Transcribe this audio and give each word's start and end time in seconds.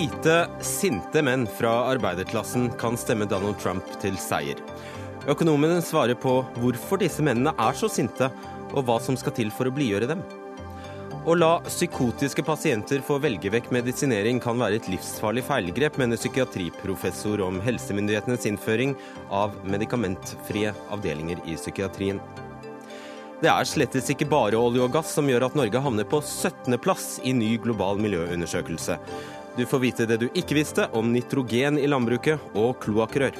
Hvite, 0.00 0.46
sinte 0.64 1.20
menn 1.20 1.42
fra 1.44 1.68
arbeiderklassen 1.90 2.70
kan 2.80 2.94
stemme 2.96 3.26
Donald 3.28 3.58
Trump 3.60 3.84
til 4.00 4.14
seier. 4.16 4.56
Økonomene 5.28 5.82
svarer 5.84 6.16
på 6.16 6.38
hvorfor 6.56 7.02
disse 7.02 7.20
mennene 7.20 7.52
er 7.60 7.76
så 7.76 7.90
sinte, 7.92 8.30
og 8.72 8.86
hva 8.88 8.96
som 9.04 9.18
skal 9.20 9.34
til 9.36 9.50
for 9.52 9.68
å 9.68 9.74
blidgjøre 9.76 10.08
dem. 10.08 10.22
Å 11.28 11.36
la 11.36 11.50
psykotiske 11.66 12.40
pasienter 12.48 13.04
få 13.04 13.18
velge 13.20 13.52
vekk 13.52 13.68
medisinering 13.76 14.40
kan 14.40 14.56
være 14.56 14.78
et 14.80 14.88
livsfarlig 14.88 15.44
feilgrep, 15.44 15.98
mener 16.00 16.16
psykiatriprofessor 16.16 17.42
om 17.44 17.60
helsemyndighetenes 17.60 18.48
innføring 18.48 18.94
av 19.28 19.52
medikamentfrie 19.68 20.72
avdelinger 20.96 21.44
i 21.44 21.58
psykiatrien. 21.60 22.22
Det 23.40 23.48
er 23.48 23.68
slettes 23.68 24.08
ikke 24.12 24.28
bare 24.28 24.56
olje 24.56 24.80
og 24.84 24.96
gass 24.96 25.12
som 25.16 25.28
gjør 25.28 25.46
at 25.46 25.54
Norge 25.56 25.80
havner 25.84 26.08
på 26.08 26.22
17.-plass 26.24 27.22
i 27.28 27.36
ny 27.36 27.54
global 27.60 28.00
miljøundersøkelse. 28.00 28.96
Du 29.56 29.66
får 29.66 29.78
vite 29.82 30.06
det 30.06 30.20
du 30.22 30.28
ikke 30.38 30.54
visste 30.54 30.84
om 30.96 31.08
nitrogen 31.10 31.78
i 31.80 31.88
landbruket 31.90 32.54
og 32.54 32.76
kloakkrør. 32.84 33.34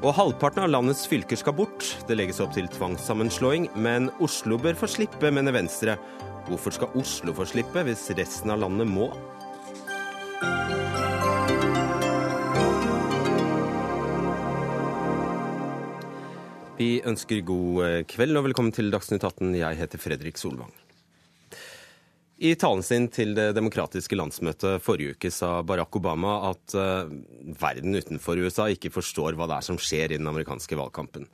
Og 0.00 0.14
halvparten 0.16 0.62
av 0.64 0.70
landets 0.70 1.02
fylker 1.10 1.36
skal 1.36 1.56
bort. 1.58 1.84
Det 2.08 2.14
legges 2.16 2.38
opp 2.40 2.54
til 2.54 2.70
tvangssammenslåing, 2.72 3.66
men 3.74 4.08
Oslo 4.22 4.56
bør 4.62 4.78
få 4.78 4.88
slippe, 4.88 5.32
mener 5.34 5.52
Venstre. 5.56 5.98
Hvorfor 6.46 6.72
skal 6.72 6.94
Oslo 6.96 7.34
få 7.36 7.44
slippe 7.50 7.82
hvis 7.84 8.06
resten 8.16 8.54
av 8.54 8.62
landet 8.62 8.88
må? 8.88 9.10
Vi 16.78 17.02
ønsker 17.04 17.42
god 17.44 18.06
kveld 18.08 18.40
og 18.40 18.46
velkommen 18.46 18.72
til 18.72 18.88
Dagsnytt 18.94 19.26
18. 19.26 19.52
Jeg 19.58 19.82
heter 19.82 20.00
Fredrik 20.00 20.40
Solvang. 20.40 20.72
I 22.40 22.54
talen 22.56 22.80
sin 22.80 23.04
til 23.12 23.34
det 23.36 23.50
demokratiske 23.52 24.16
landsmøtet 24.16 24.80
forrige 24.80 25.12
uke 25.12 25.28
sa 25.34 25.58
Barack 25.66 25.98
Obama 25.98 26.38
at 26.48 26.72
uh, 26.72 27.10
verden 27.60 27.98
utenfor 27.98 28.40
USA 28.40 28.70
ikke 28.72 28.92
forstår 28.94 29.36
hva 29.36 29.44
det 29.50 29.58
er 29.58 29.66
som 29.66 29.76
skjer 29.76 30.14
i 30.14 30.16
den 30.16 30.30
amerikanske 30.30 30.78
valgkampen. 30.80 31.28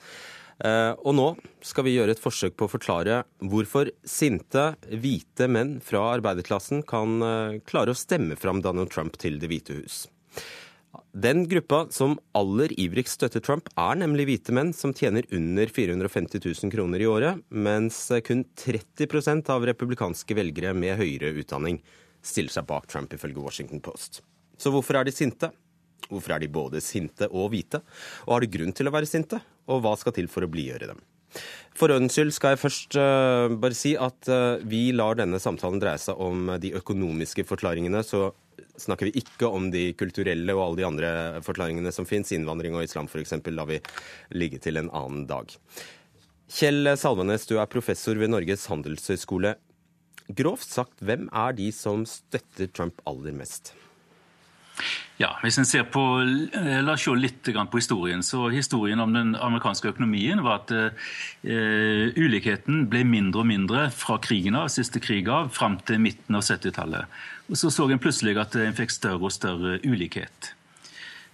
Uh, 0.59 0.98
og 1.07 1.15
nå 1.15 1.29
skal 1.63 1.87
vi 1.87 1.95
gjøre 1.95 2.17
et 2.17 2.23
forsøk 2.23 2.57
på 2.59 2.67
å 2.67 2.73
forklare 2.73 3.21
hvorfor 3.39 3.93
sinte, 4.03 4.73
hvite 4.91 5.47
menn 5.47 5.77
fra 5.85 6.03
arbeiderklassen 6.17 6.83
kan 6.91 7.23
uh, 7.23 7.59
klare 7.70 7.95
å 7.95 8.01
stemme 8.03 8.35
fram 8.41 8.65
Donald 8.67 8.91
Trump 8.91 9.15
til 9.23 9.39
Det 9.39 9.53
hvite 9.53 9.79
hus. 9.79 10.07
Den 11.17 11.47
gruppa 11.48 11.86
som 11.91 12.19
aller 12.36 12.75
ivrigst 12.77 13.17
støtter 13.17 13.41
Trump, 13.41 13.70
er 13.81 13.97
nemlig 13.97 14.27
hvite 14.28 14.53
menn 14.53 14.75
som 14.77 14.92
tjener 14.92 15.25
under 15.33 15.70
450 15.73 16.42
000 16.45 16.73
kroner 16.75 17.00
i 17.00 17.06
året, 17.08 17.41
mens 17.48 18.03
kun 18.27 18.42
30% 18.61 19.48
av 19.55 19.64
republikanske 19.64 20.36
velgere 20.36 20.75
med 20.77 20.98
høyere 21.00 21.33
utdanning 21.41 21.81
stiller 22.20 22.53
seg 22.53 22.69
bak 22.69 22.84
Trump, 22.92 23.17
ifølge 23.17 23.41
Washington 23.41 23.81
Post. 23.81 24.20
Så 24.61 24.69
hvorfor 24.75 25.00
er 25.00 25.08
de 25.08 25.17
sinte? 25.17 25.55
Hvorfor 26.11 26.36
er 26.36 26.45
de 26.45 26.53
både 26.53 26.84
sinte 26.84 27.30
og 27.33 27.48
hvite? 27.55 27.80
Og 28.28 28.36
har 28.36 28.45
de 28.45 28.53
grunn 28.58 28.77
til 28.77 28.91
å 28.91 28.92
være 28.92 29.08
sinte? 29.08 29.41
Og 29.73 29.80
hva 29.86 29.97
skal 29.97 30.12
til 30.19 30.28
for 30.28 30.45
å 30.45 30.53
blidgjøre 30.53 30.92
dem? 30.92 31.01
For 31.77 31.97
ordens 31.97 32.12
skyld 32.12 32.36
skal 32.36 32.55
jeg 32.55 32.61
først 32.67 33.01
uh, 33.01 33.56
bare 33.56 33.77
si 33.77 33.97
at 33.97 34.28
uh, 34.28 34.61
vi 34.69 34.91
lar 34.92 35.17
denne 35.17 35.41
samtalen 35.41 35.80
dreie 35.80 36.01
seg 36.01 36.20
om 36.20 36.58
de 36.61 36.77
økonomiske 36.77 37.48
forklaringene, 37.48 38.05
så 38.05 38.34
snakker 38.81 39.09
vi 39.09 39.23
ikke 39.23 39.49
om 39.49 39.71
de 39.73 39.91
kulturelle 39.99 40.55
og 40.57 40.63
alle 40.65 40.81
de 40.81 40.87
andre 40.89 41.11
forklaringene 41.47 41.93
som 41.95 42.09
fins. 42.09 42.33
Innvandring 42.37 42.77
og 42.77 42.87
islam 42.87 43.09
f.eks. 43.11 43.37
lar 43.53 43.71
vi 43.71 43.81
ligge 44.37 44.61
til 44.63 44.81
en 44.81 44.91
annen 44.91 45.25
dag. 45.31 45.55
Kjell 46.47 46.93
Salvenes, 46.95 47.49
du 47.49 47.57
er 47.59 47.71
professor 47.71 48.19
ved 48.21 48.31
Norges 48.31 48.69
handelshøyskole. 48.71 49.57
Grovt 50.37 50.67
sagt, 50.67 51.01
hvem 51.03 51.29
er 51.35 51.55
de 51.59 51.71
som 51.75 52.07
støtter 52.07 52.71
Trump 52.75 53.03
aller 53.07 53.35
mest? 53.35 53.73
Ja, 55.17 55.31
hvis 55.41 55.57
en 55.57 55.64
ser 55.64 55.87
på, 55.89 56.03
eh, 56.20 56.83
La 56.85 56.92
oss 56.92 57.07
se 57.07 57.14
litt 57.17 57.42
på 57.42 57.79
historien. 57.79 58.23
så 58.23 58.51
Historien 58.53 59.01
om 59.01 59.13
den 59.13 59.35
amerikanske 59.35 59.89
økonomien 59.89 60.42
var 60.42 60.61
at 60.61 60.73
uh, 60.73 60.91
ulikheten 62.17 62.86
ble 62.91 63.05
mindre 63.05 63.41
og 63.41 63.47
mindre 63.47 63.91
fra 63.91 64.19
krigen 64.19 64.55
av, 64.55 64.69
siste 64.69 65.01
krig 65.01 65.29
av, 65.29 65.48
fram 65.48 65.79
til 65.79 65.98
midten 65.98 66.35
av 66.35 66.42
70-tallet. 66.42 67.07
Og 67.48 67.57
Så 67.57 67.70
så 67.70 67.91
en 67.91 67.98
plutselig 67.98 68.36
at 68.36 68.57
en 68.57 68.75
fikk 68.77 68.91
større 68.91 69.25
og 69.25 69.33
større 69.33 69.79
ulikhet. 69.86 70.53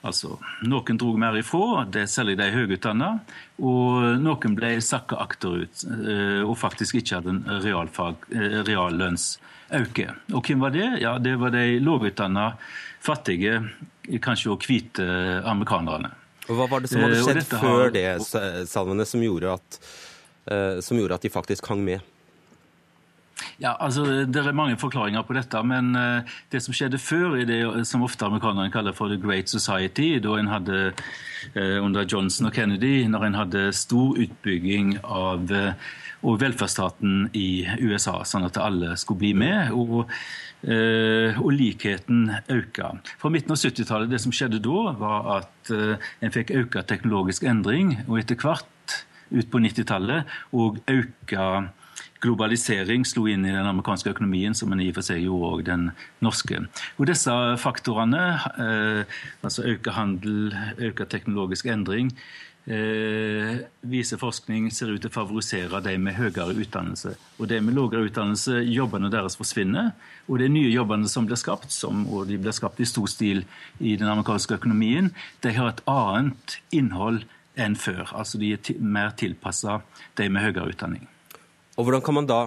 Altså, 0.04 0.38
Noen 0.62 0.98
dro 0.98 1.16
mer 1.16 1.36
ifra, 1.38 1.84
det 1.86 2.08
særlig 2.10 2.36
de 2.38 2.50
høyutdanna, 2.50 3.20
og 3.58 4.18
noen 4.18 4.54
ble 4.54 4.80
sakka 4.80 5.16
akterut 5.16 5.82
uh, 5.86 6.42
og 6.46 6.58
faktisk 6.58 6.94
ikke 7.00 7.18
hadde 7.18 7.30
en 7.30 7.44
reallønnsøkning. 8.66 9.42
uh. 9.72 10.34
Og 10.36 10.44
hvem 10.46 10.60
var 10.60 10.70
det? 10.70 10.88
Ja, 11.00 11.18
Det 11.18 11.38
var 11.40 11.50
de 11.50 11.80
lågutdanna 11.80 12.52
fattige, 13.02 13.60
kanskje 14.22 14.52
også 14.54 14.70
hvite 14.70 15.06
amerikanerne. 15.48 16.12
Og 16.50 16.58
Hva 16.58 16.68
var 16.70 16.82
det 16.82 16.90
som 16.90 17.04
hadde 17.04 17.18
eh, 17.18 17.26
skjedd 17.26 17.44
før 17.52 17.84
har... 17.86 17.92
det, 17.94 18.06
Salvene, 18.70 19.06
som 19.06 19.22
gjorde, 19.22 19.58
at, 19.58 19.78
eh, 20.50 20.80
som 20.82 20.98
gjorde 20.98 21.20
at 21.20 21.26
de 21.26 21.30
faktisk 21.32 21.70
hang 21.70 21.84
med? 21.86 22.08
Ja, 23.62 23.76
altså, 23.78 24.04
Det 24.26 24.38
er 24.38 24.54
mange 24.54 24.76
forklaringer 24.78 25.22
på 25.26 25.34
dette, 25.34 25.58
men 25.66 25.96
uh, 25.98 26.22
det 26.50 26.60
som 26.62 26.74
skjedde 26.74 26.98
før, 26.98 27.36
i 27.38 27.46
det 27.46 27.62
som 27.86 28.02
ofte 28.02 28.26
amerikanerne 28.26 28.70
kaller 28.74 28.94
for 28.94 29.10
The 29.10 29.18
Great 29.22 29.50
Society, 29.50 30.18
da 30.22 30.36
en 30.38 30.50
hadde 30.50 30.92
under 31.82 32.06
Johnson 32.06 32.46
og 32.46 32.54
Kennedy, 32.54 33.02
når 33.10 33.24
en 33.26 33.34
hadde 33.34 33.62
stor 33.74 34.14
utbygging 34.22 34.92
av 35.02 35.50
og 36.22 36.36
velferdsstaten 36.38 37.32
i 37.34 37.64
USA, 37.82 38.20
sånn 38.22 38.46
at 38.46 38.60
alle 38.62 38.94
skulle 38.94 39.24
bli 39.24 39.32
med. 39.34 39.72
og 39.74 40.06
Eh, 40.06 40.51
og 40.62 41.50
likheten 41.56 42.28
økte. 42.52 42.92
Fra 43.18 43.30
midten 43.34 43.54
av 43.54 43.58
70-tallet, 43.58 44.10
det 44.12 44.20
som 44.22 44.34
skjedde 44.34 44.62
da, 44.62 44.92
var 44.98 45.30
at 45.40 45.72
eh, 45.74 46.10
en 46.22 46.34
fikk 46.34 46.54
økt 46.62 46.78
teknologisk 46.90 47.46
endring, 47.48 47.96
og 48.06 48.20
etter 48.20 48.38
hvert 48.38 48.98
ut 49.32 49.48
på 49.50 49.62
90-tallet 49.64 50.28
og 50.54 50.82
øka 50.92 51.46
globalisering 52.22 53.02
slo 53.08 53.24
inn 53.30 53.46
i 53.46 53.54
den 53.54 53.66
amerikanske 53.66 54.12
økonomien, 54.12 54.54
som 54.54 54.72
i 54.76 54.90
og 54.92 54.98
for 54.98 55.06
seg 55.06 55.24
gjorde 55.24 55.50
òg 55.56 55.64
den 55.66 55.88
norske. 56.22 56.60
Og 56.98 57.08
Disse 57.10 57.34
faktorene, 57.58 58.22
eh, 58.62 59.18
altså 59.42 59.66
økt 59.72 59.90
handel, 59.96 60.54
økt 60.78 61.02
teknologisk 61.10 61.66
endring, 61.72 62.12
eh, 62.66 63.62
viser 63.80 64.20
forskning 64.20 64.70
ser 64.74 64.92
ut 64.92 65.02
til 65.02 65.10
å 65.10 65.14
favorisere 65.14 65.80
de 65.84 65.96
med 65.98 66.16
høyere 66.18 66.54
utdannelse. 66.54 67.14
Og 67.38 67.50
de 67.50 67.60
med 67.64 67.76
lavere 67.76 68.06
utdannelse, 68.08 68.60
jobbene 68.70 69.10
deres 69.12 69.38
forsvinner. 69.40 69.92
Og 70.28 70.38
de 70.42 70.50
nye 70.52 70.70
jobbene 70.72 71.10
som 71.10 71.26
blir 71.28 71.40
skapt, 71.40 71.72
som, 71.74 72.06
og 72.12 72.28
de 72.30 72.38
blir 72.40 72.54
skapt 72.56 72.80
i 72.82 72.88
stor 72.88 73.10
stil 73.10 73.44
i 73.80 73.96
den 74.00 74.10
amerikanske 74.10 74.60
økonomien, 74.60 75.12
de 75.42 75.54
har 75.56 75.72
et 75.72 75.84
annet 75.90 76.58
innhold 76.74 77.24
enn 77.58 77.76
før. 77.76 78.06
Altså 78.16 78.40
de 78.40 78.54
er 78.54 78.80
mer 78.80 79.12
tilpassa 79.18 79.80
de 80.18 80.28
med 80.32 80.46
høyere 80.46 80.72
utdanning. 80.72 81.08
Og 81.76 81.86
hvordan 81.86 82.04
kan 82.04 82.20
man 82.20 82.28
da 82.28 82.40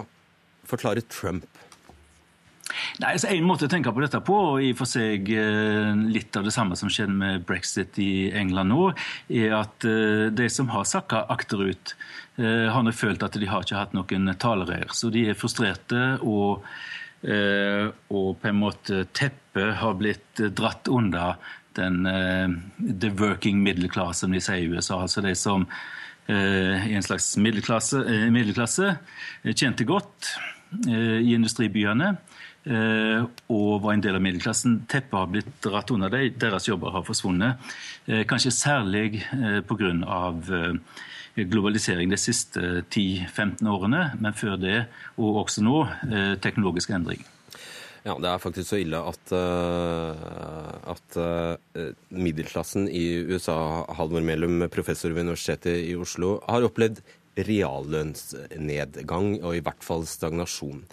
forklare 0.66 1.04
Trump 1.06 1.46
Nei, 3.00 3.12
altså 3.14 3.30
En 3.30 3.46
måte 3.46 3.68
å 3.68 3.70
tenke 3.70 3.92
på 3.94 4.02
dette 4.02 4.20
på, 4.24 4.36
og 4.52 4.64
i 4.64 4.72
for 4.76 4.88
seg 4.90 5.30
eh, 5.32 5.92
litt 6.10 6.36
av 6.38 6.46
det 6.46 6.54
samme 6.54 6.76
som 6.78 6.90
skjedde 6.92 7.14
med 7.16 7.46
brexit 7.48 7.98
i 8.02 8.28
England 8.36 8.72
nå, 8.72 8.90
er 9.28 9.56
at 9.60 9.86
eh, 9.86 10.26
de 10.34 10.48
som 10.52 10.70
har 10.74 10.86
sakka 10.88 11.24
akterut, 11.32 11.94
eh, 12.40 12.66
har 12.72 12.86
nok 12.86 12.96
følt 12.96 13.24
at 13.26 13.38
de 13.38 13.50
har 13.50 13.64
ikke 13.64 13.78
hatt 13.78 13.96
noen 13.96 14.32
talerør. 14.40 14.94
Så 14.96 15.12
de 15.14 15.26
er 15.30 15.38
frustrerte, 15.38 16.04
og, 16.22 16.66
og 17.26 18.26
på 18.38 18.48
en 18.50 18.58
måte 18.60 19.06
teppet 19.16 19.78
har 19.80 19.94
blitt 19.98 20.42
dratt 20.54 20.86
unna 20.92 21.32
den 21.74 22.04
the 22.78 23.08
working 23.18 23.62
middle 23.64 23.88
class, 23.90 24.20
som 24.22 24.36
de 24.36 24.40
sier 24.44 24.62
i 24.62 24.68
USA. 24.70 25.00
Altså 25.00 25.24
de 25.24 25.32
som 25.34 25.64
i 26.28 26.92
en 26.94 27.06
slags 27.06 27.32
middelklasse, 27.40 28.02
middelklasse 28.30 28.92
tjente 29.56 29.88
godt 29.88 30.30
i 30.86 31.34
industribyene 31.34 32.12
og 32.66 33.82
var 33.84 33.94
en 33.94 34.02
del 34.02 34.16
av 34.18 34.22
middelklassen. 34.24 34.80
Teppet 34.90 35.14
har 35.14 35.28
blitt 35.30 35.50
dratt 35.62 35.90
under 35.94 36.10
dem, 36.10 36.34
deres 36.40 36.66
jobber 36.66 36.90
har 36.96 37.04
forsvunnet. 37.06 37.62
Eh, 38.06 38.24
kanskje 38.26 38.54
særlig 38.54 39.22
eh, 39.22 39.60
pga. 39.66 39.92
globalisering 41.36 42.10
de 42.10 42.16
siste 42.16 42.60
10-15 42.90 43.68
årene, 43.68 44.12
men 44.18 44.32
før 44.32 44.56
det, 44.56 44.86
og 45.20 45.36
også 45.44 45.62
nå, 45.62 45.86
teknologisk 46.40 46.90
endring. 46.90 47.24
Ja, 48.06 48.16
Det 48.18 48.28
er 48.30 48.38
faktisk 48.38 48.70
så 48.70 48.76
ille 48.80 48.96
at, 48.96 49.32
at 50.88 51.18
middelklassen 52.08 52.88
i 52.88 53.20
USA, 53.28 53.84
Halvor 53.98 54.24
Melum, 54.24 54.64
professor 54.70 55.12
ved 55.12 55.26
Universitetet 55.26 55.84
i 55.90 55.94
Oslo, 55.94 56.40
har 56.48 56.64
opplevd 56.64 57.02
reallønnsnedgang 57.36 59.42
og 59.42 59.58
i 59.58 59.60
hvert 59.60 59.84
fall 59.84 60.06
stagnasjon. 60.08 60.86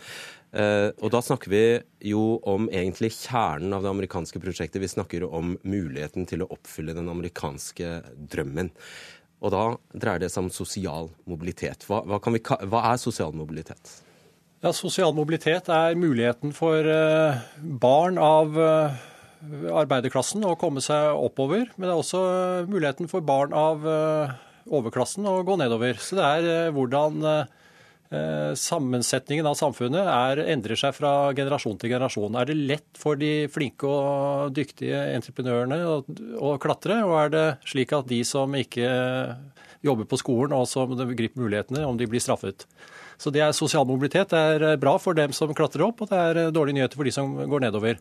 Eh, 0.53 0.91
og 1.01 1.09
da 1.09 1.21
snakker 1.25 1.49
vi 1.49 1.63
jo 2.11 2.37
om 2.49 2.67
egentlig 2.69 3.09
kjernen 3.15 3.73
av 3.73 3.85
det 3.85 3.89
amerikanske 3.89 4.41
prosjektet. 4.41 4.81
Vi 4.83 4.91
snakker 4.91 5.25
om 5.25 5.55
muligheten 5.65 6.27
til 6.29 6.45
å 6.45 6.49
oppfylle 6.53 6.93
den 6.93 7.09
amerikanske 7.09 7.95
drømmen. 8.33 8.69
Og 9.43 9.53
da 9.53 9.63
dreier 9.97 10.21
det 10.21 10.29
seg 10.31 10.45
om 10.45 10.51
sosial 10.53 11.09
mobilitet. 11.29 11.87
Hva, 11.89 12.03
hva, 12.05 12.19
vi, 12.21 12.43
hva 12.69 12.83
er 12.91 13.01
sosial 13.01 13.33
mobilitet? 13.35 13.97
Ja, 14.63 14.71
Sosial 14.71 15.11
mobilitet 15.11 15.67
er 15.73 15.97
muligheten 15.99 16.53
for 16.55 16.87
eh, 16.87 17.41
barn 17.81 18.15
av 18.21 18.55
eh, 18.55 19.01
arbeiderklassen 19.73 20.45
å 20.47 20.53
komme 20.55 20.85
seg 20.85 21.17
oppover. 21.17 21.65
Men 21.75 21.89
det 21.89 21.91
er 21.91 22.03
også 22.05 22.21
muligheten 22.69 23.09
for 23.11 23.25
barn 23.25 23.51
av 23.57 23.83
overklassen 24.63 25.27
å 25.27 25.41
gå 25.43 25.57
nedover. 25.59 25.99
Så 25.99 26.15
det 26.15 26.29
er 26.29 26.71
hvordan 26.71 27.19
sammensetningen 28.59 29.47
av 29.49 29.55
samfunnet 29.57 30.07
er, 30.07 30.41
endrer 30.53 30.77
seg 30.79 30.93
fra 30.97 31.31
generasjon 31.35 31.79
til 31.81 31.93
generasjon. 31.93 32.35
Er 32.37 32.49
det 32.49 32.57
lett 32.59 32.99
for 32.99 33.17
de 33.19 33.47
flinke 33.51 33.89
og 33.89 34.53
dyktige 34.53 34.99
entreprenørene 35.15 35.79
å, 35.89 35.95
å 36.37 36.55
klatre, 36.61 36.99
og 37.07 37.15
er 37.21 37.33
det 37.33 37.45
slik 37.71 37.95
at 37.97 38.09
de 38.11 38.21
som 38.27 38.53
ikke 38.59 38.89
jobber 39.83 40.07
på 40.07 40.19
skolen 40.21 40.55
og 40.55 40.67
som 40.69 40.93
griper 40.93 41.41
mulighetene, 41.41 41.85
om 41.87 41.97
de 41.99 42.09
blir 42.09 42.23
straffet? 42.23 42.67
Så 43.17 43.31
det 43.33 43.43
er 43.45 43.55
Sosial 43.55 43.87
mobilitet 43.87 44.33
det 44.33 44.43
er 44.55 44.67
eh, 44.73 44.79
bra 44.79 44.97
for 45.01 45.17
dem 45.17 45.33
som 45.35 45.53
klatrer 45.55 45.85
opp, 45.87 46.03
og 46.03 46.11
det 46.11 46.19
er 46.19 46.41
eh, 46.45 46.53
dårlige 46.53 46.79
nyheter 46.79 46.99
for 46.99 47.07
de 47.07 47.13
som 47.15 47.35
går 47.37 47.67
nedover. 47.67 47.99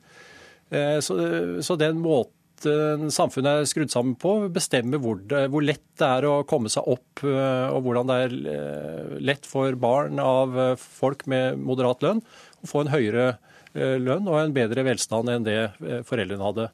Eh, 0.73 0.99
så, 1.05 1.19
så 1.63 1.79
den 1.81 2.01
måten 2.03 2.35
samfunnet 2.65 3.63
er 3.63 3.69
skrudd 3.71 3.93
sammen 3.93 4.17
på, 4.21 4.35
bestemmer 4.55 5.01
hvor, 5.03 5.21
det, 5.29 5.45
hvor, 5.53 5.65
lett 5.67 5.85
det 6.01 6.09
er 6.09 6.27
å 6.29 6.35
komme 6.49 6.71
seg 6.73 6.87
opp, 6.89 7.23
og 7.23 7.79
hvordan 7.85 8.11
det 8.11 8.19
er 8.25 9.21
lett 9.23 9.47
for 9.49 9.77
barn 9.81 10.21
av 10.23 10.57
folk 10.81 11.27
med 11.31 11.61
moderat 11.63 12.03
lønn 12.05 12.23
å 12.63 12.71
få 12.71 12.85
en 12.85 12.93
høyere 12.95 13.27
lønn 13.73 14.27
og 14.29 14.39
en 14.41 14.57
bedre 14.57 14.85
velstand 14.87 15.31
enn 15.33 15.47
det 15.47 15.61
foreldrene 16.09 16.49
hadde. 16.49 16.69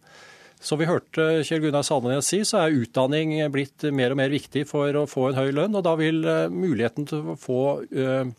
Som 0.61 0.81
vi 0.81 0.89
hørte 0.89 1.45
Kjell 1.47 1.63
Gunnar 1.63 1.85
Salmanes 1.87 2.27
si, 2.27 2.41
så 2.47 2.65
er 2.65 2.75
utdanning 2.81 3.37
blitt 3.55 3.85
mer 3.95 4.15
og 4.15 4.19
mer 4.19 4.33
viktig 4.33 4.65
for 4.67 4.97
å 4.99 5.07
få 5.07 5.29
en 5.29 5.39
høy 5.39 5.53
lønn. 5.55 5.77
Og 5.79 5.85
da 5.87 5.95
vil 5.99 6.19
eh, 6.27 6.51
muligheten 6.51 7.07
til 7.07 7.33
å 7.35 7.37
få 7.39 7.61
eh, 7.87 8.31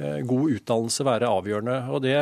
eh, 0.00 0.20
god 0.24 0.54
utdannelse 0.56 1.04
være 1.06 1.32
avgjørende. 1.36 1.78
Og 1.92 2.00
det 2.06 2.16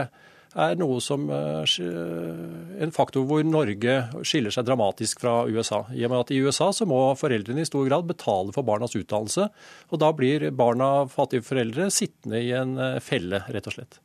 er 0.55 0.77
noe 0.79 1.01
som 1.03 1.27
en 1.31 2.93
faktor 2.95 3.27
hvor 3.29 3.43
Norge 3.47 3.97
skiller 4.27 4.55
seg 4.55 4.67
dramatisk 4.69 5.23
fra 5.25 5.43
USA. 5.51 5.83
I 5.95 6.05
og 6.07 6.13
med 6.13 6.23
at 6.23 6.33
I 6.35 6.41
USA 6.47 6.71
så 6.75 6.87
må 6.89 7.01
foreldrene 7.19 7.65
i 7.65 7.69
stor 7.69 7.87
grad 7.89 8.07
betale 8.09 8.55
for 8.55 8.67
barnas 8.67 8.95
utdannelse. 8.95 9.49
Og 9.91 10.03
da 10.03 10.13
blir 10.15 10.47
barna 10.55 10.91
av 11.03 11.13
fattige 11.15 11.47
foreldre 11.47 11.91
sittende 11.95 12.43
i 12.43 12.53
en 12.57 12.77
felle, 13.03 13.43
rett 13.51 13.71
og 13.71 13.77
slett. 13.77 13.99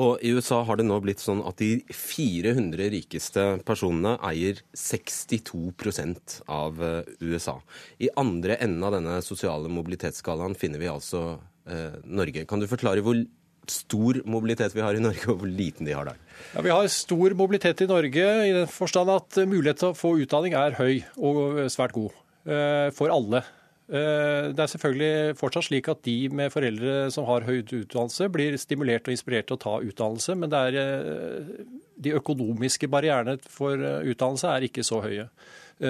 Og 0.00 0.22
I 0.24 0.32
USA 0.36 0.62
har 0.64 0.78
det 0.78 0.86
nå 0.86 0.96
blitt 1.02 1.20
sånn 1.20 1.42
at 1.44 1.58
de 1.60 1.82
400 1.92 2.88
rikeste 2.94 3.44
personene 3.66 4.14
eier 4.30 4.60
62 4.76 6.40
av 6.48 6.80
eh, 6.84 7.10
USA. 7.20 7.58
I 7.98 8.12
andre 8.20 8.56
enden 8.62 8.86
av 8.86 8.94
denne 8.96 9.18
sosiale 9.26 9.70
mobilitetsskalaen 9.72 10.56
finner 10.58 10.80
vi 10.80 10.88
altså 10.88 11.24
eh, 11.68 11.98
Norge. 12.04 12.46
Kan 12.48 12.62
du 12.62 12.68
forklare 12.70 13.04
hvor 13.04 13.18
stor 13.68 14.20
mobilitet 14.24 14.74
vi 14.74 14.82
har 14.84 14.96
i 14.96 15.02
Norge, 15.02 15.26
og 15.28 15.42
hvor 15.42 15.50
liten 15.50 15.88
de 15.88 15.94
har 15.96 16.08
der? 16.08 16.18
Ja, 16.54 16.62
Vi 16.64 16.72
har 16.72 16.88
stor 16.88 17.34
mobilitet 17.36 17.82
i 17.84 17.88
Norge 17.90 18.26
i 18.48 18.52
den 18.56 18.68
forstand 18.70 19.10
at 19.12 19.40
mulighet 19.46 19.82
til 19.82 19.92
å 19.92 19.96
få 19.98 20.16
utdanning 20.22 20.56
er 20.56 20.78
høy 20.78 21.02
og 21.18 21.60
svært 21.72 21.96
god 21.96 22.12
eh, 22.46 22.88
for 22.96 23.12
alle. 23.12 23.42
Eh, 23.90 24.50
det 24.54 24.62
er 24.62 24.70
selvfølgelig 24.70 25.36
fortsatt 25.40 25.66
slik 25.66 25.90
at 25.90 26.02
de 26.06 26.16
med 26.30 26.52
foreldre 26.54 27.10
som 27.10 27.26
har 27.28 27.46
høy 27.46 27.60
utdannelse, 27.62 28.30
blir 28.32 28.58
stimulert 28.60 29.08
og 29.08 29.16
inspirert 29.16 29.50
til 29.50 29.58
å 29.58 29.64
ta 29.64 29.76
utdannelse, 29.82 30.36
men 30.38 30.54
eh, 30.54 31.52
de 32.00 32.16
økonomiske 32.18 32.90
barrierene 32.90 33.38
for 33.50 33.76
eh, 33.76 34.10
utdannelse 34.14 34.54
er 34.54 34.68
ikke 34.68 34.86
så 34.86 35.02
høye 35.06 35.30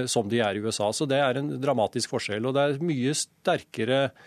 som 0.06 0.28
de 0.30 0.38
er 0.38 0.54
i 0.54 0.60
USA. 0.62 0.92
Så 0.94 1.02
det 1.10 1.16
er 1.18 1.40
en 1.40 1.48
dramatisk 1.58 2.12
forskjell. 2.12 2.44
Og 2.46 2.52
det 2.54 2.62
er 2.62 2.84
mye 2.86 3.10
sterkere 3.18 4.04
Eh, 4.06 4.18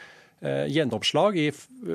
gjennomslag 0.44 1.38
i 1.40 1.46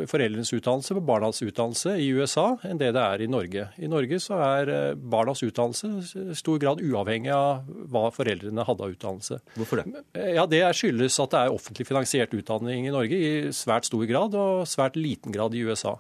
foreldrenes 0.08 0.52
utdannelse 0.56 0.94
på 0.96 1.02
barnas 1.04 1.42
utdannelse 1.44 1.94
i 2.00 2.08
USA 2.16 2.54
enn 2.64 2.80
det 2.80 2.90
det 2.96 3.02
er 3.02 3.24
i 3.24 3.28
Norge. 3.30 3.66
I 3.76 3.90
Norge 3.90 4.20
så 4.22 4.38
er 4.40 4.72
eh, 4.72 4.96
barnas 4.96 5.42
utdannelse 5.44 5.90
i 6.32 6.36
stor 6.38 6.60
grad 6.62 6.80
uavhengig 6.80 7.32
av 7.34 7.68
hva 7.92 8.08
foreldrene 8.14 8.64
hadde 8.64 8.86
av 8.86 8.94
utdannelse. 8.94 9.40
Hvorfor 9.58 9.82
det? 9.82 10.04
Eh, 10.16 10.32
ja, 10.38 10.46
Det 10.48 10.62
skyldes 10.76 11.20
at 11.20 11.34
det 11.34 11.44
er 11.44 11.56
offentlig 11.56 11.88
finansiert 11.88 12.34
utdanning 12.36 12.88
i 12.88 12.94
Norge 12.94 13.18
i 13.18 13.32
svært 13.52 13.88
stor 13.88 14.04
grad, 14.08 14.36
og 14.36 14.68
svært 14.68 14.96
liten 14.96 15.34
grad 15.34 15.56
i 15.56 15.64
USA. 15.68 15.98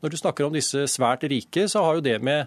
Når 0.00 0.12
du 0.12 0.20
snakker 0.20 0.48
om 0.48 0.56
disse 0.56 0.86
svært 0.88 1.26
rike, 1.28 1.68
så 1.68 1.84
har 1.84 1.98
jo 1.98 2.06
det 2.08 2.20
med 2.24 2.46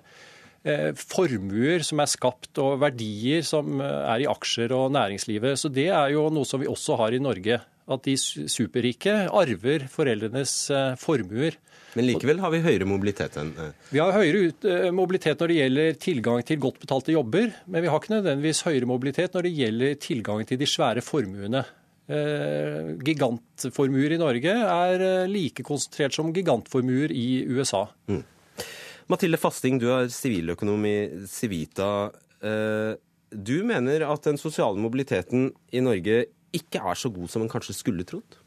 formuer 0.95 1.81
som 1.83 1.99
er 1.99 2.07
skapt 2.07 2.55
og 2.63 2.77
verdier 2.79 3.41
som 3.43 3.81
er 3.83 4.21
i 4.23 4.27
aksjer 4.31 4.71
og 4.71 4.93
næringslivet. 4.95 5.59
Så 5.59 5.67
det 5.67 5.89
er 5.91 6.13
jo 6.13 6.29
noe 6.31 6.47
som 6.47 6.61
vi 6.61 6.69
også 6.71 6.95
har 7.01 7.11
i 7.11 7.19
Norge 7.19 7.57
at 7.91 8.05
de 8.07 8.15
superrike 8.17 9.13
arver 9.27 9.87
foreldrenes 9.91 10.53
eh, 10.71 10.93
formuer. 10.99 11.57
Men 11.93 12.07
likevel 12.07 12.39
har 12.41 12.53
vi 12.53 12.61
høyere 12.63 12.87
mobilitet 12.89 13.35
enn 13.37 13.51
eh, 13.59 13.73
Vi 13.91 14.01
har 14.01 14.15
høyere 14.15 14.51
eh, 14.69 14.89
mobilitet 14.95 15.41
når 15.41 15.51
det 15.51 15.59
gjelder 15.59 15.97
tilgang 16.01 16.43
til 16.47 16.61
godt 16.63 16.79
betalte 16.83 17.15
jobber, 17.15 17.51
men 17.67 17.83
vi 17.83 17.91
har 17.91 17.99
ikke 17.99 18.15
nødvendigvis 18.15 18.63
høyere 18.67 18.89
mobilitet 18.89 19.35
når 19.35 19.47
det 19.47 19.55
gjelder 19.59 19.97
tilgang 20.01 20.45
til 20.47 20.61
de 20.61 20.69
svære 20.69 21.05
formuene. 21.05 21.65
Gigantformuer 22.03 24.11
i 24.11 24.19
Norge 24.19 24.51
er 24.51 25.23
like 25.31 25.63
konsentrert 25.63 26.11
som 26.11 26.33
gigantformuer 26.35 27.07
i 27.15 27.47
USA. 27.47 27.87
Mm. 28.11 28.19
Mathilde 29.07 29.39
Fasting, 29.39 29.79
du 29.79 29.87
er 29.87 30.11
siviløkonom 30.11 30.83
i 30.89 31.23
Civita. 31.31 32.11
Du 33.31 33.63
mener 33.63 34.03
at 34.03 34.27
den 34.27 34.35
sosiale 34.37 34.83
mobiliteten 34.83 35.55
i 35.71 35.79
Norge 35.79 36.25
ikke 36.53 36.81
er 36.81 36.97
så 36.99 37.11
god 37.13 37.31
som 37.31 37.43
en 37.43 37.51
kanskje 37.51 37.75
skulle 37.77 38.05
trodd? 38.07 38.39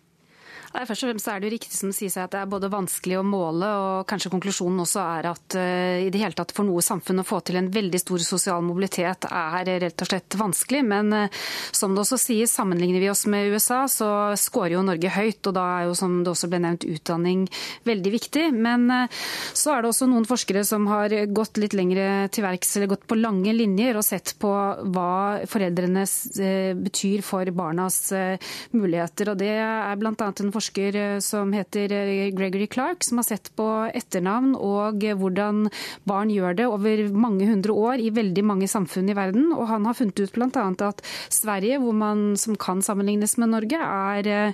Nei, 0.76 0.82
først 0.84 1.06
og 1.06 1.08
fremst 1.08 1.28
er 1.32 1.40
det 1.40 1.48
jo 1.48 1.54
riktig 1.54 1.72
som 1.72 1.92
sier 1.94 2.10
seg 2.12 2.26
at 2.26 2.34
det 2.34 2.40
er 2.42 2.48
både 2.52 2.68
vanskelig 2.68 3.16
å 3.16 3.22
måle, 3.24 3.68
og 3.80 4.08
kanskje 4.10 4.28
konklusjonen 4.28 4.82
også 4.82 5.00
er 5.00 5.28
at 5.30 5.54
uh, 5.56 6.02
i 6.04 6.10
det 6.12 6.20
hele 6.20 6.36
tatt 6.36 6.52
for 6.52 6.68
noe 6.68 6.82
samfunn 6.84 7.22
å 7.22 7.24
få 7.24 7.38
til 7.48 7.56
en 7.56 7.70
veldig 7.72 8.00
stor 8.02 8.20
sosial 8.20 8.60
mobilitet 8.66 9.24
er 9.24 9.70
rett 9.80 10.04
og 10.04 10.10
slett 10.10 10.36
vanskelig. 10.36 10.82
Men 10.84 11.08
uh, 11.16 11.38
som 11.72 11.94
det 11.96 12.02
også 12.02 12.18
sies, 12.20 12.52
sammenligner 12.52 13.00
vi 13.00 13.08
oss 13.08 13.24
med 13.32 13.48
USA, 13.54 13.86
så 13.88 14.08
scorer 14.36 14.74
jo 14.74 14.82
Norge 14.84 15.14
høyt. 15.14 15.40
Og 15.48 15.54
da 15.56 15.64
er 15.78 15.86
jo, 15.88 15.94
som 15.96 16.18
det 16.20 16.34
også 16.34 16.50
ble 16.52 16.60
nevnt, 16.66 16.84
utdanning 16.84 17.46
veldig 17.88 18.12
viktig. 18.18 18.44
Men 18.52 18.84
uh, 18.92 19.24
så 19.56 19.78
er 19.78 19.80
det 19.80 19.94
også 19.94 20.10
noen 20.12 20.28
forskere 20.28 20.66
som 20.68 20.90
har 20.92 21.16
gått 21.32 21.56
litt 21.62 21.78
lengre 21.78 22.28
til 22.28 22.44
verks, 22.44 22.74
eller 22.76 22.92
gått 22.92 23.08
på 23.08 23.16
lange 23.16 23.56
linjer 23.56 23.96
og 23.96 24.04
sett 24.04 24.34
på 24.44 24.52
hva 24.92 25.40
foreldrene 25.48 26.04
betyr 26.84 27.24
for 27.24 27.48
barnas 27.56 28.02
muligheter. 28.76 29.32
Og 29.32 29.40
det 29.40 29.54
er 29.56 30.04
blant 30.04 30.20
annet 30.20 30.44
en 30.44 30.52
forsker 30.52 30.65
forsker 30.66 30.96
eh, 30.96 31.18
som 31.20 31.52
heter 31.52 31.92
eh, 31.92 32.30
Gregory 32.30 32.66
Clark, 32.66 33.04
som 33.04 33.18
har 33.18 33.24
sett 33.24 33.50
på 33.56 33.66
etternavn 33.94 34.56
og 34.56 35.02
hvordan 35.02 35.68
barn 36.04 36.30
gjør 36.30 36.56
det 36.56 36.66
over 36.66 37.02
mange 37.14 37.46
hundre 37.46 37.72
år 37.72 38.00
i 38.00 38.10
veldig 38.10 38.44
mange 38.44 38.68
samfunn 38.68 39.08
i 39.10 39.14
verden. 39.14 39.52
Og 39.54 39.66
han 39.68 39.86
har 39.86 39.94
funnet 39.94 40.18
ut 40.20 40.32
bl.a. 40.32 40.66
at 40.88 41.02
Sverige, 41.30 41.78
hvor 41.78 41.94
man, 41.94 42.36
som 42.36 42.56
kan 42.56 42.82
sammenlignes 42.82 43.36
med 43.38 43.52
Norge, 43.52 43.78
er 43.78 44.26
eh, 44.26 44.52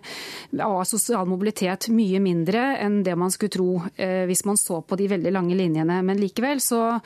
av 0.62 0.84
sosial 0.84 1.26
mobilitet 1.26 1.88
mye 1.92 2.20
mindre 2.20 2.76
enn 2.82 3.02
det 3.06 3.14
man 3.16 3.30
skulle 3.32 3.52
tro 3.52 3.70
hvis 3.96 4.42
man 4.46 4.56
så 4.58 4.80
på 4.84 4.96
de 4.98 5.06
veldig 5.10 5.30
lange 5.32 5.54
linjene. 5.56 5.98
Men 6.04 6.18
likevel 6.20 6.60
så 6.62 6.98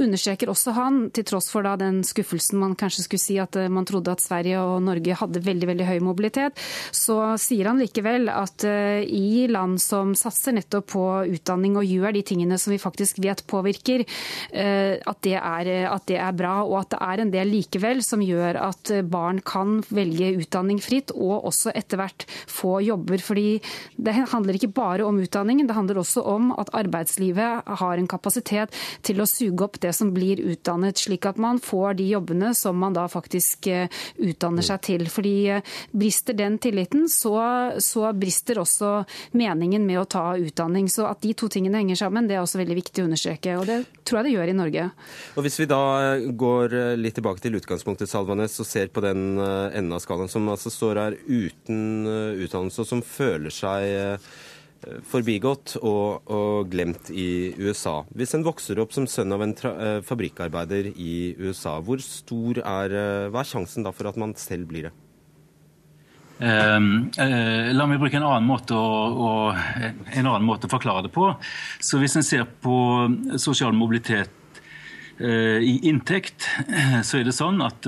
understreker 0.00 0.50
også 0.50 0.74
han, 0.76 0.98
til 1.14 1.26
tross 1.28 1.50
for 1.52 1.64
da 1.66 1.76
den 1.80 2.00
skuffelsen 2.06 2.58
man 2.60 2.74
kanskje 2.78 3.04
skulle 3.04 3.22
si 3.22 3.36
at 3.40 3.56
man 3.72 3.86
trodde 3.88 4.12
at 4.12 4.22
Sverige 4.22 4.60
og 4.62 4.82
Norge 4.84 5.16
hadde 5.20 5.42
veldig 5.44 5.70
veldig 5.70 5.88
høy 5.88 5.98
mobilitet, 6.04 6.60
så 6.96 7.34
sier 7.40 7.70
han 7.70 7.80
likevel 7.82 8.30
at 8.32 8.49
eh, 8.66 9.02
i 9.04 9.46
land 9.50 9.80
som 9.82 10.14
satser 10.18 10.56
nettopp 10.56 10.88
på 10.94 11.04
utdanning 11.36 11.76
og 11.78 11.86
gjør 11.86 12.14
de 12.16 12.22
tingene 12.26 12.58
som 12.60 12.74
vi 12.74 12.80
faktisk 12.82 13.20
vet 13.22 13.42
påvirker, 13.50 14.04
eh, 14.52 14.98
at 14.98 15.20
det, 15.26 15.36
er, 15.38 15.70
at 15.90 16.06
det 16.10 16.18
er 16.20 16.36
bra. 16.36 16.60
Og 16.66 16.78
at 16.82 16.92
det 16.94 17.00
er 17.06 17.24
en 17.24 17.32
del 17.34 17.52
likevel 17.54 18.02
som 18.04 18.22
gjør 18.24 18.58
at 18.60 18.92
barn 19.10 19.40
kan 19.46 19.80
velge 19.90 20.32
utdanning 20.42 20.80
fritt, 20.82 21.14
og 21.14 21.46
også 21.50 21.74
etter 21.76 22.00
hvert 22.00 22.26
få 22.50 22.78
jobber. 22.84 23.22
Fordi 23.22 23.60
det 23.96 24.16
handler 24.32 24.58
ikke 24.58 24.72
bare 24.76 25.06
om 25.06 25.20
utdanningen, 25.22 25.68
det 25.68 25.76
handler 25.76 26.02
også 26.02 26.24
om 26.26 26.50
at 26.58 26.72
arbeidslivet 26.76 27.70
har 27.80 28.00
en 28.00 28.10
kapasitet 28.10 28.74
til 29.06 29.20
å 29.22 29.28
suge 29.28 29.64
opp 29.66 29.80
det 29.82 29.92
som 29.96 30.12
blir 30.14 30.42
utdannet, 30.42 30.98
slik 31.00 31.28
at 31.28 31.40
man 31.40 31.60
får 31.62 31.98
de 32.00 32.10
jobbene 32.10 32.52
som 32.56 32.78
man 32.80 32.96
da 32.96 33.06
faktisk 33.10 33.70
eh, 33.70 33.88
utdanner 34.20 34.66
seg 34.66 34.82
til. 34.86 35.06
Fordi 35.10 35.60
brister 35.92 36.36
den 36.36 36.58
tilliten, 36.62 37.08
så, 37.10 37.36
så 37.82 38.10
brister 38.12 38.29
brister 38.30 38.60
også 38.62 38.90
meningen 39.34 39.84
med 39.86 40.00
å 40.00 40.06
ta 40.08 40.24
utdanning. 40.38 40.88
Så 40.88 41.08
at 41.10 41.22
de 41.24 41.34
to 41.34 41.50
tingene 41.50 41.82
henger 41.82 41.98
sammen, 41.98 42.28
det 42.30 42.38
er 42.38 42.44
også 42.44 42.60
veldig 42.62 42.78
viktig 42.78 43.02
å 43.02 43.08
understreke. 43.08 43.56
Og 43.58 43.66
det 43.66 43.80
tror 44.04 44.20
jeg 44.20 44.30
det 44.30 44.36
gjør 44.36 44.52
i 44.52 44.58
Norge. 44.60 44.86
Og 45.34 45.46
Hvis 45.46 45.58
vi 45.60 45.70
da 45.70 45.82
eh, 46.04 46.28
går 46.30 46.76
eh, 46.76 46.92
litt 47.00 47.18
tilbake 47.18 47.42
til 47.42 47.58
utgangspunktet, 47.58 48.10
Salvanes, 48.10 48.54
og 48.62 48.68
ser 48.68 48.92
på 48.94 49.02
den 49.04 49.34
eh, 49.38 49.74
enden 49.80 49.96
av 49.96 50.04
skalaen 50.04 50.30
som 50.30 50.46
altså 50.52 50.70
står 50.72 51.02
her 51.02 51.18
uten 51.26 52.06
utdannelse, 52.06 52.84
og 52.84 52.88
som 52.88 53.04
føler 53.04 53.52
seg 53.54 54.22
forbigått 55.10 55.74
og, 55.82 56.30
og, 56.32 56.70
glemt 56.72 57.10
i 57.12 57.52
USA. 57.60 57.98
Hvis 58.16 58.32
en 58.36 58.46
vokser 58.46 58.80
opp 58.80 58.94
som 58.96 59.04
sønn 59.10 59.34
av 59.36 59.44
en 59.44 59.52
fabrikkarbeider 60.06 60.88
i 60.94 61.34
USA, 61.36 61.76
hvor 61.84 62.00
stor 62.00 62.62
er, 62.62 62.96
hva 63.28 63.42
er 63.42 63.50
sjansen 63.50 63.84
da 63.84 63.92
for 63.92 64.08
at 64.08 64.20
man 64.20 64.32
selv 64.40 64.70
blir 64.72 64.88
det? 64.88 64.94
Ehm, 66.40 67.10
eh, 67.20 67.70
la 67.76 67.84
meg 67.84 68.00
bruke 68.00 68.16
en 68.16 68.24
annen, 68.24 68.46
måte 68.48 68.72
å, 68.72 68.92
å, 69.12 69.30
en 69.52 70.26
annen 70.26 70.46
måte 70.46 70.68
å 70.68 70.72
forklare 70.72 71.04
det 71.04 71.12
på. 71.12 71.28
Så 71.84 72.00
Hvis 72.00 72.16
en 72.16 72.24
ser 72.24 72.46
på 72.64 72.76
sosial 73.36 73.76
mobilitet 73.76 74.36
i 75.20 75.74
inntekt, 75.84 76.46
så 77.04 77.18
er 77.18 77.26
det 77.26 77.34
sånn 77.36 77.58
at 77.60 77.84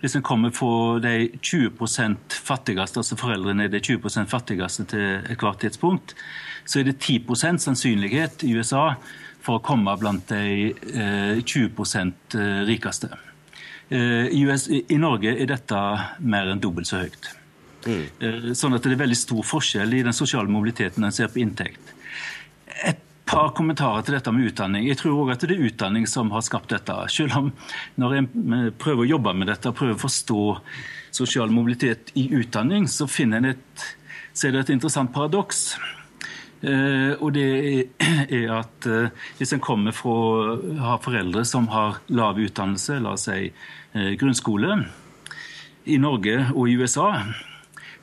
hvis 0.00 0.16
en 0.18 0.24
kommer 0.26 0.50
fra 0.50 0.96
de 0.98 1.28
20 1.38 1.76
fattigste, 2.42 3.04
altså 3.04 3.18
foreldrene 3.20 3.68
er 3.68 3.70
de 3.70 3.78
20 3.78 4.26
fattigste 4.26 4.88
til 4.90 5.04
ethvert 5.30 5.62
tidspunkt, 5.62 6.16
så 6.66 6.80
er 6.80 6.88
det 6.90 6.96
10% 6.98 7.62
sannsynlighet 7.62 8.42
i 8.50 8.56
USA 8.58 8.96
for 9.46 9.60
å 9.60 9.62
komme 9.62 9.94
blant 10.02 10.26
de 10.34 10.74
20 11.46 12.66
rikeste. 12.66 13.14
I 13.94 14.98
Norge 14.98 15.38
er 15.38 15.54
dette 15.54 15.88
mer 16.18 16.50
enn 16.50 16.66
dobbelt 16.66 16.90
så 16.90 17.04
høyt. 17.06 17.36
Mm. 17.86 18.52
Sånn 18.58 18.74
at 18.76 18.84
det 18.84 18.96
er 18.96 19.02
veldig 19.04 19.18
stor 19.18 19.44
forskjell 19.46 19.94
i 19.94 20.04
den 20.06 20.16
sosiale 20.16 20.50
mobiliteten 20.50 21.06
en 21.06 21.14
ser 21.14 21.30
på 21.32 21.42
inntekt. 21.42 21.94
Et 22.82 23.02
par 23.26 23.50
kommentarer 23.58 24.04
til 24.06 24.14
dette 24.16 24.32
med 24.32 24.50
utdanning. 24.50 24.86
Jeg 24.86 25.00
tror 25.00 25.24
òg 25.24 25.32
at 25.34 25.42
det 25.42 25.56
er 25.56 25.66
utdanning 25.68 26.06
som 26.10 26.30
har 26.34 26.44
skapt 26.46 26.70
dette. 26.70 26.94
Selv 27.10 27.38
om 27.40 27.50
når 27.98 28.18
en 28.20 28.28
prøver 28.78 29.02
å 29.02 29.10
jobbe 29.16 29.34
med 29.34 29.50
dette, 29.50 29.74
prøver 29.74 29.98
å 29.98 30.04
forstå 30.04 30.42
sosial 31.16 31.50
mobilitet 31.50 32.12
i 32.14 32.28
utdanning, 32.38 32.86
så 32.88 33.08
finner 33.10 33.42
en 33.42 33.54
et, 33.54 33.86
så 34.32 34.52
det 34.52 34.66
et 34.66 34.74
interessant 34.76 35.12
paradoks. 35.14 35.72
Uh, 36.66 37.12
og 37.20 37.34
det 37.36 37.48
er 38.32 38.52
at 38.60 38.86
uh, 38.88 39.26
hvis 39.38 39.52
en 39.52 39.62
kommer 39.62 39.92
fra 39.94 40.56
har 40.80 41.02
foreldre 41.04 41.44
som 41.44 41.68
har 41.72 42.00
lav 42.08 42.38
utdannelse, 42.40 43.00
la 43.02 43.12
oss 43.16 43.26
si 43.28 43.50
uh, 43.50 44.12
grunnskole, 44.16 44.78
i 45.86 45.98
Norge 46.02 46.38
og 46.54 46.70
i 46.70 46.78
USA, 46.80 47.10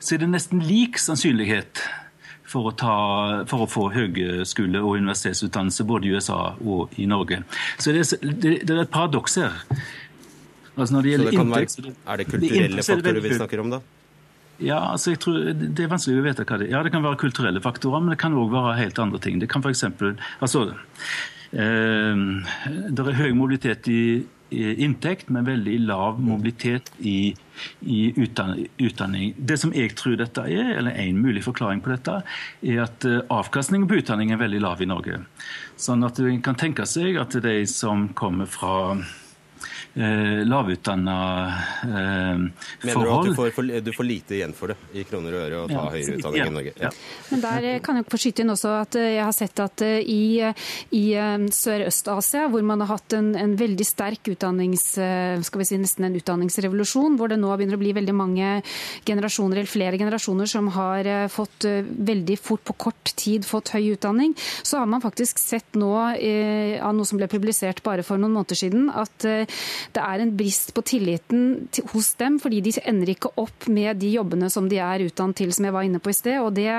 så 0.04 0.14
er 0.14 0.24
det 0.24 0.30
nesten 0.34 0.60
lik 0.60 0.98
sannsynlighet 1.00 1.80
for 2.54 2.68
å, 2.68 2.72
ta, 2.76 2.94
for 3.50 3.64
å 3.64 3.68
få 3.70 3.88
høgskole- 3.94 4.82
og 4.84 4.98
universitetsutdannelse 5.00 5.86
både 5.88 6.08
i 6.08 6.14
USA 6.14 6.38
og 6.60 6.92
i 7.00 7.08
Norge. 7.10 7.40
Så 7.80 7.94
det, 7.96 8.04
det, 8.22 8.58
det 8.68 8.76
er 8.76 8.84
et 8.84 8.92
paradoks 8.92 9.38
her. 9.40 9.56
Altså 10.74 11.00
det 11.00 11.18
det 11.22 11.32
inntekt, 11.34 11.78
være, 11.80 11.94
er 12.10 12.20
det 12.20 12.26
kulturelle 12.28 12.80
det 12.80 12.86
faktorer 12.86 13.20
vi 13.24 13.36
snakker 13.38 13.62
om, 13.62 13.76
da? 13.76 13.80
Ja, 14.62 14.78
altså 14.92 15.10
jeg 15.10 15.18
tror 15.22 15.38
Det 15.50 15.82
er 15.82 15.88
vanskelig 15.90 16.20
å 16.20 16.24
vite 16.28 16.44
hva 16.46 16.58
det 16.60 16.68
er. 16.68 16.72
Ja, 16.76 16.82
det 16.86 16.92
kan 16.94 17.02
være 17.02 17.18
kulturelle 17.18 17.62
faktorer, 17.62 18.02
men 18.02 18.14
det 18.14 18.20
kan 18.22 18.36
òg 18.38 18.52
være 18.52 18.76
helt 18.78 19.00
andre 19.02 19.20
ting. 19.22 19.40
Det 19.42 19.48
kan 19.50 19.64
eksempel, 19.70 20.14
altså, 20.44 20.66
eh, 21.50 22.22
Det 22.90 23.06
er 23.06 23.18
høy 23.18 23.32
mobilitet 23.34 23.88
i 23.90 24.02
inntekt, 24.54 25.30
men 25.32 25.46
veldig 25.48 25.76
lav 25.88 26.20
mobilitet 26.22 26.90
i, 26.98 27.34
i 27.80 28.00
utdanning. 28.16 29.34
Det 29.36 29.58
som 29.60 29.74
jeg 29.76 29.94
tror 29.98 30.18
dette 30.20 30.46
er, 30.46 30.74
eller 30.78 30.96
en 31.00 31.20
mulig 31.22 31.44
forklaring 31.46 31.82
på 31.84 31.92
dette, 31.94 32.20
er 32.62 32.84
at 32.86 33.08
eh, 33.08 33.20
avkastningen 33.32 33.88
på 33.90 34.00
utdanning 34.02 34.32
er 34.34 34.42
veldig 34.42 34.62
lav 34.64 34.82
i 34.82 34.88
Norge. 34.90 35.20
Sånn 35.80 36.06
at 36.06 36.20
en 36.22 36.42
kan 36.44 36.58
tenke 36.60 36.86
seg 36.88 37.18
at 37.20 37.36
de 37.44 37.60
som 37.70 38.08
kommer 38.18 38.50
fra 38.50 38.74
eh, 39.94 40.44
lavutdanna 40.46 41.16
eh, 41.82 42.38
Mener 42.84 43.04
du 43.04 43.12
at 43.12 43.26
du 43.28 43.34
får, 43.34 43.50
for, 43.54 43.62
du 43.62 43.92
får, 43.92 44.04
lite 44.04 44.36
igjen 44.38 44.54
for 44.56 44.72
det 44.72 44.76
i 44.92 45.04
kroner 45.08 45.34
og 45.36 45.44
øre 45.44 45.60
å 45.62 45.68
ta 45.70 45.76
ja. 45.76 45.84
høyere 45.94 46.16
utdanning 46.18 46.40
ja. 46.40 46.46
i 46.46 46.54
Norge? 46.54 46.74
Ja. 46.80 46.90
Men 47.30 47.44
der 47.44 47.68
eh, 47.68 47.80
kan 47.84 47.98
jeg 48.00 48.08
få 48.10 48.20
skyte 48.20 48.44
inn 48.44 48.54
også 48.54 48.72
at 48.80 48.98
eh, 49.00 49.10
jeg 49.16 49.24
har 49.24 49.36
sett 49.36 49.62
at 49.64 49.84
eh, 49.86 50.00
i, 50.02 50.40
i 50.98 51.04
Sørøst-Asia, 51.54 52.48
hvor 52.52 52.64
man 52.66 52.82
har 52.84 52.92
hatt 52.94 53.16
en, 53.16 53.32
en, 53.38 53.54
veldig 53.58 53.86
sterk 53.86 54.26
utdannings, 54.32 54.82
skal 55.46 55.60
vi 55.60 55.66
si 55.68 55.76
nesten 55.78 56.08
en 56.08 56.16
utdanningsrevolusjon, 56.18 57.14
hvor 57.18 57.30
det 57.30 57.38
nå 57.38 57.52
begynner 57.54 57.78
å 57.78 57.82
bli 57.82 57.92
veldig 57.96 58.14
mange 58.16 58.48
generasjoner 59.06 59.60
eller 59.60 59.70
flere 59.70 60.00
generasjoner 60.00 60.50
som 60.50 60.68
har 60.74 61.06
fått 61.32 61.66
veldig 61.68 62.36
fort 62.42 62.64
på 62.66 62.74
kort 62.86 63.12
tid 63.20 63.46
fått 63.46 63.70
høy 63.76 63.94
utdanning, 63.94 64.34
så 64.66 64.80
har 64.82 64.90
man 64.90 65.04
faktisk 65.04 65.38
sett 65.38 65.78
nå 65.78 65.92
av 65.94 66.96
noe 66.96 67.06
som 67.08 67.20
ble 67.20 67.28
publisert 67.30 67.82
bare 67.86 68.04
for 68.06 68.20
noen 68.20 68.34
måneder 68.34 68.58
siden, 68.58 68.88
at 68.90 69.26
det 69.92 70.02
er 70.02 70.22
en 70.22 70.32
brist 70.36 70.72
på 70.74 70.84
tilliten 70.86 71.68
hos 71.92 72.12
dem, 72.20 72.38
fordi 72.42 72.60
de 72.64 72.74
ender 72.84 73.14
ikke 73.14 73.32
opp 73.40 73.68
med 73.68 74.00
de 74.00 74.14
jobbene 74.14 74.50
som 74.52 74.68
de 74.70 74.80
er 74.82 75.06
utdannet 75.06 75.38
til, 75.40 75.52
som 75.54 75.66
jeg 75.66 75.74
var 75.74 75.86
inne 75.86 76.00
på 76.02 76.12
i 76.12 76.16
sted. 76.16 76.38
og 76.40 76.54
Det 76.56 76.70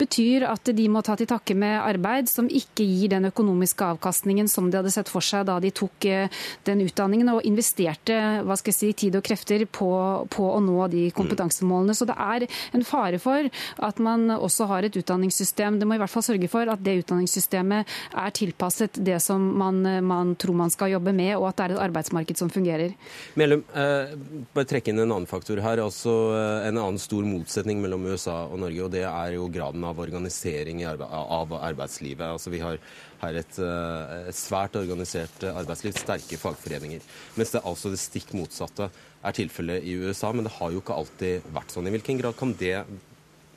betyr 0.00 0.48
at 0.48 0.72
de 0.74 0.88
må 0.88 1.02
ta 1.04 1.16
til 1.18 1.28
takke 1.30 1.56
med 1.58 1.78
arbeid 1.80 2.30
som 2.30 2.48
ikke 2.48 2.86
gir 2.86 3.12
den 3.14 3.28
økonomiske 3.30 3.84
avkastningen 3.94 4.48
som 4.50 4.70
de 4.70 4.80
hadde 4.80 4.92
sett 4.94 5.10
for 5.12 5.24
seg 5.24 5.46
da 5.48 5.58
de 5.62 5.72
tok 5.74 6.08
eh, 6.08 6.32
den 6.68 6.82
utdanningen 6.84 7.32
og 7.34 7.46
investerte 7.48 8.16
hva 8.46 8.56
skal 8.58 8.72
jeg 8.72 8.78
si, 8.78 8.92
tid 9.04 9.18
og 9.18 9.24
krefter 9.26 9.64
på, 9.66 9.90
på 10.32 10.48
å 10.52 10.60
nå 10.64 10.88
de 10.92 11.08
kompetansemålene. 11.14 11.96
Så 11.96 12.08
det 12.08 12.16
er 12.18 12.46
en 12.76 12.86
fare 12.86 13.20
for 13.22 13.48
at 13.84 14.02
man 14.02 14.28
også 14.34 14.68
har 14.70 14.86
et 14.86 14.98
utdanningssystem. 14.98 15.78
Det 15.78 15.88
må 15.88 15.96
i 15.96 16.02
hvert 16.02 16.12
fall 16.12 16.26
sørge 16.26 16.50
for 16.50 16.68
at 16.70 16.82
det 16.84 16.98
utdanningssystemet 17.02 17.96
er 18.18 18.34
tilpasset 18.36 19.00
det 19.04 19.18
som 19.24 19.42
man, 19.60 19.82
man 20.04 20.34
tror 20.40 20.56
man 20.58 20.72
skal 20.72 20.92
jobbe 20.94 21.14
med, 21.16 21.34
og 21.38 21.50
at 21.50 21.58
det 21.58 21.66
er 21.66 21.76
et 21.76 21.84
arbeidsmarked 21.88 22.40
som 22.40 22.47
fungerer. 22.52 22.94
Mellom, 23.38 23.64
eh, 23.74 24.14
bare 24.54 24.68
trekke 24.68 24.92
inn 24.92 25.02
en 25.02 25.12
annen 25.12 25.28
faktor 25.30 25.60
her. 25.64 25.82
altså 25.82 26.14
eh, 26.36 26.68
En 26.68 26.78
annen 26.78 26.98
stor 26.98 27.26
motsetning 27.26 27.82
mellom 27.82 28.06
USA 28.06 28.44
og 28.46 28.58
Norge, 28.62 28.84
og 28.84 28.92
det 28.94 29.04
er 29.08 29.34
jo 29.36 29.48
graden 29.52 29.84
av 29.84 29.98
organisering 29.98 30.84
arbe 30.84 31.08
av 31.08 31.52
arbeidslivet. 31.58 32.26
Altså 32.26 32.50
Vi 32.54 32.62
har 32.64 32.78
her 33.22 33.40
et, 33.40 33.58
eh, 33.58 34.28
et 34.30 34.38
svært 34.38 34.78
organisert 34.78 35.44
arbeidsliv, 35.50 35.96
sterke 35.98 36.38
fagforeninger. 36.38 37.04
Mens 37.36 37.52
det 37.52 37.60
er 37.60 37.68
altså 37.68 37.90
det 37.90 38.00
stikk 38.02 38.34
motsatte 38.38 38.90
er 38.90 39.32
tilfellet 39.36 39.84
i 39.84 39.98
USA. 39.98 40.32
Men 40.32 40.44
det 40.44 40.56
har 40.58 40.72
jo 40.72 40.82
ikke 40.82 40.96
alltid 40.96 41.52
vært 41.54 41.74
sånn. 41.74 41.88
I 41.88 41.94
hvilken 41.96 42.20
grad 42.20 42.36
kan 42.38 42.54
det 42.58 42.84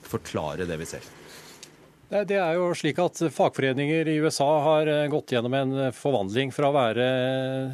forklare 0.08 0.68
det 0.68 0.80
vi 0.82 0.90
ser? 0.90 1.12
Det 2.12 2.36
er 2.36 2.58
jo 2.58 2.74
slik 2.76 2.98
at 3.00 3.22
Fagforeninger 3.32 4.10
i 4.12 4.18
USA 4.20 4.48
har 4.66 4.90
eh, 4.92 5.06
gått 5.12 5.32
gjennom 5.32 5.54
en 5.56 5.76
forvandling 5.96 6.50
fra 6.52 6.68
å 6.68 6.76
være 6.76 7.06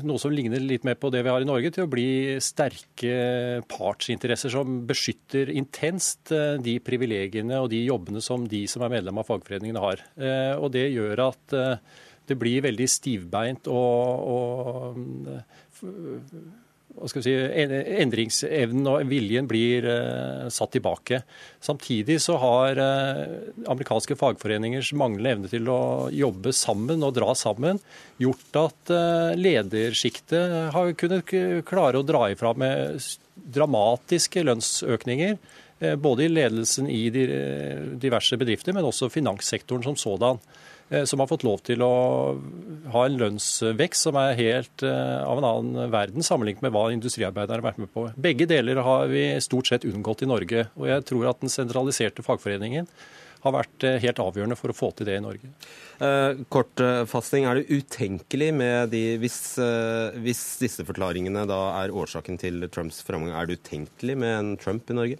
noe 0.06 0.22
som 0.22 0.30
ligner 0.30 0.62
litt 0.62 0.86
mer 0.86 0.94
på 1.02 1.10
det 1.14 1.24
vi 1.26 1.32
har 1.34 1.42
i 1.42 1.48
Norge, 1.50 1.72
til 1.74 1.88
å 1.88 1.90
bli 1.90 2.38
sterke 2.44 3.64
partsinteresser 3.72 4.54
som 4.54 4.84
beskytter 4.86 5.50
intenst 5.58 6.30
eh, 6.38 6.62
de 6.62 6.78
privilegiene 6.86 7.58
og 7.64 7.72
de 7.74 7.82
jobbene 7.88 8.22
som 8.22 8.46
de 8.46 8.62
som 8.70 8.86
er 8.86 8.94
medlem 9.00 9.18
av 9.18 9.26
fagforeningene 9.32 9.82
har. 9.82 10.06
Eh, 10.22 10.54
og 10.54 10.70
Det 10.78 10.86
gjør 10.86 11.24
at 11.32 11.58
det 12.30 12.38
blir 12.38 12.62
veldig 12.62 12.90
stivbeint 12.92 13.70
og, 13.74 14.22
og 14.38 15.02
si, 17.22 17.34
endringsevnen 18.02 18.88
og 18.90 19.10
viljen 19.10 19.48
blir 19.50 19.86
uh, 19.86 20.48
satt 20.54 20.74
tilbake. 20.76 21.22
Samtidig 21.64 22.20
så 22.24 22.38
har 22.42 22.82
uh, 22.82 23.24
amerikanske 23.70 24.18
fagforeningers 24.20 24.94
manglende 24.98 25.36
evne 25.36 25.52
til 25.52 25.70
å 25.72 25.80
jobbe 26.14 26.54
sammen 26.56 27.06
og 27.06 27.16
dra 27.18 27.36
sammen, 27.38 27.82
gjort 28.22 28.62
at 28.64 28.94
uh, 28.94 29.32
ledersjiktet 29.38 30.74
har 30.76 30.94
kunnet 30.98 31.36
klare 31.68 32.02
å 32.02 32.08
dra 32.08 32.28
ifra 32.34 32.54
med 32.58 33.02
dramatiske 33.36 34.44
lønnsøkninger. 34.48 35.38
Både 36.02 36.24
i 36.26 36.32
ledelsen 36.32 36.88
i 36.90 37.04
diverse 37.14 38.34
bedrifter, 38.42 38.74
men 38.74 38.88
også 38.88 39.12
finanssektoren 39.14 39.84
som 39.86 39.94
sådan. 39.94 40.40
Eh, 40.90 41.04
som 41.04 41.20
har 41.20 41.28
fått 41.28 41.44
lov 41.44 41.60
til 41.68 41.84
å 41.84 41.92
ha 42.94 43.04
en 43.04 43.20
lønnsvekst 43.20 44.08
som 44.08 44.18
er 44.22 44.38
helt 44.40 44.86
eh, 44.88 45.20
av 45.20 45.42
en 45.42 45.50
annen 45.50 45.92
verden 45.92 46.24
sammenlignet 46.24 46.64
med 46.64 46.76
hva 46.76 46.88
industriarbeidere 46.96 47.60
har 47.60 47.66
vært 47.66 47.82
med 47.84 47.92
på. 47.92 48.08
Begge 48.16 48.48
deler 48.48 48.80
har 48.86 49.12
vi 49.12 49.30
stort 49.44 49.68
sett 49.68 49.88
unngått 49.88 50.24
i 50.24 50.32
Norge. 50.32 50.68
Og 50.80 50.88
jeg 50.88 51.08
tror 51.10 51.28
at 51.34 51.44
den 51.44 51.52
sentraliserte 51.52 52.24
fagforeningen 52.24 52.88
har 53.44 53.54
vært 53.54 53.84
eh, 53.84 54.00
helt 54.06 54.24
avgjørende 54.24 54.58
for 54.60 54.72
å 54.72 54.78
få 54.78 54.94
til 54.96 55.10
det 55.10 55.20
i 55.20 55.26
Norge. 55.26 55.52
Kortfasting, 56.54 57.48
er 57.50 57.60
det 57.60 57.82
utenkelig 57.82 58.52
med 58.54 58.92
de 58.94 59.04
hvis, 59.18 59.58
hvis 60.22 60.44
disse 60.62 60.86
forklaringene 60.86 61.42
da 61.50 61.62
er 61.82 61.96
årsaken 61.96 62.38
til 62.38 62.68
Trumps 62.70 63.02
framgang, 63.06 63.34
er 63.34 63.50
det 63.50 63.60
utenkelig 63.64 64.16
med 64.22 64.36
en 64.36 64.52
Trump 64.62 64.94
i 64.94 64.98
Norge? 64.98 65.20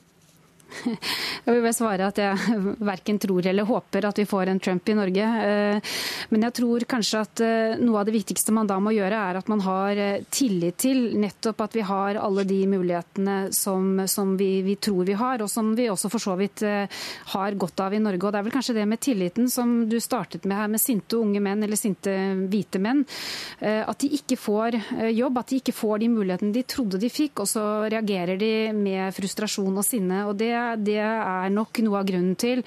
Jeg 1.48 1.56
vil 1.56 1.64
bare 1.64 1.76
svare 1.76 2.08
at 2.10 2.20
jeg 2.20 2.62
verken 2.84 3.20
tror 3.22 3.46
eller 3.48 3.68
håper 3.68 4.08
at 4.10 4.20
vi 4.20 4.26
får 4.28 4.52
en 4.52 4.60
Trump 4.60 4.90
i 4.90 4.96
Norge. 4.98 5.28
Eh, 5.48 5.94
men 6.34 6.46
jeg 6.48 6.56
tror 6.60 6.86
kanskje 6.90 7.22
at 7.24 7.44
eh, 7.46 7.78
noe 7.80 8.02
av 8.02 8.08
det 8.08 8.16
viktigste 8.18 8.54
man 8.56 8.70
da 8.70 8.80
må 8.84 8.94
gjøre, 8.96 9.22
er 9.32 9.40
at 9.40 9.52
man 9.52 9.64
har 9.64 10.02
eh, 10.02 10.26
tillit 10.34 10.80
til 10.84 11.16
nettopp 11.20 11.64
at 11.68 11.78
vi 11.78 11.86
har 11.88 12.20
alle 12.22 12.44
de 12.48 12.60
mulighetene 12.70 13.38
som, 13.56 14.04
som 14.12 14.36
vi, 14.40 14.62
vi, 14.66 14.76
tror 14.82 15.08
vi 15.08 15.16
har, 15.18 15.44
og 15.44 15.52
som 15.52 15.72
vi 15.78 15.88
også 15.92 16.12
for 16.12 16.24
så 16.24 16.36
vidt 16.40 16.64
har 16.68 17.56
godt 17.60 17.82
av 17.84 17.94
i 17.96 18.02
Norge. 18.02 18.22
Og 18.28 18.34
Det 18.34 18.40
er 18.40 18.48
vel 18.48 18.56
kanskje 18.56 18.76
det 18.78 18.88
med 18.90 19.02
tilliten 19.04 19.48
som 19.52 19.78
du 19.90 19.98
startet 20.04 20.46
med 20.50 20.60
her, 20.60 20.72
med 20.72 20.82
sinte 20.82 21.18
unge 21.20 21.42
menn 21.44 21.64
eller 21.64 21.80
sinte 21.80 22.14
hvite 22.52 22.82
menn. 22.82 23.04
At 23.62 24.00
de 24.02 24.10
ikke 24.18 24.38
får 24.40 24.78
jobb, 25.14 25.40
at 25.40 25.52
de 25.52 25.60
ikke 25.62 25.76
får 25.76 26.02
de 26.04 26.10
mulighetene 26.12 26.56
de 26.56 26.66
trodde 26.68 27.00
de 27.02 27.10
fikk, 27.12 27.44
og 27.44 27.50
så 27.50 27.64
reagerer 27.88 28.40
de 28.42 28.52
med 28.76 29.16
frustrasjon 29.16 29.78
og 29.78 29.86
sinne. 29.86 30.24
og 30.28 30.36
det 30.40 30.57
det 30.80 31.00
er 31.02 31.54
nok 31.54 31.82
noe 31.86 32.02
av 32.02 32.08
grunnen 32.08 32.36
til 32.40 32.64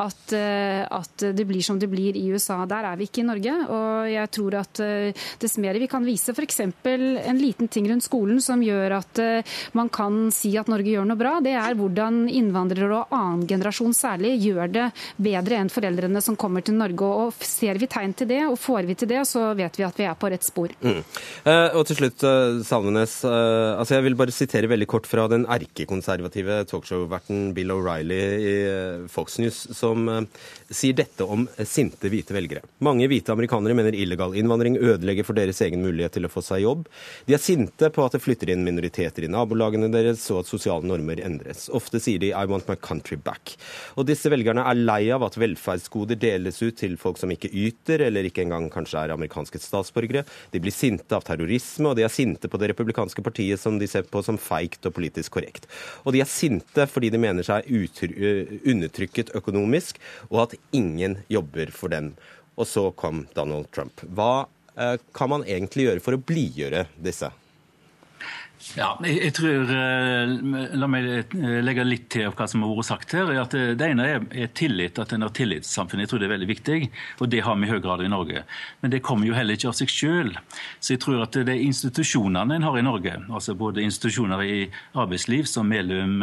at, 0.00 0.34
at, 0.34 1.26
det 1.36 1.46
blir 1.48 1.62
som 1.64 1.78
det 1.80 1.90
blir 1.92 2.16
i 2.18 2.24
USA. 2.32 2.62
Der 2.68 2.90
er 2.92 2.98
vi 2.98 3.08
ikke 3.08 3.22
i 3.22 3.28
Norge. 3.28 3.54
Og 3.72 4.10
jeg 4.10 4.30
tror 4.36 4.58
at 4.62 4.82
dess 5.42 5.58
mer 5.62 5.78
vi 5.80 5.88
kan 5.90 6.04
vise 6.06 6.34
f.eks. 6.34 6.60
en 6.62 7.40
liten 7.40 7.70
ting 7.72 7.88
rundt 7.90 8.06
skolen 8.06 8.40
som 8.42 8.62
gjør 8.64 8.96
at 8.98 9.22
man 9.78 9.90
kan 9.92 10.30
si 10.34 10.54
at 10.58 10.70
Norge 10.70 10.92
gjør 10.92 11.06
noe 11.08 11.20
bra, 11.20 11.36
det 11.44 11.54
er 11.58 11.76
hvordan 11.78 12.26
innvandrere 12.30 13.02
og 13.02 13.14
annen 13.14 13.46
generasjon 13.50 13.94
særlig 13.96 14.34
gjør 14.42 14.72
det 14.72 14.88
bedre 15.22 15.60
enn 15.60 15.72
foreldrene 15.72 16.22
som 16.24 16.38
kommer 16.38 16.64
til 16.64 16.78
Norge. 16.78 17.08
Og 17.26 17.46
Ser 17.52 17.78
vi 17.80 17.88
tegn 17.90 18.14
til 18.16 18.28
det, 18.30 18.40
og 18.48 18.58
får 18.60 18.86
vi 18.88 18.96
til 18.98 19.10
det, 19.10 19.22
så 19.28 19.50
vet 19.58 19.76
vi 19.78 19.86
at 19.86 19.98
vi 19.98 20.06
er 20.08 20.18
på 20.18 20.30
rett 20.32 20.46
spor. 20.46 20.72
Mm. 20.82 21.00
Og 21.78 21.82
til 21.88 21.98
slutt, 21.98 22.24
Salvenes. 22.66 23.18
Altså 23.26 23.96
jeg 23.96 24.06
vil 24.06 24.18
bare 24.18 24.34
sitere 24.34 24.70
veldig 24.70 24.88
kort 24.90 25.08
fra 25.10 25.26
den 25.30 25.46
erkekonservative 25.50 26.62
talkshow-verten 26.70 27.31
Bill 27.56 27.72
O'Reilly 27.74 28.20
i 28.22 28.56
Fox 29.12 29.38
News, 29.42 29.64
som 29.76 30.08
sier 30.72 30.96
dette 30.96 31.24
om 31.24 31.46
sinte 31.68 32.10
hvite 32.12 32.34
velgere. 32.34 32.62
Mange 32.84 33.08
hvite 33.10 33.32
amerikanere 33.34 33.76
mener 33.76 33.96
illegal 33.96 34.34
innvandring 34.38 34.78
ødelegger 34.80 35.26
for 35.26 35.38
deres 35.38 35.60
egen 35.64 35.82
mulighet 35.84 36.16
til 36.16 36.26
å 36.28 36.32
få 36.32 36.42
seg 36.44 36.64
jobb. 36.64 36.86
De 37.28 37.36
er 37.36 37.42
sinte 37.42 37.90
på 37.92 38.04
at 38.04 38.16
det 38.16 38.22
flytter 38.24 38.52
inn 38.52 38.64
minoriteter 38.66 39.26
i 39.26 39.30
nabolagene 39.32 39.90
deres, 39.92 40.24
og 40.32 40.42
at 40.42 40.50
sosiale 40.50 40.88
normer 40.88 41.22
endres. 41.24 41.68
Ofte 41.72 42.00
sier 42.02 42.22
de 42.22 42.32
'I 42.32 42.46
want 42.50 42.68
my 42.68 42.76
country 42.76 43.16
back'. 43.16 43.56
Og 43.96 44.06
disse 44.06 44.30
velgerne 44.30 44.64
er 44.64 44.74
lei 44.74 45.10
av 45.10 45.22
at 45.22 45.38
velferdsgoder 45.38 46.18
deles 46.18 46.62
ut 46.62 46.76
til 46.76 46.96
folk 46.96 47.18
som 47.18 47.30
ikke 47.30 47.52
yter, 47.52 48.06
eller 48.06 48.24
ikke 48.24 48.42
engang 48.44 48.70
kanskje 48.70 49.04
er 49.04 49.14
amerikanske 49.14 49.60
statsborgere. 49.60 50.24
De 50.52 50.60
blir 50.60 50.72
sinte 50.72 51.12
av 51.12 51.24
terrorisme, 51.24 51.90
og 51.90 51.96
de 51.96 52.04
er 52.06 52.12
sinte 52.12 52.48
på 52.48 52.58
det 52.58 52.72
republikanske 52.72 53.22
partiet 53.22 53.60
som 53.60 53.78
de 53.78 53.86
ser 53.86 54.02
på 54.02 54.22
som 54.24 54.38
feigt 54.38 54.84
og 54.86 54.94
politisk 54.94 55.32
korrekt. 55.32 55.66
Og 56.04 56.12
de 56.12 56.20
er 56.20 56.30
sinte 56.30 56.86
fordi 56.86 57.10
de 57.10 57.21
mener 57.22 57.46
seg 57.46 57.68
undertrykket 57.70 59.34
økonomisk, 59.38 60.00
og 60.30 60.46
at 60.46 60.56
ingen 60.76 61.20
jobber 61.32 61.72
for 61.74 61.92
dem. 61.92 62.12
Og 62.58 62.68
så 62.68 62.88
kom 62.98 63.26
Donald 63.36 63.70
Trump. 63.72 64.02
Hva 64.12 64.48
eh, 64.76 64.98
kan 65.16 65.32
man 65.32 65.46
egentlig 65.46 65.88
gjøre 65.88 66.04
for 66.04 66.18
å 66.18 66.20
blidgjøre 66.20 66.86
disse? 67.00 67.32
Ja, 68.76 68.92
jeg, 69.04 69.32
tror, 69.34 69.70
eh, 69.74 70.32
La 70.78 70.86
meg 70.90 71.06
eh, 71.10 71.58
legge 71.64 71.84
litt 71.84 72.06
til 72.14 72.30
hva 72.30 72.46
som 72.48 72.62
har 72.62 72.70
vært 72.70 72.88
sagt 72.88 73.14
her. 73.16 73.32
at 73.42 73.54
Det 73.78 73.88
ene 73.88 74.06
er, 74.06 74.26
er 74.44 74.52
tillit, 74.54 75.00
at 75.02 75.12
en 75.12 75.26
har 75.26 75.32
tillitssamfunn. 75.34 76.04
Jeg 76.04 76.12
tror 76.12 76.22
det 76.22 76.28
er 76.28 76.34
veldig 76.36 76.50
viktig, 76.50 76.78
og 77.18 77.30
det 77.32 77.42
har 77.42 77.58
vi 77.58 77.66
i 77.66 77.72
høy 77.72 77.80
grad 77.82 78.04
i 78.06 78.10
Norge. 78.12 78.44
Men 78.80 78.94
det 78.94 79.02
kommer 79.02 79.26
jo 79.26 79.36
heller 79.36 79.58
ikke 79.58 79.72
av 79.72 79.78
seg 79.80 79.90
selv. 79.92 80.38
Så 80.78 80.94
jeg 80.94 81.02
tror 81.02 81.24
at 81.26 81.36
det 81.36 81.56
er 81.56 81.64
institusjonene 81.66 82.58
en 82.58 82.68
har 82.68 82.78
i 82.78 82.84
Norge, 82.86 83.16
altså 83.28 83.56
både 83.58 83.82
institusjoner 83.82 84.44
i 84.46 84.58
arbeidsliv, 84.94 85.48
som 85.50 85.68
Melum 85.68 86.22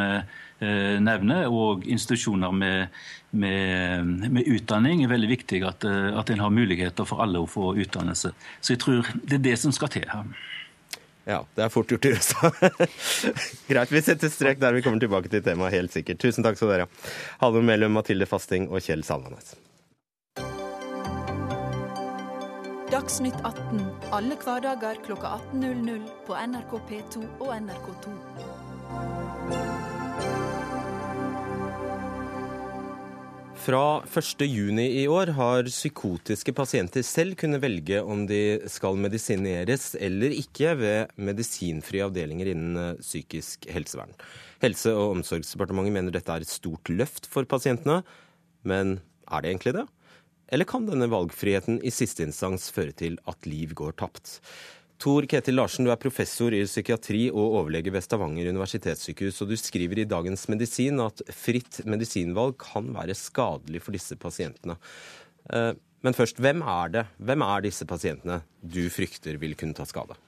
nevner, 0.60 1.48
og 1.48 1.86
institusjoner 1.88 2.52
med, 2.52 2.98
med, 3.32 4.10
med, 4.28 4.48
utdanning, 4.52 5.06
er 5.06 5.12
veldig 5.12 5.30
viktig 5.32 5.62
at, 5.68 5.88
at 5.88 6.32
en 6.34 6.44
har 6.44 6.52
muligheter 6.52 7.08
for 7.08 7.24
alle 7.24 7.40
å 7.40 7.48
få 7.48 7.72
utdannelse. 7.80 8.34
Så 8.60 8.76
jeg 8.76 8.82
tror 8.84 9.08
det 9.24 9.40
er 9.40 9.46
det 9.52 9.56
som 9.62 9.76
skal 9.76 9.94
til 9.94 10.08
her. 10.12 10.28
Ja, 11.30 11.44
det 11.56 11.62
er 11.62 11.70
fort 11.70 11.92
gjort 11.92 12.06
i 12.10 12.14
USA. 12.18 12.50
Greit, 13.70 13.92
vi 13.94 14.02
setter 14.02 14.32
strek 14.34 14.62
der 14.62 14.74
vi 14.74 14.82
kommer 14.82 15.02
tilbake 15.02 15.30
til 15.30 15.44
temaet, 15.46 15.76
helt 15.78 15.94
sikkert. 15.94 16.18
Tusen 16.24 16.46
takk 16.46 16.58
skal 16.58 16.74
dere 16.74 16.88
ha. 16.88 17.10
Halvor 17.44 17.66
Melum, 17.66 17.94
Mathilde 17.94 18.26
Fasting 18.30 18.66
og 18.74 18.82
Kjell 18.82 19.06
Salvanes. 19.06 19.54
Dagsnytt 22.90 23.38
18 23.46 23.84
alle 24.18 24.34
hverdager 24.42 24.98
klokka 25.06 25.36
18.00 25.54 26.02
på 26.26 26.34
NRK 26.50 26.74
P2 26.90 27.22
og 27.46 27.54
NRK2. 27.60 28.18
Fra 33.60 34.00
1.6 34.08 34.80
i 34.80 35.02
år 35.12 35.34
har 35.36 35.68
psykotiske 35.68 36.54
pasienter 36.56 37.04
selv 37.04 37.36
kunnet 37.38 37.60
velge 37.60 38.00
om 38.00 38.22
de 38.30 38.62
skal 38.72 38.96
medisineres 38.96 39.92
eller 40.00 40.32
ikke 40.32 40.72
ved 40.80 41.12
medisinfrie 41.20 42.06
avdelinger 42.08 42.54
innen 42.54 42.80
eh, 42.80 43.02
psykisk 43.04 43.68
helsevern. 43.68 44.16
Helse- 44.64 44.96
og 44.96 45.18
omsorgsdepartementet 45.18 45.96
mener 45.98 46.16
dette 46.16 46.32
er 46.32 46.48
et 46.48 46.52
stort 46.52 46.88
løft 46.88 47.28
for 47.28 47.44
pasientene. 47.52 48.00
Men 48.64 49.02
er 49.28 49.44
det 49.44 49.52
egentlig 49.52 49.76
det? 49.82 49.86
Eller 50.56 50.66
kan 50.66 50.88
denne 50.88 51.12
valgfriheten 51.12 51.82
i 51.84 51.92
siste 51.94 52.24
instans 52.26 52.72
føre 52.74 52.96
til 52.96 53.20
at 53.30 53.44
liv 53.46 53.76
går 53.78 54.00
tapt? 54.00 54.40
Tor 55.00 55.24
Ketil 55.32 55.56
Larsen, 55.56 55.86
du 55.88 55.94
er 55.94 56.00
professor 56.00 56.52
i 56.52 56.66
psykiatri 56.68 57.30
og 57.32 57.54
overlege 57.62 57.92
ved 57.96 58.04
Stavanger 58.04 58.50
universitetssykehus. 58.52 59.38
og 59.42 59.54
Du 59.54 59.56
skriver 59.56 60.02
i 60.02 60.08
Dagens 60.10 60.44
Medisin 60.52 61.00
at 61.00 61.22
fritt 61.32 61.86
medisinvalg 61.88 62.58
kan 62.60 62.90
være 62.92 63.16
skadelig 63.16 63.80
for 63.86 63.96
disse 63.96 64.18
pasientene. 64.20 64.76
Eh, 65.56 65.72
men 66.04 66.14
først, 66.18 66.42
hvem 66.44 66.62
er 66.68 66.92
det? 66.92 67.06
Hvem 67.16 67.46
er 67.48 67.64
disse 67.64 67.88
pasientene 67.88 68.42
du 68.60 68.90
frykter 68.92 69.40
vil 69.40 69.56
kunne 69.56 69.78
ta 69.78 69.88
skade? 69.88 70.20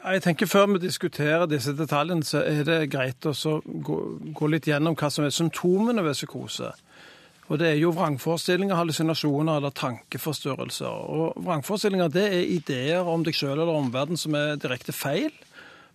Jeg 0.00 0.22
tenker 0.24 0.46
Før 0.46 0.66
vi 0.72 0.82
diskuterer 0.82 1.46
disse 1.46 1.76
detaljene, 1.76 2.26
så 2.26 2.42
er 2.42 2.64
det 2.66 2.90
greit 2.90 3.26
å 3.30 3.34
gå, 3.62 4.46
litt 4.48 4.66
gjennom 4.66 4.96
hva 4.98 5.10
som 5.12 5.26
er 5.26 5.34
symptomene 5.34 6.02
ved 6.02 6.18
psykose. 6.18 6.72
Og 7.50 7.58
Det 7.58 7.66
er 7.66 7.80
jo 7.80 7.90
vrangforestillinger, 7.90 8.78
hallusinasjoner 8.78 9.56
eller 9.58 9.72
tankeforstyrrelser. 9.74 10.86
Og 10.86 11.40
Vrangforestillinger 11.42 12.12
det 12.14 12.26
er 12.30 12.46
ideer 12.46 13.08
om 13.10 13.24
deg 13.26 13.34
sjøl 13.34 13.56
eller 13.56 13.74
omverdenen 13.74 14.20
som 14.20 14.36
er 14.38 14.54
direkte 14.62 14.94
feil. 14.94 15.32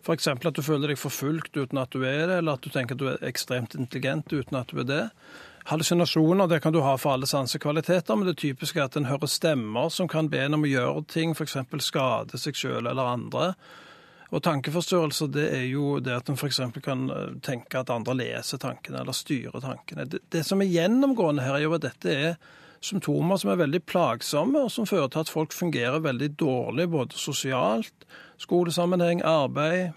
F.eks. 0.04 0.28
at 0.28 0.44
du 0.54 0.62
føler 0.62 0.92
deg 0.92 1.00
forfulgt 1.00 1.56
uten 1.56 1.80
at 1.80 1.96
du 1.96 2.04
er 2.04 2.28
det, 2.28 2.42
eller 2.42 2.60
at 2.60 2.66
du 2.66 2.70
tenker 2.70 2.94
at 2.94 3.00
du 3.00 3.08
er 3.10 3.24
ekstremt 3.26 3.74
intelligent 3.80 4.28
uten 4.36 4.60
at 4.60 4.68
du 4.68 4.84
er 4.84 4.90
det. 4.90 5.06
Hallusinasjoner 5.72 6.52
det 6.52 6.60
kan 6.62 6.76
du 6.76 6.84
ha 6.84 6.98
for 7.00 7.16
alle 7.16 7.26
sansekvaliteter, 7.26 8.20
men 8.20 8.28
det 8.28 8.36
typiske 8.44 8.78
er 8.78 8.92
at 8.92 9.00
en 9.00 9.08
hører 9.10 9.32
stemmer 9.32 9.90
som 9.90 10.12
kan 10.12 10.28
be 10.30 10.44
en 10.44 10.60
om 10.60 10.68
å 10.68 10.70
gjøre 10.70 11.08
ting, 11.10 11.34
f.eks. 11.34 11.56
skade 11.88 12.38
seg 12.38 12.60
sjøl 12.60 12.84
eller 12.84 13.16
andre. 13.16 13.54
Og 14.36 14.44
tankeforstyrrelser 14.44 15.32
det 15.32 15.46
er 15.56 15.66
jo 15.70 15.96
det 16.04 16.12
at 16.18 16.30
en 16.30 16.36
f.eks. 16.36 16.60
kan 16.84 17.08
eh, 17.14 17.36
tenke 17.46 17.80
at 17.80 17.94
andre 17.94 18.18
leser 18.20 18.60
tankene 18.60 19.00
eller 19.02 19.16
styrer 19.16 19.64
tankene. 19.64 20.08
Det, 20.12 20.26
det, 20.34 20.44
som 20.48 20.62
er 20.64 20.72
gjennomgående 20.72 21.46
her, 21.46 21.60
er 21.60 21.68
jo 21.68 21.76
at 21.78 21.86
dette 21.88 22.12
er 22.12 22.36
symptomer 22.84 23.40
som 23.40 23.54
er 23.54 23.62
veldig 23.64 23.82
plagsomme, 23.88 24.66
og 24.68 24.74
som 24.74 24.88
fører 24.90 25.08
til 25.14 25.24
at 25.24 25.32
folk 25.32 25.56
fungerer 25.56 26.04
veldig 26.04 26.34
dårlig 26.38 26.90
både 26.92 27.18
sosialt, 27.18 28.08
skolesammenheng, 28.44 29.24
arbeid. 29.26 29.96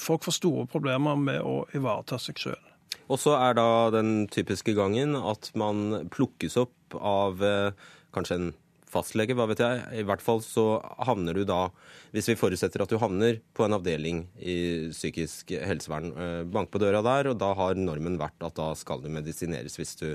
Folk 0.00 0.24
får 0.24 0.38
store 0.38 0.68
problemer 0.70 1.18
med 1.18 1.42
å 1.42 1.64
ivareta 1.76 2.20
seg 2.22 2.38
sjøl. 2.38 2.68
Og 3.10 3.18
så 3.20 3.34
er 3.36 3.58
da 3.58 3.90
den 3.92 4.28
typiske 4.30 4.76
gangen 4.78 5.16
at 5.18 5.50
man 5.58 6.06
plukkes 6.14 6.56
opp 6.60 6.96
av 6.96 7.42
eh, 7.44 7.90
kanskje 8.14 8.38
en 8.38 8.52
fastlege, 8.92 9.36
hva 9.38 9.48
vet 9.50 9.62
jeg. 9.62 9.80
I 10.02 10.04
hvert 10.06 10.22
fall 10.24 10.42
så 10.44 10.66
havner 11.08 11.36
du 11.36 11.46
da, 11.48 11.66
hvis 12.12 12.30
vi 12.30 12.38
forutsetter 12.38 12.84
at 12.84 12.92
du 12.92 13.00
havner 13.00 13.40
på 13.56 13.66
en 13.66 13.78
avdeling 13.78 14.26
i 14.38 14.56
psykisk 14.92 15.54
helsevern, 15.56 16.12
eh, 16.12 16.42
bank 16.44 16.70
på 16.72 16.82
døra 16.82 17.02
der, 17.04 17.32
og 17.32 17.40
da 17.40 17.52
har 17.58 17.80
normen 17.80 18.20
vært 18.20 18.44
at 18.44 18.56
da 18.58 18.72
skal 18.78 19.02
du 19.02 19.10
medisineres 19.12 19.78
hvis 19.80 19.96
du 20.00 20.08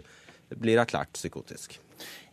blir 0.56 0.80
erklært 0.80 1.12
psykotisk. 1.18 1.80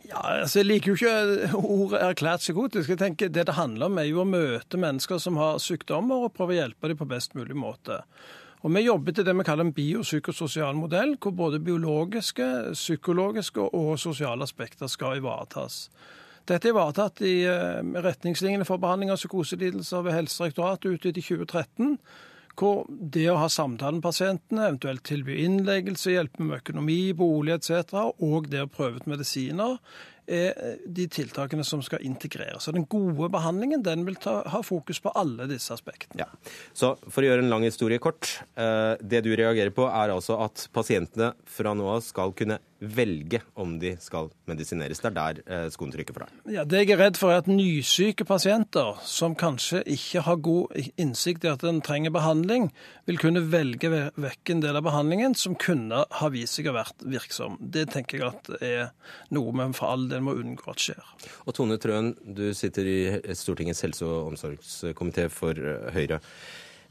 Ja, 0.05 0.21
altså 0.21 0.61
Jeg 0.61 0.69
liker 0.69 0.93
jo 0.93 0.95
ikke 0.95 1.49
ordet 1.79 2.01
'erklært 2.01 2.45
psykotisk'. 2.45 2.89
Jeg 2.89 3.01
tenker 3.01 3.29
Det 3.29 3.45
det 3.47 3.55
handler 3.57 3.85
om, 3.85 3.97
er 3.97 4.09
jo 4.09 4.21
å 4.21 4.29
møte 4.29 4.77
mennesker 4.77 5.17
som 5.19 5.37
har 5.37 5.57
sykdommer, 5.57 6.25
og 6.25 6.33
prøve 6.33 6.53
å 6.53 6.59
hjelpe 6.61 6.87
dem 6.87 6.97
på 6.97 7.09
best 7.09 7.35
mulig 7.35 7.55
måte. 7.55 8.03
Og 8.63 8.73
Vi 8.73 8.81
jobber 8.81 9.11
til 9.13 9.25
det 9.25 9.35
vi 9.37 9.43
kaller 9.43 9.65
en 9.65 9.73
biopsykososial 9.73 10.73
modell, 10.73 11.17
hvor 11.21 11.31
både 11.31 11.59
biologiske, 11.59 12.73
psykologiske 12.73 13.61
og 13.61 13.99
sosiale 13.99 14.41
aspekter 14.41 14.87
skal 14.87 15.17
ivaretas. 15.17 15.89
Dette 16.45 16.69
er 16.69 16.75
ivaretatt 16.75 17.23
i 17.25 17.35
eh, 17.49 17.81
retningslinjene 18.05 18.67
for 18.67 18.81
behandling 18.81 19.13
av 19.13 19.17
psykoselidelser 19.21 20.05
ved 20.05 20.17
Helsedirektoratet 20.19 20.97
utvidet 20.97 21.23
i 21.23 21.27
2013 21.33 21.99
hvor 22.55 22.85
det 22.87 23.25
å 23.27 23.39
ha 23.41 23.49
samtale 23.51 23.97
med 23.97 24.05
pasientene, 24.05 24.69
eventuelt 24.69 25.03
tilby 25.03 25.41
innleggelse, 25.43 26.13
hjelpe 26.13 26.43
med 26.43 26.61
økonomi, 26.61 26.99
bolig 27.17 27.57
etc., 27.57 27.91
og 28.23 28.47
det 28.51 28.61
å 28.63 28.69
prøve 28.71 29.01
ut 29.01 29.09
medisiner, 29.11 29.75
er 30.27 30.77
de 30.85 31.07
tiltakene 31.11 31.65
som 31.67 31.81
skal 31.85 32.03
integreres. 32.05 32.63
Så 32.65 32.73
Den 32.75 32.87
gode 32.89 33.29
behandlingen 33.33 33.83
den 33.85 34.05
vil 34.07 34.17
ta, 34.21 34.41
ha 34.47 34.61
fokus 34.65 35.01
på 35.03 35.13
alle 35.15 35.47
disse 35.51 35.73
aspektene. 35.75 36.25
Ja. 36.25 36.29
Så 36.73 36.95
For 37.09 37.23
å 37.23 37.29
gjøre 37.29 37.45
en 37.45 37.51
lang 37.51 37.65
historie 37.67 37.99
kort. 37.99 38.39
Eh, 38.55 38.95
det 39.01 39.23
du 39.25 39.33
reagerer 39.35 39.73
på, 39.75 39.87
er 39.89 40.13
altså 40.13 40.39
at 40.45 40.67
pasientene 40.75 41.33
fra 41.45 41.75
nå 41.77 41.87
av 41.95 42.01
skal 42.05 42.33
kunne 42.35 42.59
velge 42.79 43.39
om 43.53 43.77
de 43.79 43.93
skal 44.03 44.29
medisineres. 44.49 44.99
Det 44.99 45.09
er 45.11 45.15
der 45.15 45.39
eh, 45.45 45.67
skoen 45.73 45.93
trykker 45.93 46.15
for 46.15 46.25
deg. 46.25 46.53
Ja, 46.57 46.65
Det 46.67 46.83
jeg 46.83 46.95
er 46.95 47.01
redd 47.05 47.19
for, 47.19 47.31
er 47.31 47.43
at 47.43 47.49
nysyke 47.49 48.27
pasienter 48.27 48.99
som 49.07 49.35
kanskje 49.39 49.81
ikke 49.95 50.25
har 50.27 50.41
god 50.43 50.75
innsikt 51.01 51.45
i 51.45 51.51
at 51.53 51.63
en 51.67 51.81
trenger 51.85 52.13
behandling, 52.15 52.69
vil 53.07 53.19
kunne 53.21 53.45
velge 53.51 53.89
vekk 54.19 54.53
en 54.53 54.63
del 54.65 54.79
av 54.79 54.85
behandlingen 54.87 55.37
som 55.39 55.55
kunne 55.59 56.03
ha 56.19 56.31
vist 56.33 56.59
seg 56.59 56.69
å 56.69 56.75
vært 56.75 57.05
virksom. 57.05 57.57
Det 57.59 57.87
tenker 57.93 58.19
jeg 58.19 58.27
at 58.33 58.51
er 58.61 58.91
noe 59.35 59.55
vi 59.55 59.69
for 59.77 59.93
all 59.93 60.07
del 60.11 60.14
må 60.23 60.35
unngå 60.39 60.69
at 60.71 60.83
skjer. 60.83 61.01
Og 61.45 61.55
Tone 61.57 61.79
Trøen, 61.81 62.13
du 62.21 62.49
sitter 62.57 62.87
i 62.89 62.99
Stortingets 63.37 63.83
helse- 63.85 64.05
og 64.07 64.31
omsorgskomité 64.33 65.27
for 65.33 65.57
eh, 65.57 65.89
Høyre. 65.95 66.21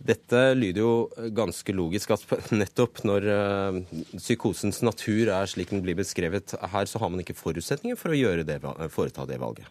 Dette 0.04 0.40
lyder 0.58 0.82
jo 0.82 0.92
ganske 1.36 1.72
logisk 1.72 2.12
at 2.16 2.24
nettopp 2.60 3.04
når 3.06 3.28
uh, 3.30 3.78
psykosens 4.18 4.82
natur 4.82 5.30
er 5.30 5.48
slik 5.48 5.70
den 5.70 5.84
blir 5.84 5.96
beskrevet 5.96 6.56
her, 6.58 6.90
så 6.90 7.00
har 7.00 7.12
man 7.14 7.22
ikke 7.22 7.38
forutsetninger 7.38 7.96
for 7.96 8.12
å 8.12 8.18
det, 8.44 8.58
foreta 8.92 9.24
det 9.30 9.38
valget. 9.40 9.70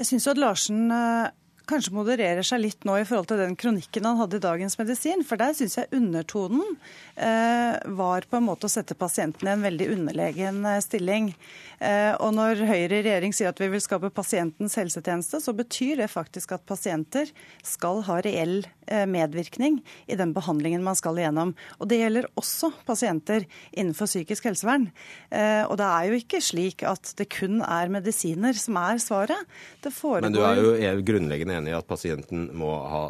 Jeg 0.00 0.08
syns 0.08 0.26
at 0.32 0.40
Larsen 0.40 0.88
uh 0.90 1.30
kanskje 1.68 1.94
modererer 1.96 2.44
seg 2.46 2.62
litt 2.62 2.86
nå 2.86 2.96
i 3.00 3.06
forhold 3.08 3.28
til 3.30 3.40
den 3.40 3.56
kronikken 3.58 4.06
han 4.08 4.18
hadde 4.20 4.38
i 4.38 4.44
Dagens 4.44 4.76
Medisin. 4.80 5.24
For 5.26 5.40
der 5.40 5.54
syns 5.56 5.78
jeg 5.78 5.90
undertonen 5.96 6.76
eh, 7.16 7.76
var 7.98 8.26
på 8.28 8.38
en 8.38 8.46
måte 8.48 8.68
å 8.68 8.72
sette 8.72 8.96
pasienten 8.98 9.48
i 9.48 9.54
en 9.54 9.64
veldig 9.64 9.88
underlegen 9.96 10.60
eh, 10.68 10.80
stilling. 10.84 11.32
Eh, 11.80 12.12
og 12.20 12.34
når 12.36 12.64
Høyre 12.68 13.00
i 13.00 13.04
regjering 13.06 13.34
sier 13.36 13.50
at 13.50 13.60
vi 13.60 13.70
vil 13.72 13.82
skape 13.82 14.12
pasientens 14.14 14.76
helsetjeneste, 14.80 15.40
så 15.42 15.54
betyr 15.56 16.02
det 16.02 16.10
faktisk 16.12 16.54
at 16.56 16.66
pasienter 16.68 17.30
skal 17.66 18.02
ha 18.08 18.20
reell 18.24 18.60
eh, 18.86 19.04
medvirkning 19.10 19.80
i 20.06 20.18
den 20.20 20.34
behandlingen 20.36 20.84
man 20.84 20.98
skal 20.98 21.18
igjennom. 21.20 21.54
Og 21.80 21.90
det 21.90 22.00
gjelder 22.02 22.28
også 22.40 22.72
pasienter 22.86 23.48
innenfor 23.72 24.10
psykisk 24.10 24.50
helsevern. 24.50 24.90
Eh, 25.30 25.62
og 25.64 25.78
det 25.80 25.88
er 25.88 26.10
jo 26.10 26.20
ikke 26.20 26.42
slik 26.44 26.84
at 26.88 27.14
det 27.18 27.30
kun 27.32 27.60
er 27.64 27.92
medisiner 27.92 28.56
som 28.58 28.78
er 28.80 29.00
svaret. 29.02 29.48
Men 29.84 30.34
du 30.34 30.42
er 30.44 30.60
jo 30.60 31.04
grunnleggende 31.04 31.53
enig 31.56 31.74
i 31.74 31.78
at 31.78 31.88
pasienten 31.90 32.48
må 32.58 32.72
ha 32.90 33.06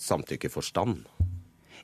samtykkeforstand? 0.00 1.04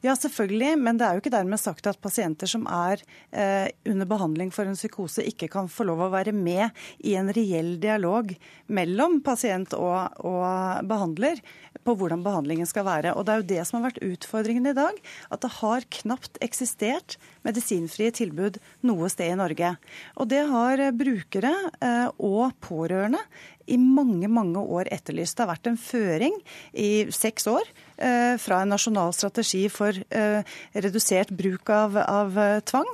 Ja, 0.00 0.14
selvfølgelig, 0.16 0.78
men 0.80 0.96
det 0.96 1.04
er 1.04 1.16
jo 1.16 1.20
ikke 1.20 1.32
dermed 1.34 1.60
sagt 1.60 1.84
at 1.90 1.98
pasienter 2.00 2.48
som 2.48 2.62
er 2.72 3.02
eh, 3.36 3.68
under 3.84 4.08
behandling 4.08 4.48
for 4.54 4.64
en 4.64 4.78
psykose, 4.78 5.26
ikke 5.28 5.50
kan 5.52 5.68
få 5.68 5.84
lov 5.90 6.06
å 6.06 6.12
være 6.14 6.32
med 6.32 6.72
i 7.04 7.18
en 7.20 7.28
reell 7.36 7.74
dialog 7.82 8.32
mellom 8.72 9.18
pasient 9.26 9.76
og, 9.76 10.16
og 10.24 10.88
behandler 10.88 11.42
på 11.84 11.96
hvordan 12.00 12.24
behandlingen 12.24 12.68
skal 12.68 12.88
være. 12.88 13.12
Og 13.12 13.26
Det 13.28 13.34
er 13.34 13.42
jo 13.42 13.48
det 13.52 13.66
som 13.68 13.80
har 13.80 13.90
vært 13.90 14.02
utfordringen 14.06 14.70
i 14.72 14.76
dag. 14.78 14.96
At 15.28 15.44
det 15.44 15.52
har 15.58 15.88
knapt 16.00 16.40
eksistert 16.48 17.18
medisinfrie 17.46 18.12
tilbud 18.14 18.58
noe 18.88 19.08
sted 19.12 19.32
i 19.32 19.38
Norge. 19.38 19.74
Og 20.20 20.28
det 20.30 20.42
har 20.50 20.84
brukere 20.96 21.54
eh, 21.80 22.08
og 22.18 22.52
pårørende 22.64 23.22
i 23.70 23.78
mange 23.78 24.28
mange 24.30 24.60
år 24.60 24.90
etterlyst. 24.92 25.36
Det 25.36 25.44
har 25.44 25.52
vært 25.52 25.70
en 25.70 25.78
føring 25.80 26.36
i 26.74 26.90
seks 27.14 27.46
år 27.50 27.66
eh, 28.02 28.34
fra 28.40 28.62
en 28.62 28.72
nasjonal 28.74 29.14
strategi 29.16 29.64
for 29.72 29.94
eh, 29.94 30.56
redusert 30.74 31.30
bruk 31.36 31.70
av, 31.74 31.98
av 32.00 32.38
eh, 32.40 32.58
tvang. 32.66 32.88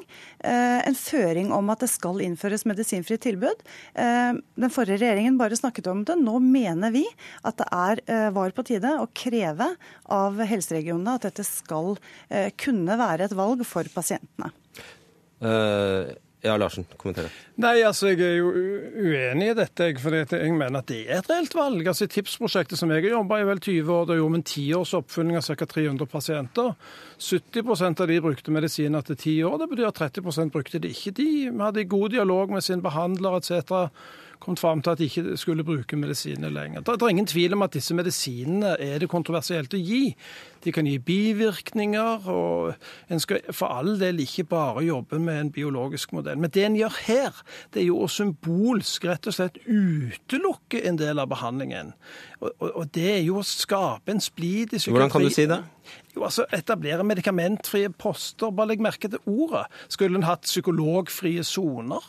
Eh, 0.46 0.80
en 0.86 0.98
føring 0.98 1.52
om 1.54 1.72
at 1.72 1.84
det 1.84 1.90
skal 1.92 2.20
innføres 2.24 2.66
medisinfrie 2.68 3.20
tilbud. 3.22 3.64
Eh, 3.94 4.32
den 4.36 4.74
forrige 4.74 5.00
regjeringen 5.04 5.40
bare 5.40 5.58
snakket 5.58 5.88
om 5.92 6.04
det. 6.06 6.18
Nå 6.20 6.38
mener 6.44 6.92
vi 6.94 7.06
at 7.46 7.56
det 7.60 7.68
er, 7.72 8.04
eh, 8.06 8.28
var 8.36 8.52
på 8.56 8.66
tide 8.68 8.96
å 9.00 9.08
kreve 9.16 9.72
av 10.12 10.42
helseregionene 10.44 11.16
at 11.16 11.28
dette 11.30 11.44
skal 11.46 11.96
kunne 12.60 12.96
være 12.98 13.26
et 13.26 13.34
valg 13.36 13.62
for 13.66 13.88
pasientene. 14.36 14.52
Uh 15.40 16.14
ja, 16.46 16.54
Larsen, 16.56 16.84
kommenter. 16.96 17.30
Nei, 17.58 17.80
altså 17.82 18.10
Jeg 18.12 18.20
er 18.22 18.36
jo 18.38 18.50
uenig 18.52 19.48
i 19.50 19.56
dette. 19.56 19.88
For 19.98 20.14
jeg 20.14 20.52
mener 20.54 20.80
at 20.82 20.90
det 20.90 21.00
er 21.08 21.22
et 21.22 21.30
reelt 21.30 21.54
valg. 21.56 21.86
Altså 21.88 22.06
I 22.06 22.12
TIPS-prosjektet 22.12 22.78
som 22.78 22.92
jeg 22.92 23.02
har 23.02 23.16
jobba 23.16 23.40
i 23.40 23.46
vel 23.48 23.62
20 23.62 23.92
år, 23.94 24.04
det 24.06 24.18
gjorde 24.18 24.34
vi 24.34 24.40
en 24.40 24.46
tiårs 24.52 24.92
oppfølging 25.00 25.40
av 25.40 25.48
ca. 25.48 25.68
300 25.72 26.10
pasienter. 26.12 26.74
70% 27.18 28.04
av 28.04 28.12
de 28.12 28.20
brukte 28.28 28.54
medisiner 28.54 29.08
til 29.08 29.18
ti 29.22 29.34
år. 29.48 29.58
Det 29.62 29.70
betyr 29.72 29.88
at 29.90 30.02
30% 30.04 30.54
brukte 30.54 30.82
det 30.82 30.92
ikke. 30.94 31.16
De 31.18 31.30
hadde 31.58 31.88
god 31.90 32.14
dialog 32.14 32.54
med 32.54 32.66
sin 32.66 32.84
behandler 32.84 33.40
etc 33.40 33.88
kommet 34.46 34.62
fram 34.62 34.82
til 34.82 34.94
at 34.94 35.00
de 35.00 35.08
ikke 35.10 35.36
skulle 35.40 35.64
bruke 35.66 35.98
medisiner 35.98 36.52
lenger. 36.52 36.84
Det 36.86 36.94
er 37.02 37.12
ingen 37.12 37.26
tvil 37.26 37.56
om 37.56 37.64
at 37.66 37.74
disse 37.74 37.94
medisinene 37.94 38.76
er 38.82 39.02
det 39.02 39.10
kontroversielt 39.10 39.74
å 39.74 39.80
gi. 39.80 40.14
De 40.64 40.72
kan 40.74 40.86
gi 40.86 40.96
bivirkninger, 40.98 42.26
og 42.30 43.12
en 43.12 43.22
skal 43.22 43.44
for 43.54 43.70
all 43.74 43.98
del 44.00 44.22
ikke 44.24 44.46
bare 44.50 44.86
jobbe 44.86 45.18
med 45.22 45.40
en 45.40 45.52
biologisk 45.54 46.14
modell. 46.16 46.38
Men 46.42 46.50
det 46.54 46.64
en 46.66 46.78
gjør 46.78 46.98
her, 47.06 47.40
det 47.74 47.82
er 47.82 47.88
jo 47.90 48.00
å 48.02 48.10
symbolsk 48.10 49.06
rett 49.06 49.30
og 49.30 49.36
slett 49.36 49.60
utelukke 49.66 50.82
en 50.86 50.98
del 50.98 51.22
av 51.22 51.30
behandlingen. 51.30 51.94
Og, 52.40 52.50
og, 52.50 52.68
og 52.70 52.92
det 52.94 53.08
er 53.18 53.24
jo 53.26 53.40
å 53.40 53.46
skape 53.46 54.14
en 54.14 54.22
splid 54.22 54.74
i 54.74 54.80
psykiatri. 54.80 54.96
Hvordan 54.96 55.14
kan 55.14 55.26
du 55.26 55.34
si 55.34 55.48
det? 55.50 55.62
Jo, 56.16 56.24
altså 56.26 56.46
Etablere 56.54 57.06
medikamentfrie 57.06 57.90
poster. 57.94 58.50
Bare 58.54 58.72
legg 58.72 58.82
merke 58.84 59.10
til 59.12 59.22
ordet. 59.30 59.66
Skulle 59.92 60.18
en 60.18 60.26
hatt 60.26 60.46
psykologfrie 60.48 61.44
soner? 61.46 62.04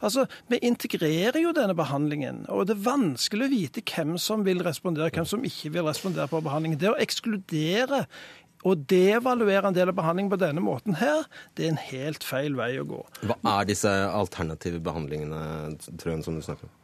Altså, 0.00 0.26
Vi 0.48 0.60
integrerer 0.64 1.38
jo 1.42 1.52
denne 1.56 1.76
behandlingen, 1.78 2.44
og 2.48 2.66
det 2.68 2.76
er 2.76 2.84
vanskelig 2.88 3.48
å 3.48 3.52
vite 3.52 3.84
hvem 3.84 4.16
som 4.20 4.44
vil 4.46 4.62
respondere, 4.64 5.12
hvem 5.14 5.28
som 5.28 5.44
ikke 5.44 5.72
vil 5.76 5.88
respondere 5.88 6.28
på 6.30 6.42
behandlingen. 6.44 6.80
Det 6.80 6.92
å 6.92 6.98
ekskludere 7.00 8.04
og 8.66 8.82
devaluere 8.90 9.70
en 9.70 9.76
del 9.76 9.92
av 9.92 9.98
behandlingen 9.98 10.32
på 10.32 10.40
denne 10.40 10.62
måten 10.64 10.96
her, 10.98 11.28
det 11.54 11.66
er 11.66 11.74
en 11.74 11.84
helt 11.90 12.26
feil 12.26 12.58
vei 12.58 12.72
å 12.80 12.86
gå. 12.88 13.04
Hva 13.28 13.38
er 13.60 13.68
disse 13.70 13.92
alternative 14.08 14.80
behandlingene, 14.82 15.78
Trøen, 16.00 16.24
som 16.26 16.38
du 16.38 16.42
snakker 16.42 16.66
om? 16.66 16.74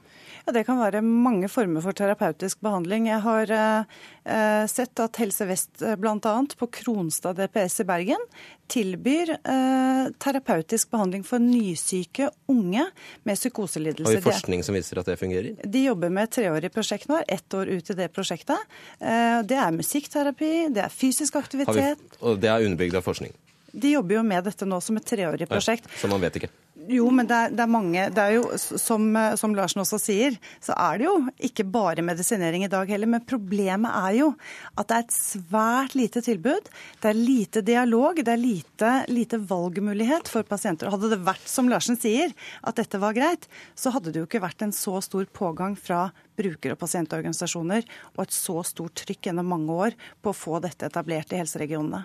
Ja, 0.44 0.52
Det 0.52 0.64
kan 0.68 0.76
være 0.76 1.00
mange 1.00 1.48
former 1.48 1.80
for 1.80 1.96
terapeutisk 1.96 2.60
behandling. 2.60 3.06
Jeg 3.08 3.20
har 3.24 3.52
eh, 3.54 4.64
sett 4.68 5.00
at 5.00 5.16
Helse 5.16 5.46
Vest 5.48 5.80
eh, 5.82 5.94
bl.a. 5.96 6.18
på 6.60 6.68
Kronstad 6.68 7.38
DPS 7.38 7.80
i 7.80 7.86
Bergen 7.88 8.26
tilbyr 8.68 9.32
eh, 9.38 10.10
terapeutisk 10.20 10.90
behandling 10.92 11.24
for 11.24 11.40
nysyke 11.40 12.28
unge 12.52 12.84
med 13.24 13.40
psykoselidelser. 13.40 14.10
Har 14.10 14.20
vi 14.20 14.26
forskning 14.26 14.64
som 14.66 14.76
viser 14.76 15.00
at 15.00 15.08
det 15.08 15.16
fungerer? 15.20 15.56
De 15.64 15.84
jobber 15.86 16.12
med 16.12 16.28
et 16.28 16.36
treårig 16.36 16.72
prosjekt 16.74 17.08
nå, 17.08 17.22
ett 17.24 17.56
år 17.56 17.72
ut 17.72 17.94
i 17.94 17.96
det 18.02 18.10
prosjektet. 18.12 18.76
Eh, 19.00 19.40
det 19.48 19.56
er 19.60 19.72
musikkterapi, 19.72 20.52
det 20.76 20.84
er 20.84 20.92
fysisk 20.92 21.40
aktivitet. 21.40 22.04
Vi, 22.04 22.20
og 22.20 22.36
det 22.44 22.52
er 22.52 22.68
underbygd 22.68 23.00
av 23.00 23.06
forskning? 23.08 23.32
De 23.72 23.96
jobber 23.96 24.20
jo 24.20 24.26
med 24.28 24.44
dette 24.46 24.68
nå 24.68 24.76
som 24.84 25.00
et 25.00 25.08
treårig 25.08 25.48
prosjekt. 25.48 25.88
Ja, 25.88 26.02
så 26.04 26.12
man 26.12 26.22
vet 26.22 26.36
ikke? 26.38 26.52
Jo, 26.90 27.06
men 27.14 27.28
det 27.28 27.36
er, 27.36 27.52
det 27.54 27.62
er, 27.64 27.70
mange 27.70 28.06
det 28.12 28.20
er 28.22 28.34
jo, 28.36 28.44
som, 28.58 29.06
som, 29.40 29.54
Larsen 29.56 29.82
også 29.84 29.98
sier, 30.02 30.36
så 30.62 30.74
er 30.76 31.00
det 31.00 31.06
jo 31.06 31.14
ikke 31.48 31.66
bare 31.68 32.04
medisinering 32.04 32.66
i 32.66 32.70
dag 32.72 32.90
heller. 32.90 33.10
Men 33.10 33.24
problemet 33.28 33.94
er 33.94 34.18
jo 34.18 34.30
at 34.74 34.90
det 34.90 34.98
er 34.98 35.06
et 35.06 35.16
svært 35.16 35.96
lite 35.98 36.24
tilbud. 36.24 36.68
Det 37.00 37.10
er 37.10 37.18
lite 37.18 37.64
dialog, 37.64 38.20
det 38.20 38.34
er 38.34 38.40
lite, 38.40 38.92
lite 39.12 39.40
valgmulighet 39.40 40.30
for 40.30 40.46
pasienter. 40.48 40.92
Hadde 40.92 41.12
det 41.14 41.22
vært 41.24 41.48
som 41.50 41.70
Larsen 41.72 41.98
sier, 42.00 42.34
at 42.62 42.80
dette 42.80 43.00
var 43.02 43.16
greit, 43.16 43.48
så 43.78 43.94
hadde 43.94 44.12
det 44.12 44.22
jo 44.22 44.28
ikke 44.28 44.44
vært 44.44 44.66
en 44.66 44.74
så 44.74 45.00
stor 45.04 45.28
pågang 45.32 45.78
fra 45.78 46.08
bruker- 46.38 46.74
og 46.74 46.80
pasientorganisasjoner 46.82 47.86
og 48.14 48.24
et 48.24 48.34
så 48.34 48.60
stort 48.66 48.94
trykk 49.04 49.30
gjennom 49.30 49.48
mange 49.54 49.78
år 49.86 49.96
på 50.22 50.32
å 50.32 50.36
få 50.36 50.60
dette 50.64 50.88
etablert 50.88 51.32
i 51.32 51.40
helseregionene. 51.40 52.04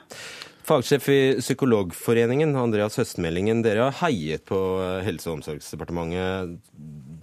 Fagsjef 0.69 1.07
i 1.09 1.21
Psykologforeningen, 1.39 2.51
Andreas 2.59 2.99
Høstmeldingen. 2.99 3.63
Dere 3.65 3.87
har 3.87 3.95
heiet 4.03 4.45
på 4.45 4.59
Helse- 5.01 5.31
og 5.31 5.39
omsorgsdepartementet 5.39 6.59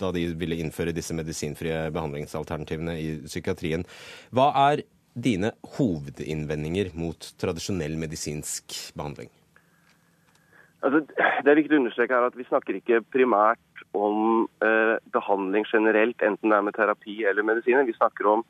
da 0.00 0.10
de 0.12 0.26
ville 0.34 0.58
innføre 0.58 0.94
disse 0.96 1.14
medisinfrie 1.14 1.86
behandlingsalternativene 1.94 2.96
i 2.98 3.08
psykiatrien. 3.28 3.86
Hva 4.34 4.50
er 4.72 4.82
dine 5.16 5.52
hovedinnvendinger 5.76 6.90
mot 6.98 7.30
tradisjonell 7.40 7.96
medisinsk 8.00 8.74
behandling? 8.98 9.30
Altså, 10.84 11.00
det 11.06 11.50
er 11.50 11.58
viktig 11.58 11.78
å 11.78 11.80
understreke 11.80 12.14
her 12.14 12.26
at 12.28 12.36
Vi 12.36 12.44
snakker 12.50 12.76
ikke 12.78 13.00
primært 13.14 13.75
om 13.96 14.46
eh, 14.64 14.96
behandling 15.14 15.66
generelt, 15.72 16.22
enten 16.22 16.52
det 16.52 16.58
er 16.58 16.66
med 16.66 16.76
terapi 16.76 17.22
eller 17.24 17.46
medisiner. 17.46 17.86
Vi 17.88 17.96
snakker 17.96 18.28
om 18.36 18.44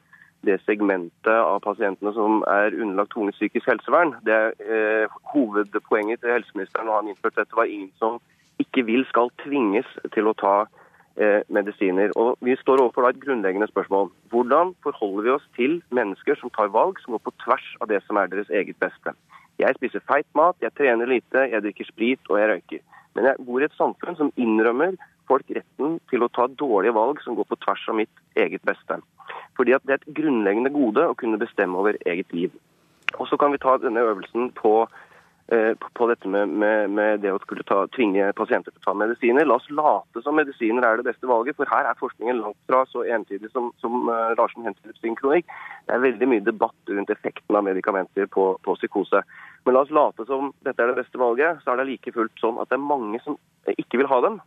det 0.46 0.60
segmentet 0.64 1.32
av 1.32 1.60
pasientene 1.64 2.12
som 2.14 2.42
er 2.50 2.74
underlagt 2.76 3.14
tvungent 3.14 3.38
psykisk 3.38 3.68
helsevern. 3.70 4.14
Det 4.26 4.38
eh, 4.62 5.12
Hovedpoenget 5.32 6.22
til 6.22 6.34
helseministeren 6.36 6.88
når 6.88 7.00
han 7.00 7.12
innførte 7.12 7.42
dette, 7.42 7.58
var 7.58 7.70
ingen 7.70 7.92
som 8.00 8.20
ikke 8.62 8.86
vil 8.88 9.04
skal 9.10 9.32
tvinges 9.42 9.88
til 10.14 10.30
å 10.30 10.36
ta 10.38 10.56
eh, 11.20 11.42
medisiner. 11.52 12.12
Og 12.20 12.36
Vi 12.44 12.56
står 12.60 12.82
overfor 12.84 13.08
et 13.08 13.22
grunnleggende 13.22 13.68
spørsmål. 13.72 14.10
Hvordan 14.32 14.74
forholder 14.84 15.26
vi 15.26 15.34
oss 15.36 15.48
til 15.56 15.80
mennesker 15.90 16.38
som 16.40 16.52
tar 16.56 16.72
valg 16.74 17.00
som 17.02 17.16
går 17.16 17.24
på 17.26 17.36
tvers 17.44 17.72
av 17.80 17.90
det 17.92 18.02
som 18.06 18.20
er 18.20 18.30
deres 18.32 18.52
eget 18.52 18.78
beste? 18.82 19.16
Jeg 19.56 19.76
spiser 19.78 20.04
feit 20.04 20.28
mat, 20.36 20.56
jeg 20.60 20.74
trener 20.76 21.08
lite, 21.08 21.48
jeg 21.48 21.64
drikker 21.64 21.88
sprit 21.88 22.28
og 22.28 22.40
jeg 22.40 22.50
røyker. 22.50 22.82
Men 23.16 23.30
jeg 23.30 23.46
bor 23.46 23.62
i 23.62 23.64
et 23.64 23.76
samfunn 23.78 24.18
som 24.18 24.32
innrømmer 24.36 24.98
folk 25.28 25.50
retten 25.50 25.98
til 26.10 26.24
å 26.24 26.30
ta 26.32 26.46
dårlige 26.48 26.96
valg 26.96 27.20
som 27.24 27.36
går 27.38 27.48
på 27.50 27.58
tvers 27.64 27.88
av 27.90 28.00
mitt 28.02 28.24
eget 28.38 28.64
beste. 28.68 29.00
Fordi 29.56 29.74
at 29.76 29.84
det 29.86 29.96
er 29.96 30.02
et 30.02 30.14
grunnleggende 30.20 30.72
gode 30.74 31.08
å 31.08 31.18
kunne 31.18 31.40
bestemme 31.40 31.78
over 31.80 31.98
eget 32.06 32.32
liv. 32.36 32.54
Og 33.16 33.28
så 33.30 33.38
kan 33.40 33.52
vi 33.54 33.62
ta 33.62 33.76
denne 33.80 34.02
øvelsen 34.02 34.50
på, 34.58 34.88
eh, 35.52 35.72
på 35.96 36.08
dette 36.10 36.28
med, 36.28 36.48
med, 36.48 36.90
med, 36.90 37.20
det 37.22 37.32
å 37.32 37.40
skulle 37.42 37.64
ta, 37.64 37.84
tvinge 37.94 38.32
pasienter 38.36 38.74
til 38.74 38.82
å 38.82 38.86
ta 38.90 38.94
medisiner. 38.98 39.46
La 39.46 39.56
oss 39.56 39.70
late 39.70 40.22
som 40.24 40.36
medisiner 40.36 40.84
er 40.84 41.00
det 41.00 41.06
beste 41.08 41.30
valget, 41.30 41.56
for 41.56 41.70
her 41.70 41.88
er 41.88 42.00
forskningen 42.00 42.42
langt 42.42 42.58
fra 42.68 42.82
så 42.90 43.06
entydig 43.16 43.52
som, 43.54 43.70
som 43.82 44.10
uh, 44.10 44.34
Larsen 44.38 44.66
hentet 44.66 44.98
sin 45.00 45.16
kronikk. 45.18 45.48
Det 45.86 45.96
er 45.96 46.04
veldig 46.04 46.30
mye 46.34 46.44
debatt 46.44 46.92
rundt 46.92 47.14
effekten 47.14 47.56
av 47.56 47.64
medikamenter 47.64 48.28
på, 48.32 48.50
på, 48.66 48.76
psykose. 48.80 49.22
Men 49.64 49.78
la 49.78 49.86
oss 49.86 49.94
late 49.94 50.26
som 50.28 50.52
dette 50.66 50.82
er 50.82 50.92
det 50.92 51.00
beste 51.00 51.22
valget, 51.22 51.62
så 51.64 51.72
er 51.72 51.80
det 51.80 51.90
like 51.94 52.14
fullt 52.14 52.42
sånn 52.42 52.60
at 52.60 52.70
det 52.70 52.78
er 52.78 52.90
mange 52.90 53.22
som 53.24 53.38
ikke 53.78 54.02
vil 54.02 54.10
ha 54.10 54.20
dem. 54.26 54.42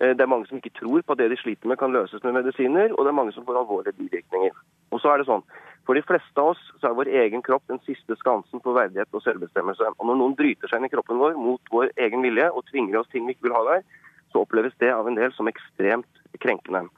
Eh, 0.00 0.14
det 0.14 0.22
er 0.22 0.30
mange 0.30 0.46
som 0.46 0.60
ikke 0.60 0.76
tror 0.78 1.02
på 1.02 1.14
at 1.14 1.18
det 1.18 1.30
de 1.32 1.40
sliter 1.40 1.70
med 1.70 1.78
kan 1.78 1.94
løses 1.94 2.22
med 2.22 2.36
medisiner, 2.36 2.92
og 2.94 3.04
det 3.04 3.10
er 3.10 3.18
mange 3.18 3.34
som 3.34 3.46
får 3.46 3.58
alvorlige 3.62 3.98
bivirkninger. 3.98 4.54
Og 4.94 5.00
så 5.02 5.12
er 5.12 5.18
det 5.18 5.30
sånn, 5.30 5.46
For 5.88 5.96
de 5.96 6.04
fleste 6.04 6.36
av 6.36 6.50
oss 6.52 6.60
så 6.82 6.90
er 6.90 6.96
vår 6.98 7.08
egen 7.16 7.40
kropp 7.40 7.62
den 7.66 7.78
siste 7.86 8.12
skansen 8.20 8.60
for 8.60 8.76
verdighet 8.76 9.08
og 9.16 9.22
selvbestemmelse. 9.24 9.86
Og 9.96 10.04
Når 10.06 10.18
noen 10.20 10.34
bryter 10.36 10.68
seg 10.68 10.82
inn 10.82 10.84
i 10.84 10.92
kroppen 10.92 11.16
vår 11.16 11.38
mot 11.40 11.62
vår 11.72 11.94
egen 11.96 12.20
vilje 12.20 12.50
og 12.52 12.66
tvinger 12.68 12.98
oss 13.00 13.08
ting 13.08 13.24
vi 13.24 13.32
ikke 13.32 13.48
vil 13.48 13.56
ha 13.56 13.62
der, 13.64 13.86
så 14.28 14.42
oppleves 14.44 14.76
det 14.84 14.92
av 14.92 15.08
en 15.08 15.16
del 15.16 15.32
som 15.32 15.48
ekstremt 15.48 16.20
krenkende. 16.44 16.90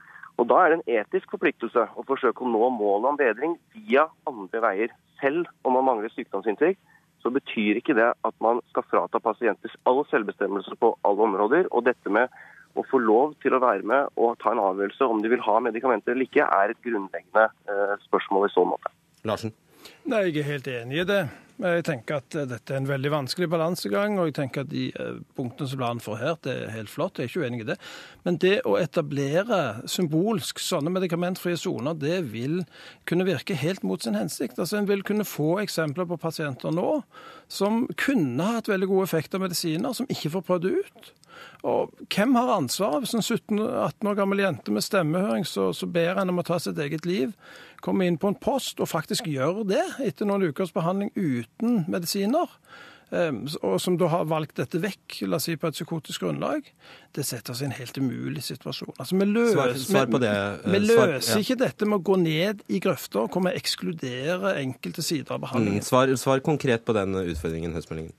Og 0.42 0.48
Da 0.48 0.58
er 0.58 0.74
det 0.74 0.80
en 0.80 1.04
etisk 1.04 1.30
forpliktelse 1.30 1.86
å 1.94 2.02
forsøke 2.02 2.42
å 2.42 2.50
nå 2.50 2.66
målet 2.74 3.10
om 3.12 3.20
bedring 3.20 3.56
via 3.76 4.08
andre 4.26 4.60
veier. 4.66 4.90
Selv 5.20 5.46
om 5.62 5.78
man 5.78 5.86
mangler 5.86 6.10
sykdomsinnsikt, 6.10 6.80
så 7.22 7.30
betyr 7.30 7.78
ikke 7.78 7.94
det 7.94 8.10
at 8.10 8.34
man 8.40 8.58
skal 8.72 8.88
frata 8.90 9.20
pasienter 9.20 9.70
all 9.86 10.02
selvbestemmelse 10.10 10.74
på 10.80 10.96
alle 11.04 11.28
områder. 11.28 11.70
Og 11.70 11.84
dette 11.84 12.10
med 12.10 12.26
å 12.78 12.84
få 12.90 13.00
lov 13.02 13.34
til 13.42 13.56
å 13.56 13.62
være 13.62 13.86
med 13.86 14.12
og 14.20 14.36
ta 14.42 14.52
en 14.54 14.62
avgjørelse 14.62 15.08
om 15.10 15.22
de 15.22 15.32
vil 15.32 15.42
ha 15.46 15.56
medikamenter 15.64 16.14
eller 16.14 16.28
ikke, 16.28 16.46
er 16.46 16.72
et 16.72 16.84
grunnleggende 16.86 17.48
eh, 17.70 17.96
spørsmål 18.06 18.46
i 18.46 18.54
så 18.54 18.66
måte. 18.68 18.92
Larsen? 19.26 19.54
Nei, 20.10 20.24
Jeg 20.26 20.40
er 20.40 20.48
helt 20.48 20.66
enig 20.66 20.96
i 20.98 21.06
det. 21.06 21.20
Jeg 21.60 21.84
tenker 21.86 22.16
at 22.18 22.34
eh, 22.34 22.46
dette 22.48 22.72
er 22.72 22.80
en 22.80 22.88
veldig 22.88 23.10
vanskelig 23.12 23.46
balansegang, 23.52 24.16
og 24.18 24.26
jeg 24.26 24.34
tenker 24.40 24.64
at 24.64 24.70
de 24.72 24.88
eh, 24.90 25.20
punktene 25.38 25.70
som 25.70 25.78
planen 25.78 26.02
får 26.02 26.16
her, 26.18 26.38
det 26.42 26.54
er 26.64 26.72
helt 26.74 26.90
flott. 26.90 27.20
Jeg 27.20 27.28
er 27.28 27.30
ikke 27.30 27.44
uenig 27.44 27.60
i 27.62 27.68
det. 27.68 27.76
Men 28.26 28.40
det 28.42 28.54
å 28.66 28.74
etablere 28.80 29.60
symbolsk 29.86 30.58
sånne 30.64 30.90
medikamentfrie 30.96 31.60
soner, 31.60 31.94
det 31.94 32.24
vil 32.32 32.64
kunne 33.06 33.28
virke 33.28 33.58
helt 33.60 33.86
mot 33.86 34.02
sin 34.02 34.18
hensikt. 34.18 34.58
Altså 34.58 34.80
En 34.80 34.90
vil 34.90 35.06
kunne 35.06 35.28
få 35.28 35.60
eksempler 35.62 36.10
på 36.10 36.18
pasienter 36.18 36.74
nå 36.74 37.04
som 37.46 37.84
kunne 37.94 38.50
hatt 38.56 38.72
veldig 38.72 38.90
god 38.90 39.06
effekt 39.06 39.38
av 39.38 39.44
medisiner, 39.46 39.94
som 39.94 40.10
ikke 40.10 40.34
får 40.34 40.46
prøvd 40.50 40.70
ut. 40.74 41.14
Og 41.68 41.92
hvem 42.08 42.36
har 42.38 42.54
ansvaret 42.54 43.04
hvis 43.04 43.16
en 43.16 43.24
17-18 43.24 44.08
år 44.08 44.16
gammel 44.16 44.40
jente 44.42 44.72
med 44.72 44.84
stemmehøring 44.84 45.44
så, 45.48 45.70
så 45.76 45.88
ber 45.90 46.20
en 46.20 46.32
om 46.32 46.40
å 46.40 46.46
ta 46.46 46.56
sitt 46.62 46.80
eget 46.80 47.04
liv, 47.08 47.34
kommer 47.84 48.08
inn 48.08 48.18
på 48.20 48.30
en 48.30 48.38
post 48.40 48.80
og 48.80 48.88
faktisk 48.88 49.28
gjør 49.28 49.62
det 49.68 49.84
etter 50.06 50.28
noen 50.28 50.50
ukers 50.50 50.72
behandling 50.76 51.12
uten 51.16 51.84
medisiner? 51.90 52.48
Ehm, 53.10 53.40
og 53.66 53.80
som 53.82 53.96
da 53.98 54.06
har 54.12 54.26
valgt 54.30 54.60
dette 54.60 54.78
vekk, 54.78 55.16
la 55.26 55.40
oss 55.40 55.48
si 55.48 55.56
på 55.58 55.66
et 55.66 55.74
psykotisk 55.74 56.22
grunnlag, 56.22 56.68
det 57.16 57.24
setter 57.26 57.54
oss 57.54 57.62
i 57.64 57.66
en 57.66 57.74
helt 57.74 57.98
umulig 57.98 58.44
situasjon. 58.46 58.92
Altså, 58.98 59.18
Vi 59.18 59.26
løser, 59.26 59.74
svar, 59.82 60.06
svar 60.06 60.22
det. 60.22 60.34
Vi, 60.62 60.70
vi 60.76 60.82
løser 60.84 61.16
svar, 61.18 61.40
ja. 61.40 61.42
ikke 61.42 61.58
dette 61.64 61.90
med 61.90 61.98
å 61.98 62.04
gå 62.06 62.18
ned 62.22 62.62
i 62.70 62.80
grøfter 62.82 63.26
hvor 63.26 63.46
vi 63.48 63.56
ekskluderer 63.58 64.62
enkelte 64.62 65.02
sider 65.02 65.34
av 65.34 65.42
behandlingen. 65.42 65.82
Mm, 65.82 65.88
svar, 65.90 66.14
svar, 66.22 66.44
konkret 66.46 66.86
på 66.86 66.94
den 66.94 67.18
utfordringen, 67.24 67.74
høstmeldingen. 67.74 68.14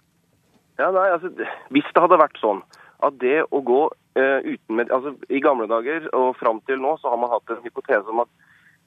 Ja, 0.81 0.91
nei, 0.91 1.07
altså, 1.13 1.31
Hvis 1.71 1.87
det 1.93 2.03
hadde 2.03 2.19
vært 2.19 2.39
sånn 2.41 2.63
at 3.01 3.17
det 3.21 3.39
å 3.47 3.61
gå 3.65 3.81
uh, 3.87 4.39
uten 4.43 4.77
med, 4.77 4.91
altså 4.93 5.15
I 5.31 5.39
gamle 5.41 5.69
dager 5.71 6.09
og 6.17 6.35
fram 6.37 6.59
til 6.67 6.81
nå 6.83 6.97
så 7.01 7.13
har 7.13 7.21
man 7.21 7.31
hatt 7.31 7.53
en 7.53 7.63
hypotese 7.63 8.11
om 8.11 8.25
at 8.25 8.40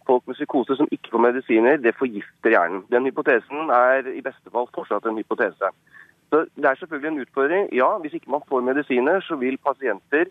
folk 0.06 0.26
med 0.26 0.36
psykose 0.38 0.76
som 0.76 0.88
ikke 0.92 1.12
får 1.12 1.22
medisiner, 1.26 1.76
det 1.80 1.96
forgifter 1.98 2.54
hjernen. 2.54 2.84
Den 2.92 3.06
hypotesen 3.08 3.70
er 3.74 4.08
i 4.12 4.22
beste 4.24 4.52
fall 4.52 4.68
fortsatt 4.74 5.06
en 5.08 5.18
hypotese. 5.20 5.70
Så 6.30 6.46
Det 6.56 6.64
er 6.64 6.74
selvfølgelig 6.74 7.12
en 7.12 7.20
utfordring. 7.20 7.68
Ja, 7.72 7.98
hvis 7.98 8.14
ikke 8.14 8.30
man 8.30 8.42
får 8.48 8.60
medisiner, 8.60 9.20
så 9.20 9.36
vil 9.36 9.58
pasienter 9.58 10.26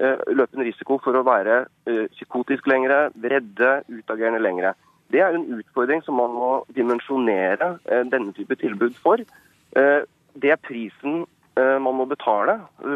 eh, 0.00 0.18
løpe 0.38 0.56
en 0.56 0.66
risiko 0.68 0.98
for 1.04 1.16
å 1.16 1.24
være 1.24 1.66
eh, 1.86 2.06
psykotisk 2.12 2.66
lengre, 2.66 3.10
redde, 3.24 3.70
utagerende 3.88 4.42
lengre. 4.42 4.74
Det 5.12 5.20
er 5.20 5.34
en 5.34 5.48
utfordring 5.58 6.02
som 6.04 6.18
man 6.20 6.34
må 6.34 6.50
dimensjonere 6.76 7.78
eh, 7.86 8.04
denne 8.12 8.32
type 8.36 8.56
tilbud 8.60 8.98
for. 9.02 9.22
Det 10.36 10.50
er 10.52 10.60
prisen 10.62 11.24
man 11.56 11.96
må 11.96 12.04
betale 12.08 12.54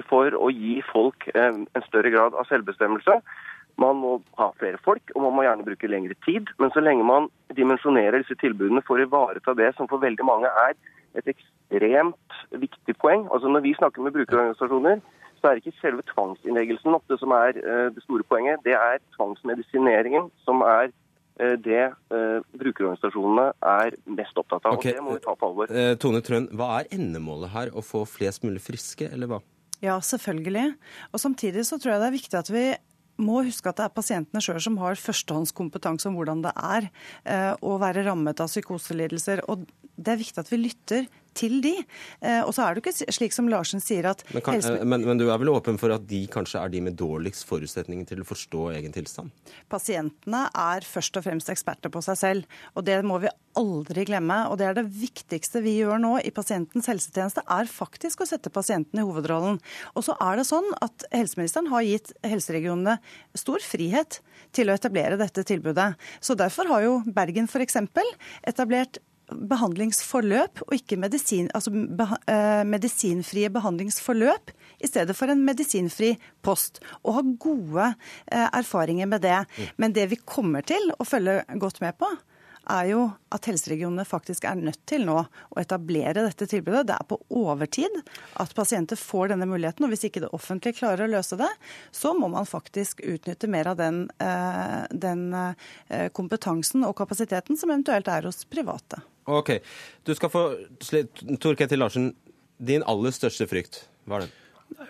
for 0.08 0.32
å 0.36 0.48
gi 0.52 0.78
folk 0.92 1.26
en 1.34 1.66
større 1.86 2.12
grad 2.12 2.36
av 2.36 2.48
selvbestemmelse. 2.48 3.18
Man 3.80 4.00
må 4.02 4.16
ha 4.38 4.50
flere 4.58 4.80
folk, 4.84 5.12
og 5.14 5.22
man 5.26 5.36
må 5.36 5.44
gjerne 5.46 5.66
bruke 5.66 5.90
lengre 5.90 6.16
tid. 6.26 6.50
Men 6.58 6.72
så 6.74 6.82
lenge 6.82 7.06
man 7.06 7.28
dimensjonerer 7.56 8.22
disse 8.22 8.38
tilbudene 8.40 8.82
for 8.86 8.98
å 8.98 9.06
ivareta 9.06 9.54
det 9.58 9.72
som 9.76 9.90
for 9.90 10.02
veldig 10.02 10.26
mange 10.26 10.50
er 10.66 10.74
et 11.18 11.30
ekstremt 11.32 12.38
viktig 12.50 12.96
poeng. 13.02 13.26
Altså 13.30 13.48
Når 13.48 13.66
vi 13.66 13.76
snakker 13.78 14.02
med 14.02 14.14
brukerorganisasjoner, 14.16 15.02
så 15.40 15.48
er 15.48 15.56
det 15.56 15.64
ikke 15.64 15.80
selve 15.80 16.04
tvangsinnleggelsen 16.12 16.96
ofte 16.96 17.16
som 17.20 17.32
er 17.36 17.60
uh, 17.64 17.86
det 17.94 18.02
store 18.04 18.26
poenget. 18.28 18.60
Det 18.66 18.76
er 18.76 19.00
tvangsmedisineringen 19.16 20.28
som 20.44 20.60
er 20.66 20.90
uh, 21.40 21.56
det 21.64 21.86
uh, 22.12 22.42
brukerorganisasjonene 22.60 23.46
er 23.72 23.96
mest 24.18 24.36
opptatt 24.36 24.68
av. 24.68 24.76
Okay. 24.76 24.92
Og 24.92 25.00
det 25.00 25.06
må 25.06 25.16
vi 25.16 25.24
ta 25.24 25.34
på 25.38 25.48
alvor. 25.48 25.72
Tone 26.02 26.20
Trøen, 26.26 26.50
hva 26.52 26.74
er 26.82 26.92
endemålet 26.98 27.54
her? 27.54 27.72
Å 27.72 27.84
få 27.84 28.04
flest 28.08 28.44
mulig 28.44 28.62
friske, 28.66 29.08
eller 29.08 29.32
hva? 29.32 29.40
Ja, 29.80 29.96
selvfølgelig. 30.04 30.74
Og 31.12 31.22
samtidig 31.22 31.64
så 31.64 31.80
tror 31.80 31.94
jeg 31.94 32.02
det 32.02 32.08
er 32.10 32.18
viktig 32.18 32.38
at 32.40 32.52
vi 32.52 32.64
må 33.22 33.42
huske 33.46 33.70
at 33.70 33.78
det 33.80 33.86
er 33.86 33.94
pasientene 33.94 34.42
sjøl 34.44 34.60
som 34.64 34.78
har 34.82 34.98
førstehåndskompetanse 35.00 36.08
om 36.10 36.18
hvordan 36.18 36.44
det 36.46 36.54
er 36.56 36.90
å 37.60 37.76
være 37.80 38.04
rammet 38.06 38.42
av 38.42 38.50
psykoselidelser. 38.50 39.44
Og 39.52 39.66
det 40.00 40.14
er 40.14 40.22
viktig 40.22 40.42
at 40.42 40.52
vi 40.52 40.62
lytter 40.62 41.10
til 41.36 41.60
de. 41.64 41.74
Eh, 42.20 42.40
og 42.42 42.52
så 42.56 42.66
er 42.66 42.76
det 42.76 42.84
ikke 42.84 43.12
slik 43.14 43.34
som 43.36 43.50
Larsen 43.50 43.82
sier 43.82 44.10
at 44.10 44.24
men, 44.34 44.44
kan, 44.44 44.60
men, 44.82 45.06
men, 45.06 45.20
du 45.20 45.28
er 45.28 45.40
vel 45.40 45.52
åpen 45.52 45.78
for 45.80 45.94
at 45.94 46.06
de 46.10 46.22
kanskje 46.32 46.62
er 46.62 46.72
de 46.72 46.82
med 46.84 46.98
dårligst 47.00 47.46
forutsetninger 47.48 48.08
til 48.08 48.24
å 48.24 48.28
forstå 48.28 48.70
egen 48.78 48.94
tilstand? 48.94 49.32
Pasientene 49.72 50.46
er 50.50 50.86
først 50.86 51.20
og 51.20 51.26
fremst 51.26 51.52
eksperter 51.52 51.92
på 51.92 52.02
seg 52.04 52.20
selv, 52.20 52.58
og 52.74 52.86
det 52.88 53.00
må 53.06 53.20
vi 53.22 53.32
aldri 53.58 54.04
glemme. 54.08 54.38
Og 54.50 54.58
det 54.60 54.68
er 54.68 54.78
det 54.78 54.86
viktigste 54.94 55.62
vi 55.64 55.76
gjør 55.80 56.00
nå 56.02 56.14
i 56.22 56.32
pasientens 56.34 56.88
helsetjeneste, 56.90 57.44
er 57.50 57.70
faktisk 57.70 58.22
å 58.22 58.28
sette 58.28 58.52
pasienten 58.54 59.00
i 59.00 59.06
hovedrollen. 59.06 59.60
Og 59.94 60.06
så 60.06 60.16
er 60.22 60.40
det 60.40 60.48
sånn 60.50 60.68
at 60.82 61.06
helseministeren 61.14 61.70
har 61.72 61.86
gitt 61.86 62.12
helseregionene 62.26 62.98
stor 63.38 63.62
frihet 63.64 64.20
til 64.56 64.70
å 64.70 64.76
etablere 64.76 65.18
dette 65.20 65.44
tilbudet. 65.46 65.92
Så 66.22 66.36
derfor 66.38 66.70
har 66.70 66.86
jo 66.86 66.98
Bergen 67.14 67.48
f.eks. 67.50 67.78
etablert 68.46 69.00
behandlingsforløp 69.30 70.64
og 70.66 70.74
ikke 70.76 70.98
medisin, 71.00 71.50
altså 71.54 71.72
eh, 72.30 72.62
medisinfrie 72.68 73.50
behandlingsforløp 73.52 74.54
i 74.80 74.88
stedet 74.88 75.16
for 75.16 75.32
en 75.32 75.44
medisinfri 75.44 76.14
post. 76.44 76.80
Og 77.04 77.18
ha 77.18 77.26
gode 77.42 77.92
eh, 78.26 78.48
erfaringer 78.48 79.10
med 79.10 79.24
det. 79.26 79.38
Men 79.76 79.94
det 79.96 80.10
vi 80.12 80.20
kommer 80.24 80.66
til 80.66 80.92
å 80.96 81.06
følge 81.08 81.42
godt 81.60 81.82
med 81.84 81.98
på, 82.00 82.08
er 82.70 82.90
jo 82.90 83.04
at 83.32 83.46
helseregionene 83.48 84.04
faktisk 84.06 84.44
er 84.46 84.58
nødt 84.58 84.82
til 84.88 85.06
nå 85.08 85.16
å 85.24 85.60
etablere 85.60 86.22
dette 86.22 86.46
tilbudet. 86.50 86.84
Det 86.90 86.96
er 86.96 87.08
på 87.08 87.18
overtid 87.40 87.96
at 88.38 88.52
pasienter 88.54 89.00
får 89.00 89.32
denne 89.32 89.48
muligheten. 89.50 89.86
Og 89.86 89.94
hvis 89.94 90.06
ikke 90.06 90.22
det 90.22 90.32
offentlige 90.36 90.78
klarer 90.78 91.06
å 91.06 91.10
løse 91.10 91.38
det, 91.40 91.48
så 91.90 92.12
må 92.14 92.28
man 92.30 92.48
faktisk 92.48 93.00
utnytte 93.02 93.50
mer 93.50 93.72
av 93.72 93.80
den, 93.80 94.04
eh, 94.22 94.84
den 94.92 95.30
kompetansen 96.14 96.84
og 96.86 96.96
kapasiteten 97.00 97.58
som 97.58 97.72
eventuelt 97.72 98.08
er 98.08 98.28
hos 98.28 98.44
private. 98.44 99.00
Ok. 99.30 99.54
Du 100.06 100.14
skal 100.16 100.32
få 100.32 100.44
Tor 101.40 101.58
Ketil 101.58 101.82
Larsen, 101.82 102.12
din 102.60 102.84
aller 102.88 103.14
største 103.16 103.48
frykt, 103.50 103.84
hva 104.04 104.20
er 104.20 104.26
den? 104.26 104.36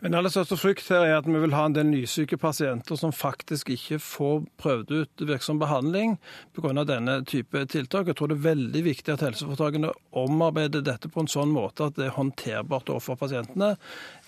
Min 0.00 0.14
aller 0.14 0.32
største 0.32 0.56
frykt 0.60 0.88
her 0.92 1.04
er 1.06 1.14
at 1.18 1.28
vi 1.28 1.38
vil 1.40 1.54
ha 1.56 1.62
en 1.66 1.74
del 1.76 1.88
nysyke 1.88 2.36
pasienter 2.40 2.98
som 3.00 3.12
faktisk 3.16 3.70
ikke 3.72 3.98
får 4.02 4.42
prøvd 4.60 4.92
ut 4.92 5.24
virksom 5.28 5.60
behandling 5.60 6.16
pga. 6.56 6.84
denne 6.84 7.20
type 7.24 7.64
tiltak. 7.72 8.06
Jeg 8.06 8.16
tror 8.16 8.28
det 8.28 8.38
er 8.38 8.48
veldig 8.48 8.82
viktig 8.84 9.14
at 9.14 9.24
helseforetakene 9.24 9.92
omarbeider 10.12 10.84
dette 10.84 11.08
på 11.08 11.24
en 11.24 11.32
sånn 11.32 11.52
måte 11.52 11.88
at 11.88 11.96
det 11.96 12.08
er 12.08 12.16
håndterbart 12.16 12.92
overfor 12.92 13.18
pasientene. 13.20 13.76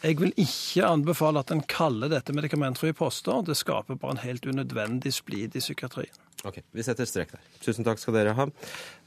Jeg 0.03 0.21
vil 0.21 0.33
ikke 0.37 0.89
anbefale 0.89 1.45
at 1.45 1.53
en 1.53 1.65
kaller 1.69 2.13
dette 2.13 2.35
medikamentfrie 2.37 2.97
poster. 2.97 3.45
Det 3.45 3.57
skaper 3.57 4.01
bare 4.01 4.17
en 4.17 4.27
helt 4.27 4.47
unødvendig 4.49 5.13
splid 5.13 5.57
i 5.57 5.65
psykiatrien. 5.65 6.17
Ok, 6.43 6.59
Vi 6.75 6.83
setter 6.83 7.07
strek 7.07 7.31
der. 7.37 7.43
Tusen 7.63 7.87
takk 7.87 8.01
skal 8.03 8.17
dere 8.17 8.35
ha. 8.35 8.49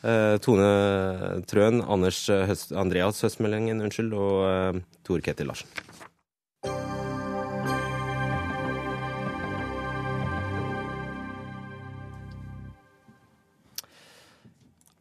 Eh, 0.08 0.38
Tone 0.40 0.68
Trøen, 1.50 1.82
Anders 1.84 2.22
Høst, 2.32 2.72
Andreas 2.72 3.20
Høstmeldingen 3.26 3.84
unnskyld, 3.84 4.16
og 4.16 4.46
eh, 4.48 4.80
Tor 5.04 5.24
Ketil 5.26 5.52
Larsen. 5.52 5.68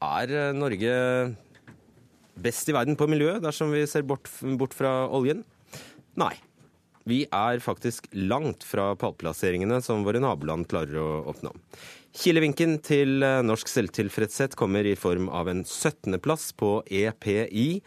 Er 0.03 0.35
eh, 0.35 0.51
Norge 0.59 0.95
best 2.35 2.67
i 2.67 2.75
verden 2.75 2.99
på 2.99 3.07
miljø 3.07 3.39
dersom 3.39 3.71
vi 3.71 3.87
ser 3.87 4.03
bort, 4.03 4.27
bort 4.59 4.75
fra 4.75 5.05
oljen? 5.07 5.47
Nei. 6.19 6.35
Vi 7.07 7.27
er 7.29 7.61
faktisk 7.61 8.09
langt 8.17 8.65
fra 8.65 8.95
pallplasseringene 8.99 9.79
som 9.85 10.03
våre 10.07 10.23
naboland 10.25 10.67
klarer 10.71 10.99
å 10.99 11.11
oppnå. 11.31 11.53
Kilevinken 12.15 12.77
til 12.79 13.25
eh, 13.27 13.41
norsk 13.43 13.67
selvtilfredshet 13.67 14.53
kommer 14.59 14.87
i 14.87 14.95
form 14.95 15.27
av 15.35 15.49
en 15.51 15.65
17.-plass 15.67 16.53
på 16.61 16.77
EPI, 16.87 17.83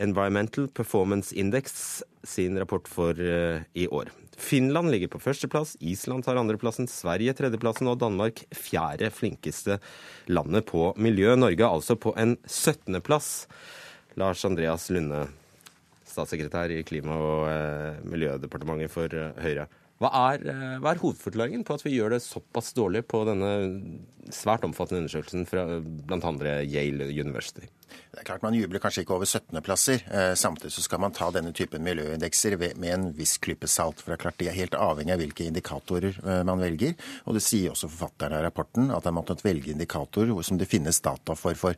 Environmental 0.00 0.70
Performance 0.72 1.36
Index, 1.36 2.00
sin 2.24 2.56
rapport 2.60 2.88
for 2.88 3.20
uh, 3.20 3.60
i 3.76 3.86
år. 3.88 4.08
Finland 4.36 4.90
ligger 4.92 5.12
på 5.12 5.20
førsteplass, 5.20 5.76
Island 5.80 6.24
tar 6.24 6.40
andreplassen, 6.40 6.88
Sverige 6.88 7.36
tredjeplassen 7.36 7.88
og 7.88 8.00
Danmark 8.00 8.42
fjerde 8.52 9.12
flinkeste 9.12 9.78
landet 10.28 10.66
på 10.68 10.90
miljø. 11.00 11.32
Norge 11.36 11.68
altså 11.68 11.96
på 12.00 12.12
en 12.20 12.36
17.-plass. 12.44 13.30
Lars 14.20 14.44
Andreas 14.48 14.88
Lunde, 14.92 15.26
statssekretær 16.08 16.72
i 16.72 16.84
Klima- 16.84 17.16
og 17.16 17.48
uh, 17.48 18.04
miljødepartementet 18.08 18.92
for 18.92 19.20
Høyre. 19.44 19.68
Hva 20.02 20.10
er, 20.34 20.42
eh, 20.52 20.76
hva 20.82 20.92
er, 20.92 21.00
hovedforklaringen 21.00 21.64
på 21.64 21.76
at 21.78 21.84
vi 21.86 21.94
gjør 21.94 22.16
det 22.16 22.24
såpass 22.24 22.74
dårlig 22.76 23.06
på 23.08 23.22
denne 23.28 23.52
svært 24.34 24.66
omfattende 24.68 25.04
undersøkelsen 25.04 25.46
fra 25.48 25.64
bl.a. 25.80 26.32
Yale 26.68 27.08
University? 27.08 27.70
Det 28.12 28.22
er 28.22 28.26
klart 28.28 28.44
Man 28.46 28.56
jubler 28.56 28.80
kanskje 28.82 29.04
ikke 29.04 29.16
over 29.16 29.28
17.-plasser. 29.28 30.04
Eh, 30.10 30.32
samtidig 30.38 30.72
så 30.76 30.84
skal 30.86 31.02
man 31.02 31.14
ta 31.16 31.30
denne 31.34 31.52
typen 31.56 31.84
miljøindekser 31.86 32.56
med 32.58 32.88
en 32.92 33.08
viss 33.16 33.36
klype 33.42 33.68
salt. 33.70 34.00
For 34.02 34.12
det 34.12 34.18
er 34.18 34.24
klart 34.24 34.40
de 34.40 34.50
er 34.50 34.58
helt 34.58 34.76
avhengig 34.78 35.14
av 35.14 35.22
hvilke 35.22 35.46
indikatorer 35.46 36.20
eh, 36.22 36.42
man 36.48 36.62
velger. 36.62 36.96
Og 37.26 37.36
det 37.36 37.44
sier 37.44 37.74
også 37.74 37.90
forfatteren 37.92 38.38
av 38.38 38.46
rapporten, 38.46 38.90
at 38.90 39.04
det 39.04 39.12
er 39.12 39.18
måttet 39.18 39.44
velge 39.46 39.74
indikatorer 39.74 40.34
som 40.46 40.60
det 40.60 40.70
finnes 40.70 41.00
data 41.04 41.36
for 41.38 41.56
for 41.56 41.76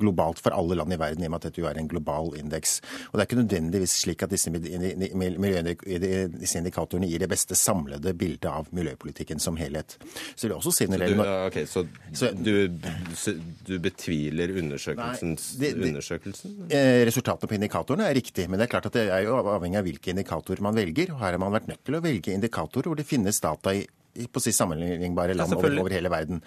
globalt 0.00 0.38
for 0.38 0.50
alle 0.50 0.74
land 0.74 0.92
i 0.92 0.98
verden, 0.98 1.24
i 1.24 1.28
og 1.28 1.34
med 1.34 1.40
at 1.40 1.48
dette 1.48 1.60
jo 1.62 1.68
er 1.68 1.78
en 1.80 1.88
global 1.88 2.32
indeks. 2.38 2.78
Og 3.10 3.18
Det 3.18 3.22
er 3.22 3.28
ikke 3.28 3.40
nødvendigvis 3.42 3.96
slik 4.04 4.22
at 4.22 4.32
disse, 4.32 4.52
disse 6.40 6.58
indikatorene 6.60 7.10
gir 7.10 7.22
det 7.24 7.30
beste 7.30 7.58
samlede 7.58 8.14
bildet 8.14 8.48
av 8.50 8.70
miljøpolitikken 8.76 9.42
som 9.42 9.58
helhet. 9.60 9.98
Så, 10.34 10.48
det 10.48 10.56
også 10.56 10.72
si 10.74 10.86
så, 10.86 10.96
du, 10.96 11.22
okay, 11.46 11.66
så, 11.66 11.84
så 12.12 12.32
du, 12.34 12.68
du, 13.66 13.78
betviler 13.82 14.54
undersøkelsens 14.62 15.49
Det, 15.58 15.72
undersøkelsen? 15.74 16.56
Eh, 16.70 17.02
resultatene 17.08 17.50
på 17.50 17.56
indikatorene 17.56 18.08
er 18.08 18.18
riktig, 18.18 18.46
men 18.50 18.60
det 18.60 18.68
er 18.68 18.74
klart 18.74 18.90
at 18.90 18.98
det 18.98 19.06
er 19.10 19.24
jo 19.26 19.38
avhengig 19.40 19.80
av 19.80 19.88
hvilke 19.88 20.12
indikatorer 20.14 20.62
man 20.64 20.76
velger. 20.78 21.14
og 21.14 21.22
Her 21.22 21.34
har 21.34 21.42
man 21.42 21.54
vært 21.56 21.70
nødt 21.72 21.82
til 21.86 21.98
å 21.98 22.02
velge 22.04 22.34
indikatorer 22.34 22.90
hvor 22.90 23.00
det 23.00 23.08
finnes 23.08 23.42
data 23.42 23.74
i 23.76 23.86
på 24.32 24.42
sist 24.42 24.60
sammenlignbare 24.60 25.34
land 25.38 25.54
over, 25.54 25.74
over, 25.80 25.94
hele 25.94 26.10
verden. 26.12 26.42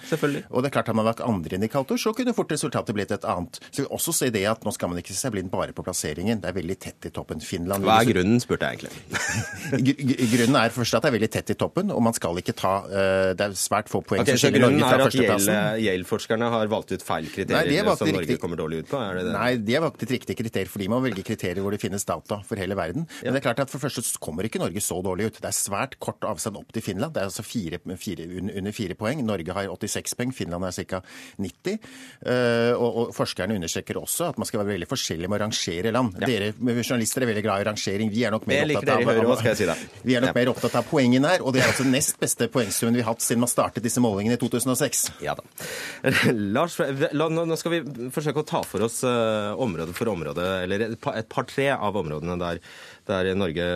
Og 0.52 0.64
det 0.64 0.70
er 0.70 0.74
klart 0.76 0.90
Har 0.92 0.98
man 0.98 1.08
lagt 1.08 1.22
andre 1.24 1.58
indikatorer, 1.58 2.00
så 2.02 2.14
kunne 2.16 2.34
fort 2.36 2.52
resultatet 2.52 2.96
blitt 2.96 3.12
et 3.16 3.26
annet. 3.30 3.60
Så 3.72 3.84
vi 3.84 3.88
også 3.90 4.14
si 4.16 4.30
det 4.34 4.44
at 4.50 4.66
Nå 4.66 4.74
skal 4.76 4.92
man 4.92 5.00
ikke 5.00 5.14
se 5.14 5.24
seg 5.26 5.34
blind 5.36 5.52
bare 5.54 5.76
på 5.76 5.86
plasseringen. 5.86 6.42
Det 6.44 6.50
er 6.52 6.58
veldig 6.58 6.78
tett 6.80 7.08
i 7.08 7.12
toppen. 7.14 7.42
Finland 7.44 7.86
Hva 7.88 8.02
er 8.02 8.10
grunnen, 8.12 8.42
spurte 8.44 8.70
jeg 8.70 8.84
egentlig. 8.84 10.28
grunnen 10.34 10.60
er 10.60 10.76
først 10.76 10.98
at 10.98 11.06
det 11.06 11.12
er 11.12 11.16
veldig 11.18 11.32
tett 11.34 11.54
i 11.54 11.58
toppen, 11.60 11.92
og 11.94 12.04
man 12.06 12.16
skal 12.18 12.40
ikke 12.42 12.56
ta 12.58 12.74
uh, 12.86 13.32
Det 13.38 13.48
er 13.48 13.58
svært 13.60 13.92
få 13.92 14.04
poeng 14.06 14.24
okay, 14.24 14.36
som 14.36 14.44
skiller 14.44 14.66
Norge 14.68 14.84
fra 14.84 15.08
førsteplassen. 15.08 15.54
Er 15.54 15.82
Yale-forskerne 15.84 16.52
har 16.56 16.72
valgt 16.72 16.94
ut 16.96 17.06
feil 17.06 17.30
kriterier 17.32 17.88
Nei, 17.88 17.98
som 17.98 18.12
Norge 18.12 18.28
riktig... 18.28 18.40
kommer 18.44 18.60
dårlig 18.60 18.84
ut 18.84 18.92
på? 18.92 19.00
Er 19.00 19.20
det 19.20 19.26
det? 19.30 19.36
Nei, 19.38 19.50
de 19.64 19.78
har 19.78 19.86
valgt 19.88 20.04
ut 20.04 20.16
riktige 20.16 20.40
kriterier, 20.40 20.72
for 20.72 20.84
de 20.84 20.90
må 20.92 21.00
velge 21.04 21.26
kriterier 21.26 21.64
hvor 21.64 21.76
det 21.76 21.82
finnes 21.84 22.08
data 22.08 22.40
for 22.48 22.60
hele 22.60 22.78
verden. 22.80 23.08
Men 23.24 23.36
det 23.36 23.42
er 23.42 23.48
klart 23.48 23.64
at 23.66 23.72
for 23.72 23.84
første 23.84 24.04
kommer 24.24 24.48
ikke 24.48 24.62
Norge 24.62 24.84
så 24.84 25.00
dårlig 25.06 25.32
ut. 25.32 25.40
Det 25.42 25.50
er 25.50 25.56
svært 25.56 25.98
kort 26.04 26.26
avstand 26.28 26.60
opp 26.60 26.74
til 26.76 26.86
Finland. 26.86 27.16
Det 27.16 27.24
er 27.24 27.32
altså 27.32 27.46
fire, 27.54 27.80
fire 28.00 28.28
under 28.42 28.76
fire 28.76 28.98
poeng. 29.00 29.24
Norge 29.26 29.56
har 29.56 29.70
86 29.72 30.18
poeng, 30.20 30.34
Finland 30.36 30.68
er 30.68 30.86
ca. 30.90 31.02
90. 31.42 31.78
Eh, 32.26 32.72
og, 32.74 32.90
og, 32.90 33.14
forskerne 33.16 33.58
understreker 33.58 34.00
også 34.02 34.32
at 34.32 34.40
man 34.42 34.50
skal 34.50 34.64
være 34.64 34.76
veldig 34.76 34.90
forskjellig 34.90 35.30
med 35.30 35.40
å 35.40 35.44
rangere 35.46 35.94
land. 35.94 36.20
Ja. 36.24 36.30
Dere 36.30 36.52
journalister 36.84 37.26
er 37.26 37.32
veldig 37.32 37.46
glad 37.46 37.64
i 37.64 37.68
rangering. 37.70 38.14
Vi 38.14 38.26
er 38.26 38.34
nok 38.34 38.48
mer 38.50 38.66
opptatt 38.78 38.94
av, 38.96 39.24
hva 39.34 39.56
si 39.58 39.68
vi 40.08 40.18
er 40.18 40.26
nok 40.26 40.34
ja. 40.34 40.38
mer 40.40 40.54
opptatt 40.54 40.78
av 40.80 40.88
poengene 40.90 41.34
her. 41.34 41.44
Og 41.46 41.56
det 41.56 41.64
er 41.64 41.72
altså 41.72 41.88
den 41.88 41.96
nest 41.96 42.20
beste 42.22 42.50
poengsummen 42.54 42.98
vi 42.98 43.06
har 43.06 43.14
hatt 43.14 43.26
siden 43.26 43.44
man 43.44 43.52
startet 43.52 43.86
disse 43.86 44.04
målingene 44.04 44.38
i 44.38 44.42
2006. 44.42 45.06
Ja 45.24 45.38
da. 45.40 45.46
Lars, 46.56 46.80
nå 46.80 47.60
skal 47.60 47.78
vi 47.78 48.10
forsøke 48.14 48.44
å 48.44 48.48
ta 48.48 48.64
for 48.68 48.86
oss 48.88 49.02
uh, 49.06 49.54
område 49.62 49.96
for 49.98 50.12
område, 50.12 50.48
eller 50.66 50.88
et 50.90 51.00
par-tre 51.00 51.70
par, 51.74 51.86
av 51.90 52.00
områdene 52.00 52.40
der, 52.42 52.64
der 53.10 53.34
Norge 53.38 53.68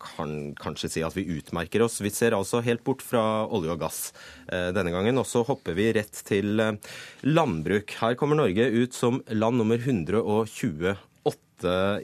kan 0.00 0.54
kanskje 0.58 0.90
si 0.94 1.02
at 1.04 1.16
vi 1.16 1.28
utmerker 1.36 1.84
oss. 1.84 2.00
Vi 2.02 2.10
ser 2.12 2.36
altså 2.36 2.62
helt 2.64 2.82
bort 2.86 3.04
fra 3.04 3.44
olje 3.52 3.74
og 3.74 3.82
gass 3.82 4.00
eh, 4.48 4.70
denne 4.74 4.92
gangen, 4.94 5.20
og 5.20 5.28
så 5.28 5.44
hopper 5.46 5.76
vi 5.78 5.90
rett 5.96 6.22
til 6.28 6.60
eh, 6.62 6.76
landbruk. 7.28 7.96
Her 8.00 8.16
kommer 8.20 8.40
Norge 8.40 8.70
ut 8.72 8.96
som 8.96 9.20
land 9.28 9.60
nummer 9.60 9.80
128 9.80 10.96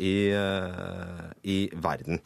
i, 0.05 0.17
eh, 0.37 1.25
i 1.49 1.59
verden. 1.73 2.21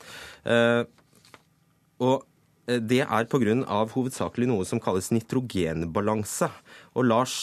Og 2.01 2.27
det 2.71 3.01
er 3.03 3.27
pga. 3.27 3.55
hovedsakelig 3.91 4.47
noe 4.47 4.65
som 4.67 4.81
kalles 4.83 5.11
nitrogenbalanse. 5.11 6.49
Og 6.95 7.07
Lars 7.07 7.35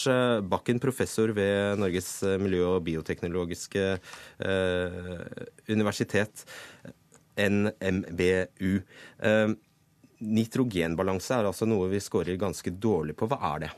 Bakken, 0.48 0.80
professor 0.80 1.32
ved 1.36 1.78
Norges 1.80 2.22
miljø- 2.40 2.76
og 2.76 2.84
bioteknologiske 2.84 3.98
universitet. 5.68 6.44
NMBU. 7.38 8.72
Ehm, 9.22 9.56
nitrogenbalanse 10.18 11.36
er 11.36 11.48
altså 11.50 11.68
noe 11.68 11.88
vi 11.92 12.00
scorer 12.02 12.38
ganske 12.40 12.72
dårlig 12.74 13.16
på. 13.18 13.28
Hva 13.30 13.38
er 13.54 13.64
det? 13.66 13.72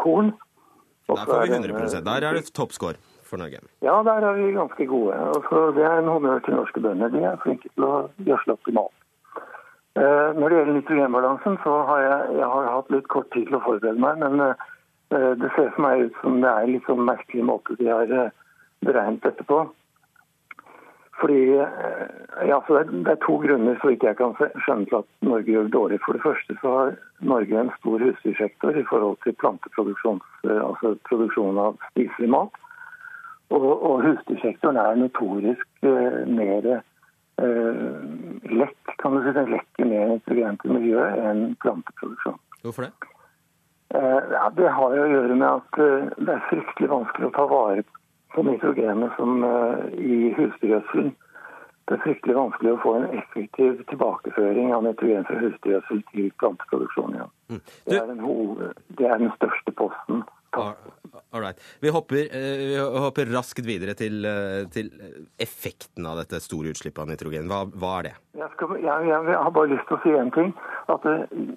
korn. 0.02 0.28
Der 1.06 1.16
får 1.22 1.38
vi 1.46 1.50
100 1.54 2.02
Der 2.04 2.20
er 2.26 2.32
det 2.34 2.52
toppscore 2.52 2.98
for 3.26 3.36
Norge. 3.40 3.58
Ja, 3.82 4.02
der 4.02 4.22
er 4.26 4.32
vi 4.36 4.52
ganske 4.52 4.86
gode. 4.86 5.14
Også, 5.38 5.56
det 5.78 5.84
er 5.86 5.98
en 6.02 6.10
honnør 6.10 6.38
til 6.44 6.54
norske 6.58 6.80
bønder. 6.82 7.08
De 7.14 7.20
er 7.24 7.42
flinke 7.42 7.68
til 7.72 7.82
å 7.86 8.10
gjødsle 8.26 8.52
optimalt. 8.58 9.05
Eh, 9.96 10.30
når 10.36 10.48
det 10.48 10.56
gjelder 10.58 10.74
nitrogenbalansen, 10.76 11.58
så 11.64 11.74
har 11.88 12.00
jeg, 12.04 12.36
jeg 12.36 12.48
har 12.52 12.66
hatt 12.68 12.90
litt 12.92 13.08
kort 13.12 13.30
tid 13.32 13.46
til 13.48 13.56
å 13.56 13.64
forberede 13.64 14.02
meg. 14.02 14.20
Men 14.20 14.42
eh, 14.44 15.32
det 15.40 15.50
ser 15.54 15.72
for 15.72 15.86
meg 15.86 16.06
ut 16.08 16.20
som 16.20 16.36
det 16.42 16.52
er 16.52 16.66
en 16.66 16.74
litt 16.74 16.90
sånn 16.90 17.06
merkelig 17.08 17.46
måte 17.48 17.78
de 17.80 17.88
har 17.88 18.12
eh, 18.12 18.34
beregnet 18.84 19.24
dette 19.24 19.46
på. 19.48 19.62
Fordi, 21.16 21.56
ja, 22.44 22.58
det 22.68 23.08
er 23.08 23.20
to 23.22 23.38
grunner 23.40 23.78
så 23.80 23.88
vidt 23.88 24.02
jeg 24.04 24.18
kan 24.18 24.34
skjønne 24.36 24.84
til 24.90 24.98
at 24.98 25.06
Norge 25.24 25.48
gjør 25.48 25.64
det 25.64 25.72
dårlig. 25.72 25.98
For 26.04 26.12
det 26.12 26.20
første 26.26 26.56
så 26.60 26.72
har 26.74 26.90
Norge 27.24 27.56
en 27.56 27.72
stor 27.78 28.04
husdyrsektor 28.04 28.76
i 28.76 28.84
forhold 28.90 29.16
til 29.24 29.32
planteproduksjon, 29.40 30.20
altså 30.44 30.92
produksjon 31.08 31.62
av 31.62 31.80
spiselig 31.94 32.28
mat. 32.34 32.60
Og, 33.48 33.64
og 33.64 34.04
husdyrsektoren 34.04 34.76
er 34.76 35.00
notorisk 35.00 35.66
eh, 35.86 36.20
mer 36.28 36.68
eh, 36.74 36.84
lett 37.36 38.94
kan 39.02 39.12
du 39.12 39.20
si 39.22 39.32
det 39.36 39.42
lekker 39.50 39.88
mer 39.90 40.08
nitrogen 40.14 40.56
til 40.62 40.72
miljøet 40.72 41.18
enn 41.20 41.42
planteproduksjon. 41.60 42.38
Hvorfor 42.62 42.86
det? 42.86 43.10
Eh, 43.88 44.22
ja, 44.32 44.52
det 44.56 44.68
har 44.68 44.94
jo 44.96 45.04
å 45.04 45.10
gjøre 45.12 45.36
med 45.38 45.46
at 45.46 45.78
eh, 45.78 46.08
det 46.18 46.32
er 46.34 46.48
fryktelig 46.50 46.88
vanskelig 46.90 47.28
å 47.28 47.36
ta 47.36 47.44
vare 47.50 47.84
på 48.34 48.42
nitrogenet 48.42 49.14
som 49.18 49.44
eh, 49.46 49.84
i 49.94 50.16
husdyrgjødselen. 50.34 51.12
Det 51.86 51.94
er 51.94 52.02
fryktelig 52.02 52.34
vanskelig 52.34 52.72
å 52.72 52.80
få 52.82 52.94
en 52.98 53.06
effektiv 53.14 53.84
tilbakeføring 53.92 54.72
av 54.74 54.82
nitrogen 54.88 55.28
fra 55.28 55.38
husdyrgjødsel 55.38 56.02
til 56.10 56.32
planteproduksjon 56.42 57.14
igjen. 57.14 57.32
Mm. 57.52 57.60
Det, 57.86 58.00
er 58.00 58.10
den, 58.10 58.24
det 58.98 59.06
er 59.06 59.22
den 59.22 59.30
største 59.36 59.76
posten 59.78 60.24
All 60.56 61.40
right. 61.40 61.60
Vi 61.80 61.90
hopper, 61.92 62.16
eh, 62.16 62.56
vi 62.58 62.78
hopper, 62.78 63.26
raskt 63.26 63.66
videre 63.66 63.94
til, 63.94 64.24
eh, 64.24 64.64
til, 64.72 64.90
effekten 65.38 66.06
av 66.06 66.16
dette 66.22 66.40
store 66.40 66.72
utslippet 66.72 67.02
av 67.02 67.08
nitrogen. 67.10 67.48
Hva, 67.50 67.64
hva 67.76 67.92
er 67.98 68.08
det? 68.08 68.14
Jeg, 68.40 68.50
skal, 68.54 68.76
jeg, 68.80 69.08
jeg, 69.10 69.36
har 69.36 69.50
bare 69.50 69.72
lyst 69.72 69.86
til 69.88 69.98
å 69.98 70.02
si 70.04 70.14
en 70.16 70.32
ting. 70.36 70.52
At 70.92 71.06
det, 71.06 71.16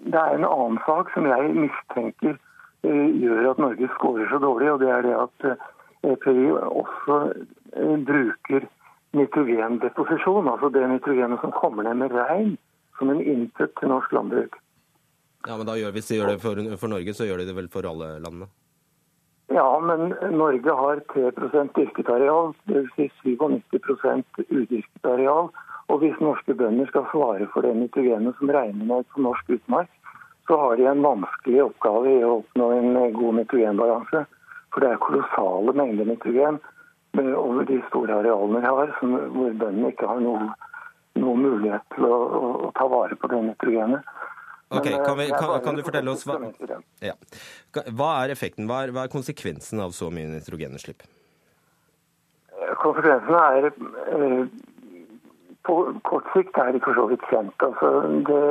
det 0.10 0.20
er 0.20 0.36
en 0.36 0.48
annen 0.48 0.80
sak 0.88 1.12
som 1.16 1.28
jeg 1.30 1.54
mistenker 1.56 2.40
gjør 2.84 3.52
at 3.52 3.60
Norge 3.60 3.90
skårer 3.98 4.30
så 4.32 4.40
dårlig. 4.40 4.72
og 4.74 4.80
Det 4.84 4.92
er 4.96 5.08
det 5.08 5.16
at 5.20 5.48
EPI 6.14 6.50
også 6.56 7.20
bruker 8.08 8.68
nitrogendeposisjon. 9.18 10.48
Altså 10.48 10.70
det 10.74 10.88
nitrogenet 10.88 11.42
som 11.44 11.54
kommer 11.56 11.88
ned 11.88 12.00
med 12.04 12.16
regn, 12.16 12.56
som 13.00 13.12
en 13.12 13.22
input 13.22 13.76
til 13.80 13.92
norsk 13.92 14.16
landbruk. 14.16 14.60
Ja, 15.48 15.56
men 15.56 15.68
da 15.68 15.76
gjør, 15.80 15.92
Hvis 15.96 16.08
de 16.08 16.18
gjør 16.20 16.34
det 16.34 16.42
for, 16.44 16.60
for 16.80 16.92
Norge, 16.92 17.14
så 17.16 17.28
gjør 17.28 17.40
de 17.40 17.48
det 17.48 17.56
vel 17.56 17.70
for 17.72 17.88
alle 17.88 18.18
landene? 18.20 18.50
Ja, 19.52 19.80
men 19.80 20.14
Norge 20.38 20.72
har 20.72 21.02
3% 21.14 21.74
dyrket 21.76 22.10
areal, 22.10 22.54
dvs. 22.70 22.92
Si 22.96 23.10
97 23.24 24.24
udyrket 24.50 25.06
areal. 25.10 25.50
Og 25.90 26.04
hvis 26.04 26.20
norske 26.22 26.54
bønder 26.54 26.86
skal 26.92 27.08
svare 27.10 27.48
for 27.54 27.66
det 27.66 27.74
nitrogenet 27.74 28.38
som 28.38 28.52
regner 28.54 28.86
med 28.86 29.08
på 29.10 29.24
norsk 29.26 29.56
utmark, 29.58 29.90
så 30.48 30.58
har 30.58 30.76
de 30.78 30.86
en 30.90 31.02
vanskelig 31.02 31.64
oppgave 31.64 32.12
i 32.14 32.22
å 32.26 32.36
oppnå 32.40 32.68
en 32.78 32.94
god 33.16 33.40
nitrogenbalanse. 33.40 34.22
For 34.70 34.86
det 34.86 34.92
er 34.92 35.02
kolossale 35.02 35.74
mengder 35.74 36.06
nitrogen 36.10 36.60
over 37.18 37.66
de 37.66 37.80
store 37.88 38.20
arealene 38.22 38.62
vi 38.62 38.70
har, 38.70 38.94
hvor 39.02 39.58
bøndene 39.64 39.90
ikke 39.90 40.10
har 40.10 40.22
noen, 40.22 40.52
noen 41.18 41.42
mulighet 41.42 41.86
til 41.96 42.06
å, 42.06 42.18
å, 42.38 42.52
å, 42.68 42.72
ta 42.78 42.86
vare 42.90 43.18
på 43.18 43.30
det 43.34 43.42
nitrogenet. 43.48 44.14
Ok, 44.70 44.86
Men, 44.86 44.94
eh, 44.94 45.06
kan, 45.06 45.18
vi, 45.18 45.28
kan, 45.34 45.54
kan 45.66 45.78
du 45.78 45.84
fortelle 45.84 46.12
oss 46.12 46.26
hva, 46.30 46.38
ja. 47.02 47.16
hva 47.90 48.10
er 48.24 48.34
effekten, 48.36 48.68
hva 48.70 48.84
er, 48.86 48.94
hva 48.94 49.08
er 49.08 49.14
konsekvensen 49.14 49.82
av 49.82 49.96
så 49.98 50.12
mye 50.14 50.30
nitrogenutslipp? 50.30 51.06
Konsekvensen 52.80 53.38
er 53.40 53.70
eh, 53.72 54.44
På 55.66 55.80
kort 56.08 56.30
sikt 56.36 56.58
er 56.62 56.74
de 56.76 56.82
for 56.86 56.98
så 56.98 57.08
vidt 57.10 57.26
kjent. 57.32 57.66
Altså, 57.66 57.94
det, 58.30 58.44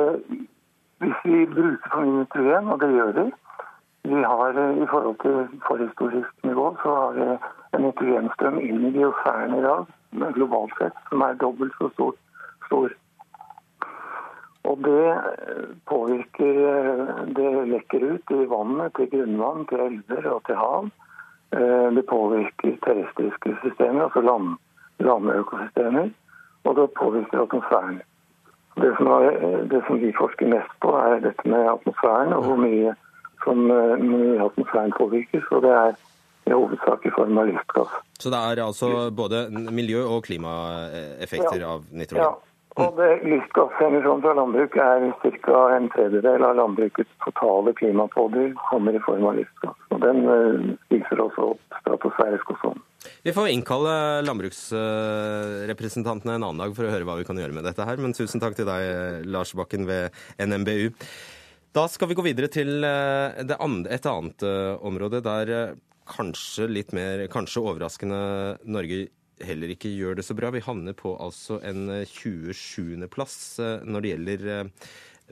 hvis 1.03 1.21
vi 1.23 1.45
bruker 1.53 1.93
for 1.93 2.03
mye 2.03 2.25
nitrogen, 2.25 2.73
og 2.73 2.83
det 2.83 2.91
gjør 2.97 3.15
vi 3.21 3.29
vi 4.09 4.23
har 4.23 4.57
eh, 4.57 4.83
I 4.83 4.87
forhold 4.91 5.17
til 5.23 5.59
forhistorisk 5.67 6.31
nivå 6.43 6.75
så 6.81 6.95
har 6.95 7.11
vi 7.17 7.27
en 7.77 7.83
nitrogenstrøm 7.85 8.59
inn 8.59 8.85
i 8.87 8.91
biosfæren 8.95 9.57
i 9.57 9.63
dag 9.65 9.85
globalt 10.37 10.73
sett 10.79 10.95
som 11.09 11.21
er 11.21 11.37
dobbelt 11.43 11.73
så 11.77 11.89
stor. 11.93 12.15
stor. 12.65 12.95
Og 14.67 14.81
det 14.83 15.05
eh, 15.07 15.67
påvirker 15.87 16.57
eh, 16.71 17.25
Det 17.35 17.51
lekker 17.71 18.05
ut 18.13 18.31
i 18.35 18.45
vannet, 18.51 18.93
til 18.97 19.09
grunnvann, 19.13 19.65
til 19.69 19.85
elver 19.85 20.27
og 20.33 20.41
til 20.47 20.59
hav. 20.59 20.89
Eh, 21.55 21.87
Det 21.95 22.05
påvirker 22.09 22.75
terrestriske 22.85 23.55
systemer, 23.63 24.03
altså 24.03 24.21
land, 24.21 24.57
landøkosystemer. 24.99 26.09
Og 26.63 26.75
det 26.75 26.89
påvirker 26.99 27.41
atmosfæren. 27.41 28.01
Det 28.79 28.91
som, 28.97 29.07
er, 29.07 29.63
det 29.71 29.81
som 29.87 29.99
vi 29.99 30.11
forsker 30.15 30.47
mest 30.47 30.75
på, 30.83 30.91
er 30.97 31.23
dette 31.23 31.47
med 31.47 31.67
atmosfæren 31.67 32.33
og 32.33 32.43
hvor 32.43 32.59
mye 32.59 32.93
som 33.43 33.57
mye 33.65 34.37
atmosfæren 34.43 34.93
påvirkes. 34.99 35.47
Og 35.51 35.63
det 35.63 35.71
er 35.71 35.95
i 36.47 36.53
hovedsak 36.55 37.05
i 37.05 37.11
form 37.15 37.37
av 37.37 37.49
luftgass. 37.49 37.95
Så 38.19 38.31
det 38.33 38.39
er 38.39 38.61
altså 38.63 39.09
både 39.15 39.47
miljø- 39.51 40.07
og 40.07 40.23
klimaeffekter 40.27 41.65
av 41.65 41.83
nitrogen? 41.91 42.23
Ja, 42.23 42.48
og 42.77 42.99
det 42.99 43.09
Luftgassemisjonen 43.25 44.21
fra 44.23 44.35
landbruk 44.37 44.75
er 44.79 45.07
ca. 45.43 45.61
en 45.75 45.89
tredjedel 45.91 46.45
av 46.45 46.59
landbrukets 46.59 47.11
totale 47.25 47.73
klimapådyr 47.79 48.53
kommer 48.69 48.95
i 48.95 49.01
form 49.03 49.25
av 49.25 49.39
lystgass. 49.39 49.79
Og 49.89 50.03
Den 50.05 50.21
viser 50.93 51.09
spiser 51.09 51.23
også 51.23 51.41
opp 51.53 51.61
stratosfærisk 51.81 52.51
ozon. 52.53 52.79
Vi 53.23 53.31
får 53.33 53.47
innkalle 53.51 54.21
landbruksrepresentantene 54.27 56.33
en 56.35 56.43
annen 56.43 56.61
dag 56.61 56.75
for 56.75 56.83
å 56.85 56.91
høre 56.93 57.05
hva 57.07 57.17
vi 57.19 57.25
kan 57.27 57.37
gjøre 57.39 57.53
med 57.55 57.65
dette 57.67 57.85
her. 57.87 57.97
Men 57.97 58.13
tusen 58.13 58.39
takk 58.41 58.55
til 58.57 58.67
deg, 58.69 58.81
Lars 59.27 59.53
Bakken 59.57 59.87
ved 59.89 60.03
NMBU. 60.39 60.93
Da 61.75 61.87
skal 61.87 62.07
vi 62.09 62.15
gå 62.17 62.23
videre 62.25 62.47
til 62.51 62.83
eh, 62.83 63.55
andre, 63.59 63.93
et 63.93 64.05
annet 64.09 64.43
eh, 64.43 64.85
område 64.85 65.21
der 65.25 65.49
eh, 65.53 65.73
kanskje 66.09 66.67
litt 66.69 66.93
mer, 66.97 67.27
kanskje 67.31 67.61
overraskende, 67.61 68.19
Norge 68.65 69.07
heller 69.45 69.73
ikke 69.73 69.91
gjør 69.93 70.19
det 70.19 70.25
så 70.27 70.35
bra. 70.37 70.51
Vi 70.53 70.63
havner 70.65 70.95
på 70.97 71.15
altså 71.21 71.59
en 71.65 71.87
27.-plass 72.05 73.39
når 73.87 74.05
det 74.05 74.13
gjelder 74.13 74.47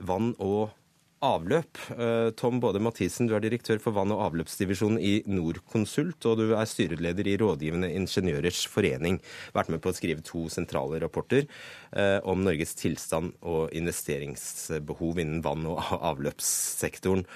vann 0.08 0.34
og 0.38 0.70
avløp. 1.24 1.80
Tom 2.38 2.60
Både 2.62 2.78
Mathisen, 2.82 3.26
du 3.26 3.34
er 3.34 3.42
direktør 3.42 3.80
for 3.82 3.96
vann- 3.96 4.12
og 4.14 4.22
avløpsdivisjonen 4.28 5.00
i 5.02 5.16
Norconsult, 5.26 6.22
og 6.30 6.38
du 6.38 6.52
er 6.54 6.68
styreleder 6.70 7.26
i 7.26 7.36
Rådgivende 7.40 7.90
ingeniørers 7.90 8.62
forening. 8.70 9.18
Vært 9.56 9.72
med 9.74 9.82
på 9.82 9.90
å 9.90 9.96
skrive 9.98 10.22
to 10.22 10.46
sentrale 10.52 11.00
rapporter 11.02 11.48
om 12.22 12.46
Norges 12.46 12.76
tilstand 12.78 13.34
og 13.42 13.74
investeringsbehov 13.74 15.18
innen 15.24 15.42
vann- 15.42 15.66
og 15.66 15.82
avløpssektoren. 15.98 17.26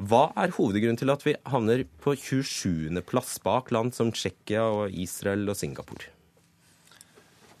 Hva 0.00 0.30
er 0.40 0.54
hovedgrunnen 0.56 0.96
til 0.98 1.12
at 1.12 1.24
vi 1.26 1.36
havner 1.52 1.84
på 2.02 2.14
27.-plass 2.16 3.36
bak 3.44 3.70
land 3.74 3.92
som 3.96 4.12
Tsjekkia 4.14 4.64
og 4.64 4.96
Israel 4.96 5.44
og 5.52 5.58
Singapore? 5.58 6.08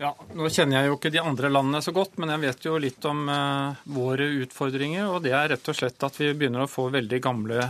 Ja, 0.02 0.10
Nå 0.34 0.48
kjenner 0.50 0.80
jeg 0.80 0.88
jo 0.88 0.96
ikke 0.96 1.12
de 1.14 1.20
andre 1.22 1.50
landene 1.52 1.82
så 1.84 1.92
godt, 1.94 2.16
men 2.18 2.32
jeg 2.32 2.42
vet 2.42 2.64
jo 2.66 2.78
litt 2.80 3.04
om 3.06 3.28
eh, 3.30 3.82
våre 3.94 4.26
utfordringer. 4.42 5.12
og 5.12 5.20
Det 5.22 5.34
er 5.36 5.52
rett 5.52 5.68
og 5.70 5.76
slett 5.78 6.08
at 6.08 6.16
vi 6.18 6.32
begynner 6.34 6.64
å 6.64 6.70
få 6.70 6.88
veldig 6.90 7.20
gamle 7.22 7.68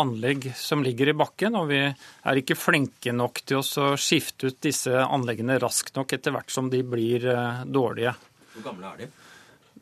anlegg 0.00 0.48
som 0.56 0.82
ligger 0.86 1.10
i 1.12 1.16
bakken. 1.18 1.58
Og 1.60 1.68
vi 1.74 1.82
er 1.84 2.40
ikke 2.40 2.56
flinke 2.56 3.12
nok 3.12 3.42
til 3.44 3.60
å 3.60 3.90
skifte 4.00 4.48
ut 4.48 4.62
disse 4.64 4.94
anleggene 5.04 5.58
raskt 5.60 5.98
nok 5.98 6.16
etter 6.16 6.32
hvert 6.34 6.54
som 6.54 6.70
de 6.72 6.80
blir 6.86 7.28
eh, 7.34 7.66
dårlige. 7.66 8.14
Hvor 8.54 8.70
gamle 8.70 8.94
er 8.94 9.04
de? 9.04 9.12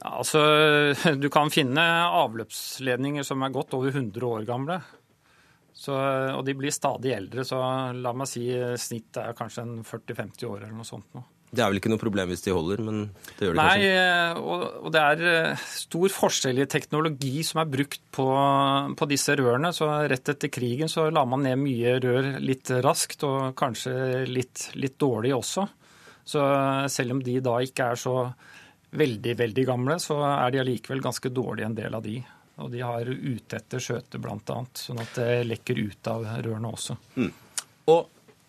Altså, 0.09 0.43
Du 1.23 1.29
kan 1.33 1.53
finne 1.53 1.85
avløpsledninger 2.23 3.27
som 3.27 3.45
er 3.45 3.55
godt 3.55 3.77
over 3.79 3.93
100 3.95 4.27
år 4.29 4.49
gamle. 4.49 4.81
Så, 5.73 5.95
og 6.37 6.43
de 6.47 6.55
blir 6.55 6.75
stadig 6.75 7.15
eldre, 7.17 7.47
så 7.49 7.59
la 7.97 8.13
meg 8.15 8.29
si 8.31 8.45
snittet 8.79 9.23
er 9.23 9.37
kanskje 9.37 9.65
en 9.65 9.79
40-50 9.87 10.45
år 10.47 10.59
eller 10.61 10.77
noe 10.77 10.87
sånt. 10.87 11.09
nå. 11.17 11.25
Det 11.53 11.61
er 11.61 11.69
vel 11.69 11.83
ikke 11.83 11.91
noe 11.93 12.01
problem 12.01 12.31
hvis 12.31 12.45
de 12.47 12.53
holder, 12.55 12.81
men 12.81 13.01
det 13.37 13.45
gjør 13.45 13.57
de 13.57 13.59
Nei, 13.59 13.73
kanskje? 13.73 13.89
Nei, 13.97 14.37
og, 14.41 14.63
og, 14.79 14.87
det 14.95 15.03
er 15.03 15.65
stor 15.69 16.15
forskjell 16.15 16.63
i 16.63 16.69
teknologi 16.71 17.43
som 17.45 17.61
er 17.61 17.73
brukt 17.75 18.01
på, 18.17 18.29
på, 18.97 19.09
disse 19.11 19.37
rørene. 19.37 19.73
Så 19.77 19.89
rett 20.09 20.33
etter 20.33 20.53
krigen 20.53 20.89
så 20.89 21.11
la 21.13 21.27
man 21.29 21.45
ned 21.45 21.61
mye 21.61 21.99
rør 22.01 22.31
litt 22.41 22.73
raskt, 22.85 23.27
og 23.29 23.53
kanskje 23.59 23.93
litt, 24.31 24.71
litt 24.81 24.97
dårlig 25.03 25.35
også. 25.37 25.67
Så 26.25 26.47
selv 26.95 27.19
om 27.19 27.21
de 27.27 27.37
da 27.45 27.59
ikke 27.67 27.91
er 27.93 28.01
så 28.01 28.17
veldig, 28.93 29.35
veldig 29.39 29.67
gamle, 29.67 29.99
så 30.03 30.19
er 30.29 30.53
de 30.53 30.63
allikevel 30.63 31.03
ganske 31.05 31.33
dårlige, 31.33 31.69
en 31.69 31.77
del 31.77 31.95
av 31.97 32.05
de. 32.05 32.19
Og 32.63 32.71
de 32.73 32.83
har 32.85 33.09
utette 33.09 33.81
skjøter, 33.81 34.21
bl.a., 34.23 34.59
sånn 34.79 35.01
at 35.03 35.15
det 35.17 35.45
lekker 35.49 35.81
ut 35.81 36.11
av 36.13 36.27
rørene 36.45 36.73
også. 36.73 36.99
Mm. 37.17 37.31
Og 37.93 38.03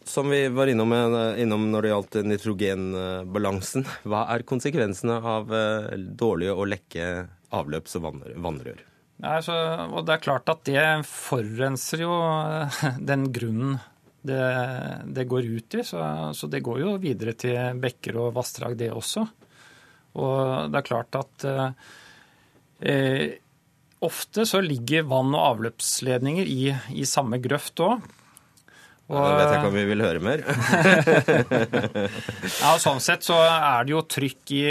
som 0.03 0.27
vi 0.29 0.41
var 0.51 0.67
innom, 0.67 0.91
innom, 1.39 1.69
når 1.71 1.85
det 1.85 1.91
gjaldt 1.93 2.17
nitrogenbalansen, 2.27 3.87
hva 4.09 4.25
er 4.35 4.47
konsekvensene 4.47 5.19
av 5.19 5.53
dårlige 5.95 6.57
og 6.57 6.67
lekke 6.73 7.13
avløps- 7.55 7.95
og 7.99 8.09
vannrør? 8.43 8.83
Nei, 9.23 9.37
så, 9.45 9.55
og 9.87 10.03
det 10.07 10.17
er 10.17 10.23
klart 10.25 10.49
at 10.51 10.63
det 10.67 10.85
forurenser 11.07 12.03
jo 12.03 12.13
den 13.11 13.29
grunnen 13.33 13.77
det, 14.23 14.43
det 15.15 15.27
går 15.27 15.47
ut 15.47 15.77
i. 15.79 15.83
Så, 15.83 15.99
så, 16.35 16.47
det 16.51 16.63
går 16.63 16.81
jo 16.83 16.97
videre 17.03 17.35
til 17.39 17.79
bekker 17.79 18.19
og 18.19 18.33
vassdrag, 18.37 18.77
det 18.79 18.91
også. 18.91 19.25
Og 20.19 20.71
det 20.71 20.79
er 20.79 20.87
klart 20.87 21.17
at 21.17 21.45
eh, 22.83 23.39
ofte 24.03 24.45
så 24.49 24.61
ligger 24.63 25.07
vann- 25.09 25.33
og 25.33 25.45
avløpsledninger 25.53 26.49
i, 26.49 26.73
i 26.93 27.07
samme 27.09 27.39
grøft 27.43 27.81
òg. 27.83 28.03
Og, 29.13 29.21
ja, 29.21 29.33
vet 29.37 29.51
jeg 29.51 29.59
ikke 29.59 29.69
om 29.69 29.75
vi 29.77 29.89
vil 29.89 30.03
høre 30.03 30.21
mer. 30.23 30.39
ja, 32.61 32.69
og 32.73 32.79
Sånn 32.81 33.01
sett 33.03 33.23
så 33.25 33.37
er 33.45 33.85
det 33.85 33.91
jo 33.93 34.01
trykk 34.09 34.53
i 34.57 34.63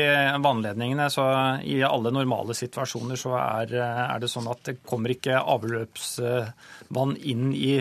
vannledningene. 0.42 1.06
så 1.12 1.24
I 1.62 1.82
alle 1.86 2.10
normale 2.14 2.54
situasjoner 2.58 3.16
så 3.20 3.36
er, 3.38 3.66
er 3.78 4.18
det 4.22 4.30
sånn 4.32 4.50
at 4.50 4.60
det 4.66 4.74
kommer 4.88 5.10
ikke 5.14 5.40
avløpsvann 5.40 7.16
inn 7.22 7.52
i 7.54 7.76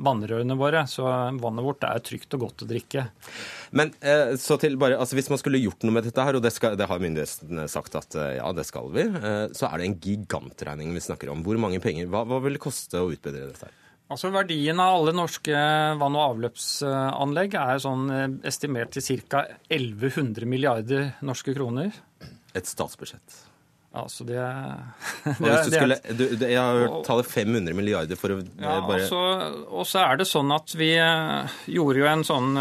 vannrørene 0.00 0.56
våre. 0.58 0.86
Så 0.90 1.04
vannet 1.06 1.66
vårt 1.66 1.84
er 1.86 1.98
trygt 2.04 2.34
og 2.36 2.40
godt 2.46 2.62
å 2.66 2.68
drikke. 2.70 3.02
Men 3.76 3.88
så 4.40 4.54
til 4.58 4.74
bare, 4.80 4.98
altså 4.98 5.14
Hvis 5.14 5.30
man 5.30 5.38
skulle 5.38 5.60
gjort 5.62 5.84
noe 5.86 5.94
med 5.94 6.04
dette 6.08 6.24
her, 6.26 6.34
og 6.34 6.42
det, 6.42 6.50
skal, 6.56 6.74
det 6.78 6.88
har 6.90 7.02
myndighetene 7.02 7.64
sagt 7.70 7.94
at 8.00 8.10
ja, 8.36 8.48
det 8.56 8.66
skal 8.66 8.86
vi, 8.94 9.04
så 9.54 9.64
er 9.70 9.74
det 9.78 9.86
en 9.86 10.00
gigantregning 10.02 10.88
vi 10.96 11.04
snakker 11.04 11.28
om. 11.30 11.44
Hvor 11.46 11.56
mange 11.62 11.78
penger? 11.82 12.06
Hva, 12.10 12.20
hva 12.26 12.38
vil 12.42 12.54
det 12.58 12.64
koste 12.64 12.96
å 12.98 13.12
utbedre 13.14 13.46
dette 13.46 13.66
her? 13.70 13.76
Altså 14.10 14.32
Verdien 14.34 14.80
av 14.82 14.96
alle 14.98 15.12
norske 15.14 15.54
vann- 16.00 16.16
og 16.18 16.24
avløpsanlegg 16.32 17.54
er 17.60 17.82
sånn 17.82 18.08
estimert 18.46 18.90
til 18.96 19.22
ca. 19.30 19.44
1100 19.70 20.48
milliarder 20.50 21.12
norske 21.22 21.54
kroner. 21.54 21.94
Et 22.58 22.66
statsbudsjett. 22.66 23.38
Altså 23.90 24.22
det, 24.26 24.38
det, 25.42 25.52
du 25.66 25.72
skulle, 25.74 25.96
du, 26.14 26.24
Jeg 26.46 26.58
har 26.58 26.76
hørt 26.78 27.06
tallet 27.08 27.26
500 27.26 27.74
milliarder 27.74 28.18
for 28.18 28.36
å 28.36 28.36
ja, 28.38 28.76
bare 28.86 29.08
Og 29.10 29.82
så 29.82 30.04
er 30.04 30.20
det 30.20 30.28
sånn 30.30 30.52
at 30.54 30.74
vi 30.78 30.92
gjorde 30.94 31.98
jo 31.98 32.06
en 32.06 32.22
sånn 32.26 32.52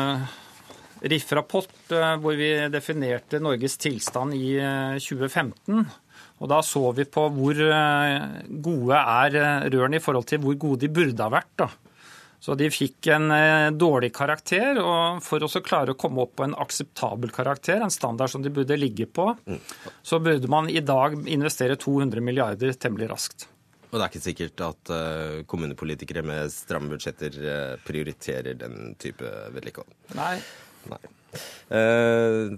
RIF-rapport 1.05 1.93
hvor 2.19 2.37
vi 2.37 2.49
definerte 2.73 3.39
Norges 3.39 3.77
tilstand 3.79 4.33
i 4.35 4.57
2015. 4.97 5.85
Og 6.39 6.49
Da 6.51 6.61
så 6.63 6.81
vi 6.95 7.03
på 7.03 7.25
hvor 7.35 7.59
gode 8.63 8.99
er 8.99 9.37
rørene 9.69 9.99
i 9.99 10.03
forhold 10.03 10.27
til 10.29 10.39
hvor 10.43 10.55
gode 10.59 10.85
de 10.85 10.91
burde 10.95 11.25
ha 11.25 11.29
vært. 11.33 11.51
da. 11.59 11.69
Så 12.39 12.55
de 12.55 12.69
fikk 12.71 13.09
en 13.11 13.27
dårlig 13.75 14.13
karakter, 14.15 14.79
og 14.79 15.19
for 15.25 15.43
å 15.43 15.49
klare 15.59 15.91
å 15.91 15.99
komme 15.99 16.23
opp 16.23 16.37
på 16.39 16.45
en 16.47 16.55
akseptabel 16.55 17.33
karakter, 17.35 17.83
en 17.83 17.91
standard 17.91 18.31
som 18.31 18.45
de 18.45 18.53
burde 18.55 18.77
ligge 18.79 19.09
på, 19.11 19.25
så 20.01 20.21
burde 20.23 20.47
man 20.47 20.71
i 20.71 20.79
dag 20.79 21.17
investere 21.27 21.75
200 21.75 22.23
milliarder 22.23 22.71
temmelig 22.79 23.09
raskt. 23.11 23.49
Og 23.89 23.97
det 23.97 24.05
er 24.05 24.11
ikke 24.13 24.23
sikkert 24.23 24.63
at 24.63 24.95
kommunepolitikere 25.51 26.23
med 26.23 26.55
stramme 26.55 26.93
budsjetter 26.93 27.79
prioriterer 27.83 28.55
den 28.55 28.93
type 29.01 29.27
vedlikehold? 29.51 29.91
Nei. 30.15 30.37
Nei. 30.87 31.03
Eh, 31.69 32.51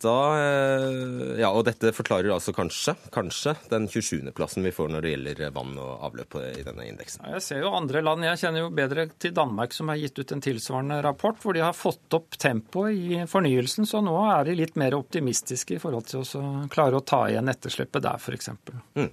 da, 0.00 0.16
eh, 0.36 1.40
ja, 1.40 1.48
og 1.48 1.64
dette 1.68 1.92
forklarer 1.96 2.32
altså 2.34 2.52
kanskje, 2.56 2.94
kanskje 3.12 3.54
den 3.70 3.88
27.-plassen 3.88 4.64
vi 4.64 4.72
får 4.74 4.90
når 4.92 5.04
det 5.04 5.12
gjelder 5.14 5.54
vann 5.56 5.76
og 5.80 6.04
avløp 6.08 6.36
i 6.40 6.64
denne 6.66 6.88
indeksen. 6.88 7.24
Jeg 7.34 7.44
ser 7.44 7.62
jo 7.64 7.74
andre 7.76 8.02
land. 8.04 8.26
Jeg 8.28 8.42
kjenner 8.42 8.66
jo 8.66 8.72
bedre 8.76 9.06
til 9.20 9.34
Danmark, 9.36 9.76
som 9.76 9.92
har 9.92 10.00
gitt 10.00 10.20
ut 10.20 10.34
en 10.36 10.44
tilsvarende 10.44 11.00
rapport, 11.04 11.40
hvor 11.40 11.56
de 11.56 11.64
har 11.64 11.76
fått 11.76 12.16
opp 12.16 12.36
tempoet 12.40 12.96
i 12.96 13.22
fornyelsen. 13.30 13.88
Så 13.88 14.02
nå 14.04 14.16
er 14.28 14.50
de 14.50 14.58
litt 14.60 14.76
mer 14.80 14.98
optimistiske 14.98 15.78
i 15.78 15.82
forhold 15.82 16.10
til 16.10 16.24
å 16.24 16.50
klare 16.72 17.00
å 17.00 17.04
ta 17.04 17.26
igjen 17.30 17.48
etterslepet 17.52 18.04
der, 18.04 18.20
f.eks. 18.20 18.52
Mm. 18.98 19.10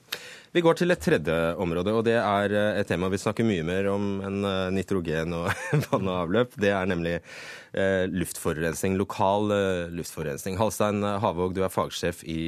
Vi 0.57 0.63
går 0.65 0.77
til 0.79 0.89
et 0.89 1.01
tredje 1.03 1.33
område, 1.61 1.91
og 1.93 2.05
det 2.07 2.15
er 2.17 2.53
eh, 2.55 2.79
et 2.81 2.87
tema 2.89 3.11
vi 3.13 3.19
snakker 3.21 3.45
mye 3.45 3.65
mer 3.67 3.89
om 3.91 4.07
enn 4.25 4.47
eh, 4.47 4.69
nitrogen 4.73 5.35
og 5.37 5.51
vann 5.91 6.09
og 6.09 6.21
avløp. 6.23 6.55
Det 6.57 6.71
er 6.73 6.89
nemlig 6.89 7.13
eh, 7.19 8.07
luftforurensning, 8.09 8.96
lokal 8.97 9.53
luftforurensning. 9.95 10.57
Halstein 10.59 11.05
Havåg, 11.23 11.55
du 11.55 11.63
er 11.65 11.73
fagsjef 11.73 12.23
i 12.27 12.39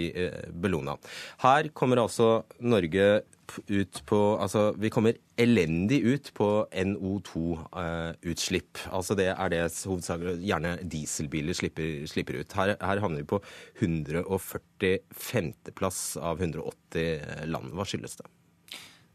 Bellona. 0.51 0.97
Her 1.43 1.71
kommer 1.77 2.03
altså 2.03 2.41
Norge 2.59 3.21
ut 3.67 4.05
på 4.05 4.37
Altså, 4.39 4.71
vi 4.77 4.89
kommer 4.93 5.13
elendig 5.39 6.03
ut 6.05 6.33
på 6.37 6.67
NO2-utslipp. 6.71 8.77
Uh, 8.85 8.95
altså 8.99 9.15
det 9.17 9.27
er 9.33 9.49
det 9.53 9.85
hovedsakelig 9.89 10.45
gjerne 10.45 10.77
dieselbiler 10.83 11.53
slipper, 11.57 12.05
slipper 12.09 12.35
ut. 12.41 12.53
Her, 12.57 12.69
her, 12.81 12.99
havner 13.03 13.19
vi 13.23 13.31
på 13.33 13.39
145.-plass 13.81 15.99
av 16.21 16.35
180 16.41 17.47
land. 17.49 17.67
Hva 17.75 17.85
skyldes 17.87 18.15
det? 18.19 18.27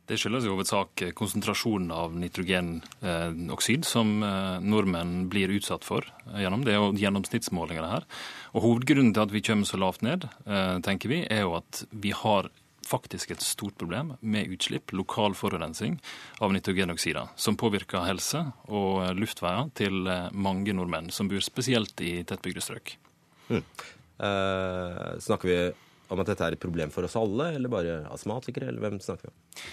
Det 0.04 0.18
skyldes 0.20 0.44
i 0.44 0.50
hovedsak 0.52 1.02
konsentrasjonen 1.16 1.92
av 1.94 2.16
nitrogenoksid 2.20 3.86
som 3.88 4.18
eh, 4.20 4.58
nordmenn 4.60 5.30
blir 5.32 5.52
utsatt 5.56 5.86
for 5.86 6.04
gjennom. 6.28 6.66
Det 6.66 6.74
jo 6.76 6.90
gjennomsnittsmålinger 7.00 7.86
her. 7.88 8.04
Og 8.52 8.66
Hovedgrunnen 8.66 9.14
til 9.16 9.24
at 9.24 9.32
vi 9.32 9.40
kommer 9.46 9.68
så 9.68 9.80
lavt 9.80 10.04
ned, 10.04 10.26
eh, 10.44 10.76
tenker 10.84 11.08
vi, 11.08 11.22
er 11.24 11.46
jo 11.46 11.54
at 11.56 11.86
vi 11.88 12.12
har 12.12 12.50
faktisk 12.84 13.32
et 13.32 13.40
stort 13.40 13.78
problem 13.80 14.12
med 14.20 14.52
utslipp, 14.52 14.92
lokal 14.92 15.32
forurensning 15.38 15.96
av 16.44 16.52
nitrogenoksider, 16.52 17.32
som 17.36 17.56
påvirker 17.56 18.04
helse 18.04 18.42
og 18.68 19.16
luftveier 19.16 19.72
til 19.78 20.04
eh, 20.04 20.28
mange 20.32 20.76
nordmenn 20.76 21.08
som 21.14 21.30
bor 21.32 21.40
spesielt 21.44 22.04
i 22.04 22.18
tettbygde 22.28 22.64
strøk. 22.64 22.94
Mm. 23.48 23.64
Eh, 24.28 25.00
snakker 25.24 25.48
vi 25.48 25.58
om 26.12 26.20
at 26.20 26.28
dette 26.28 26.44
er 26.46 26.54
et 26.56 26.62
problem 26.62 26.92
for 26.92 27.08
oss 27.08 27.16
alle, 27.18 27.54
eller 27.56 27.72
bare 27.72 27.98
astmatikere, 28.12 28.68
eller 28.68 28.84
hvem 28.84 29.00
snakker 29.02 29.30
vi 29.30 29.32
om? 29.32 29.64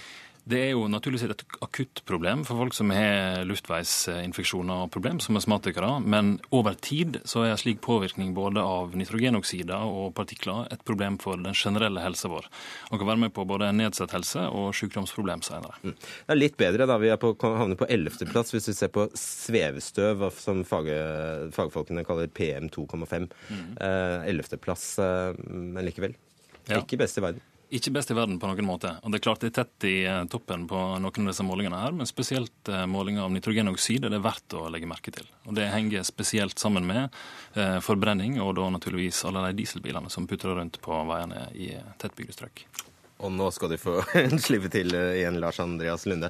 Det 0.42 0.58
er 0.58 0.72
jo 0.72 0.88
naturligvis 0.90 1.22
et 1.30 1.42
akutt 1.62 2.00
problem 2.08 2.40
for 2.46 2.58
folk 2.58 2.74
som 2.74 2.90
har 2.90 3.44
luftveisinfeksjoner 3.46 4.84
og 4.84 4.90
problem, 4.90 5.20
som 5.22 5.38
astmatikere. 5.38 6.00
Men 6.02 6.34
over 6.50 6.74
tid 6.82 7.20
så 7.28 7.44
er 7.44 7.52
en 7.52 7.60
slik 7.60 7.78
påvirkning 7.84 8.32
både 8.34 8.62
av 8.62 8.96
nitrogenoksider 8.98 9.86
og 9.86 10.10
partikler 10.18 10.66
et 10.74 10.82
problem 10.88 11.20
for 11.22 11.38
den 11.38 11.54
generelle 11.54 12.02
helsa 12.02 12.30
vår. 12.32 12.48
Og 12.90 12.98
kan 12.98 13.12
være 13.12 13.22
med 13.22 13.34
på 13.36 13.46
både 13.46 13.70
nedsatt 13.76 14.16
helse 14.16 14.48
og 14.50 14.72
sykdomsproblem 14.74 15.44
senere. 15.46 15.78
Mm. 15.84 15.94
Det 15.94 16.34
er 16.34 16.40
litt 16.40 16.58
bedre 16.58 16.90
da 16.90 16.98
vi 16.98 17.12
er 17.14 17.22
på, 17.22 17.36
havner 17.38 17.78
på 17.78 17.86
ellevteplass 17.86 18.50
hvis 18.56 18.72
vi 18.72 18.76
ser 18.80 18.90
på 18.94 19.06
svevestøv, 19.18 20.26
som 20.42 20.66
fag, 20.66 20.90
fagfolkene 21.54 22.02
kaller 22.08 22.26
PM 22.26 22.66
2,5. 22.74 23.30
Ellevteplass, 24.26 24.90
mm. 24.98 25.06
eh, 25.06 25.30
eh, 25.30 25.64
men 25.78 25.86
likevel. 25.86 26.18
Ja. 26.66 26.82
Ikke 26.82 26.98
best 26.98 27.18
i 27.18 27.22
verden. 27.22 27.51
Ikke 27.72 27.92
best 27.94 28.10
i 28.12 28.16
verden 28.16 28.36
på 28.36 28.48
noen 28.50 28.66
måte. 28.68 28.90
Og 29.00 29.12
Det 29.12 29.18
er 29.18 29.24
klart 29.24 29.40
det 29.40 29.48
er 29.52 29.62
tett 29.62 29.86
i 29.88 29.94
eh, 30.04 30.24
toppen 30.28 30.66
på 30.68 30.80
noen 31.00 31.24
av 31.24 31.30
disse 31.30 31.46
målingene 31.46 31.78
her, 31.80 31.94
men 31.96 32.08
spesielt 32.08 32.68
eh, 32.68 32.84
målinger 32.90 33.24
av 33.24 33.32
nitrogenoksid 33.32 34.04
er 34.04 34.12
det 34.12 34.20
verdt 34.24 34.56
å 34.58 34.66
legge 34.72 34.90
merke 34.90 35.14
til. 35.14 35.24
Og 35.48 35.56
Det 35.56 35.70
henger 35.72 36.04
spesielt 36.04 36.60
sammen 36.60 36.84
med 36.88 37.06
eh, 37.56 37.78
forbrenning, 37.80 38.36
og 38.44 38.58
da 38.58 38.66
naturligvis 38.74 39.22
alle 39.28 39.46
de 39.48 39.62
dieselbilene 39.62 40.12
som 40.12 40.28
putrer 40.28 40.58
rundt 40.60 40.76
på 40.84 40.98
veiene 41.08 41.46
i 41.56 41.70
tettbygde 42.02 42.36
strøk. 42.36 42.66
Og 43.22 43.32
nå 43.32 43.48
skal 43.56 43.72
du 43.72 43.78
få 43.80 44.02
slippe 44.46 44.68
til 44.72 44.92
igjen, 44.92 45.40
Lars 45.40 45.62
Andreas 45.62 46.04
Lunde. 46.10 46.28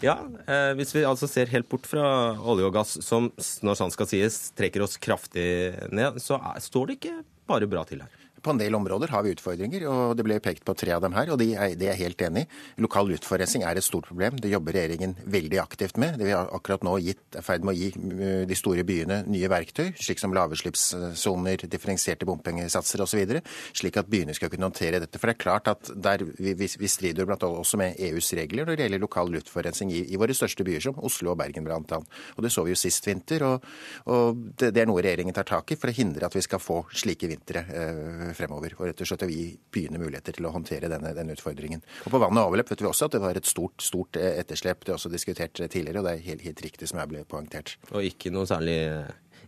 Ja, 0.00 0.16
eh, 0.46 0.72
Hvis 0.78 0.94
vi 0.96 1.04
altså 1.04 1.28
ser 1.28 1.52
helt 1.52 1.68
bort 1.68 1.84
fra 1.88 2.32
olje 2.40 2.64
og 2.64 2.72
gass, 2.78 2.96
som 3.04 3.28
når 3.36 3.76
sant 3.82 3.92
skal 3.92 4.08
sies 4.08 4.40
trekker 4.56 4.86
oss 4.86 4.96
kraftig 4.96 5.44
ned, 5.92 6.16
så 6.24 6.40
er, 6.40 6.64
står 6.64 6.88
det 6.88 6.98
ikke 7.00 7.18
bare 7.50 7.68
bra 7.68 7.84
til 7.84 8.00
her. 8.00 8.19
På 8.40 8.54
en 8.54 8.60
del 8.60 8.74
områder 8.74 9.12
har 9.12 9.24
vi 9.24 9.34
utfordringer, 9.34 9.84
og 9.90 10.14
det 10.16 10.24
ble 10.24 10.38
pekt 10.42 10.64
på 10.64 10.74
tre 10.78 10.94
av 10.96 11.02
dem 11.04 11.14
her, 11.16 11.32
og 11.32 11.40
de 11.40 11.50
er, 11.52 11.74
de 11.78 11.88
er 11.90 11.98
helt 11.98 12.22
enig 12.24 12.46
i. 12.46 12.48
Lokal 12.80 13.10
luftforurensning 13.10 13.64
er 13.68 13.76
et 13.76 13.84
stort 13.84 14.08
problem. 14.08 14.38
Det 14.40 14.52
jobber 14.52 14.76
regjeringen 14.76 15.16
veldig 15.28 15.60
aktivt 15.60 16.00
med. 16.00 16.16
Det 16.20 16.28
vi 16.28 16.34
har 16.36 16.48
akkurat 16.56 16.84
nå 16.86 16.96
gitt, 17.04 17.22
er 17.36 17.44
ferdig 17.44 17.68
med 17.68 17.76
å 17.76 17.78
gi 17.78 17.90
uh, 17.92 18.44
de 18.48 18.58
store 18.58 18.84
byene 18.88 19.20
nye 19.28 19.50
verktøy, 19.52 19.90
slik 20.00 20.22
som 20.22 20.34
lavutslippssoner, 20.36 21.66
differensierte 21.70 22.28
bompengesatser 22.28 23.04
osv., 23.04 23.36
slik 23.76 24.00
at 24.00 24.08
byene 24.10 24.34
skal 24.36 24.52
kunne 24.52 24.68
håndtere 24.70 25.02
dette. 25.02 25.20
For 25.20 25.30
det 25.30 25.36
er 25.36 25.42
klart 25.44 25.68
at 25.70 25.92
der 25.92 26.24
vi, 26.38 26.54
vi, 26.56 26.90
strider 26.90 27.28
blant 27.28 27.44
annet 27.46 27.60
også 27.60 27.80
med 27.80 28.00
EUs 28.00 28.32
regler 28.38 28.66
når 28.66 28.78
det 28.78 28.86
gjelder 28.86 29.04
lokal 29.04 29.34
luftforurensning 29.36 29.92
i, 29.94 30.02
i, 30.08 30.18
våre 30.20 30.36
største 30.36 30.64
byer, 30.66 30.82
som 30.88 30.98
Oslo 31.04 31.34
og 31.34 31.40
Bergen 31.40 31.66
bl.a. 31.66 32.00
Det 32.40 32.52
så 32.52 32.64
vi 32.64 32.72
jo 32.72 32.78
sist 32.80 33.06
vinter, 33.06 33.44
og, 33.46 33.66
og 34.10 34.40
det, 34.56 34.72
det, 34.72 34.82
er 34.82 34.88
noe 34.88 35.02
regjeringen 35.04 35.36
tar 35.36 35.48
tak 35.48 35.74
i 35.74 35.78
for 35.80 35.92
å 35.92 35.96
hindre 35.96 36.26
at 36.26 36.36
vi 36.36 36.44
skal 36.44 36.62
få 36.62 36.82
slike 37.02 37.28
vintre. 37.30 37.64
Uh, 37.68 38.29
fremover. 38.36 38.74
Og 38.78 38.90
rett 38.90 39.02
og 39.02 39.10
slett 39.10 39.24
å 39.26 39.30
gi 39.30 39.46
byene 39.72 40.00
muligheter 40.00 40.36
til 40.36 40.48
å 40.48 40.52
håndtere 40.54 40.90
denne, 40.92 41.14
denne, 41.16 41.36
utfordringen. 41.38 41.82
Og 42.04 42.14
På 42.14 42.20
vann 42.22 42.38
og 42.38 42.50
avløp 42.50 42.70
vet 42.72 42.84
vi 42.84 42.90
også 42.90 43.08
at 43.08 43.16
det 43.16 43.22
var 43.24 43.38
et 43.38 43.48
stort, 43.48 43.80
stort 43.84 44.20
eh, 44.20 44.38
etterslep. 44.42 44.84
Det 44.84 44.94
er 44.94 44.98
også 44.98 45.12
diskutert 45.12 45.56
tidligere, 45.60 46.02
og 46.02 46.08
det 46.08 46.14
er 46.16 46.28
helt, 46.28 46.46
helt 46.46 46.62
riktig 46.66 46.90
som 46.90 47.02
jeg 47.02 47.12
ble 47.12 47.24
poengtert. 47.28 47.76
Og 47.94 48.06
ikke 48.06 48.32
noe 48.34 48.48
særlig 48.50 48.78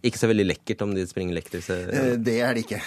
ikke 0.02 0.18
så 0.18 0.28
veldig 0.30 0.48
lekkert 0.48 0.82
om 0.82 0.92
de 0.96 1.06
springer 1.06 1.36
lekter? 1.36 1.62
Eh, 1.62 2.12
det 2.18 2.40
er 2.42 2.56
det 2.56 2.66
ikke. 2.66 2.82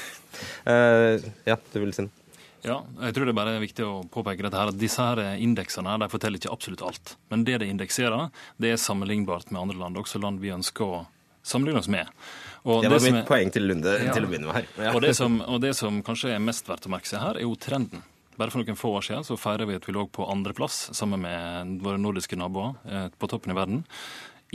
Uh, 0.67 1.15
ja, 1.47 1.55
du 1.71 1.79
vil 1.79 1.95
si 1.95 2.03
noe? 2.07 2.21
Ja, 2.65 2.79
jeg 3.05 3.13
tror 3.13 3.27
det 3.27 3.35
er 3.35 3.37
bare 3.37 3.59
viktig 3.61 3.83
å 3.85 3.99
påpeke 4.09 4.41
dette 4.41 4.57
her, 4.57 4.71
at 4.71 4.79
disse 4.81 5.03
her 5.03 5.37
indeksene 5.37 5.99
de 6.01 6.07
forteller 6.09 6.41
ikke 6.41 6.53
absolutt 6.55 6.81
alt. 6.87 7.11
Men 7.29 7.43
det 7.45 7.59
de 7.61 7.67
indekserer, 7.69 8.31
det 8.57 8.71
er 8.73 8.81
sammenlignbart 8.81 9.51
med 9.51 9.61
andre 9.61 9.77
land, 9.83 9.99
også 10.01 10.17
land 10.23 10.41
vi 10.41 10.49
ønsker 10.55 10.95
å 10.97 11.03
sammenligne 11.45 11.83
oss 11.83 11.91
med. 11.93 12.09
Og 12.65 12.81
det 12.81 12.89
var 12.89 12.99
det 12.99 13.11
mitt 13.11 13.21
er, 13.21 13.27
poeng 13.29 13.53
til 13.53 13.67
Lunde 13.69 13.93
ja. 14.01 14.13
til 14.15 14.25
å 14.25 14.29
begynne 14.29 14.49
med 14.49 14.57
her. 14.57 14.67
Ja. 14.87 14.91
Og, 14.95 15.01
det 15.05 15.13
som, 15.17 15.37
og, 15.45 15.59
det 15.61 15.75
som, 15.77 16.01
kanskje 16.05 16.33
er 16.33 16.41
mest 16.41 16.65
verdt 16.69 16.87
å 16.89 16.93
merke 16.93 17.09
seg 17.09 17.21
her, 17.21 17.37
er 17.37 17.45
jo 17.45 17.53
trenden. 17.61 18.01
Bare 18.35 18.51
for 18.51 18.59
noen 18.59 18.79
få 18.79 18.95
år 18.97 19.05
siden 19.05 19.27
så 19.27 19.37
feirer 19.39 19.69
vi 19.69 19.77
at 19.77 19.85
vi 19.87 19.93
lå 19.95 20.07
på 20.11 20.25
andreplass 20.27 20.89
sammen 20.97 21.21
med 21.23 21.77
våre 21.85 22.01
nordiske 22.01 22.35
naboer 22.39 22.73
eh, 22.89 23.05
på 23.13 23.29
toppen 23.31 23.53
i 23.53 23.57
verden. 23.57 23.85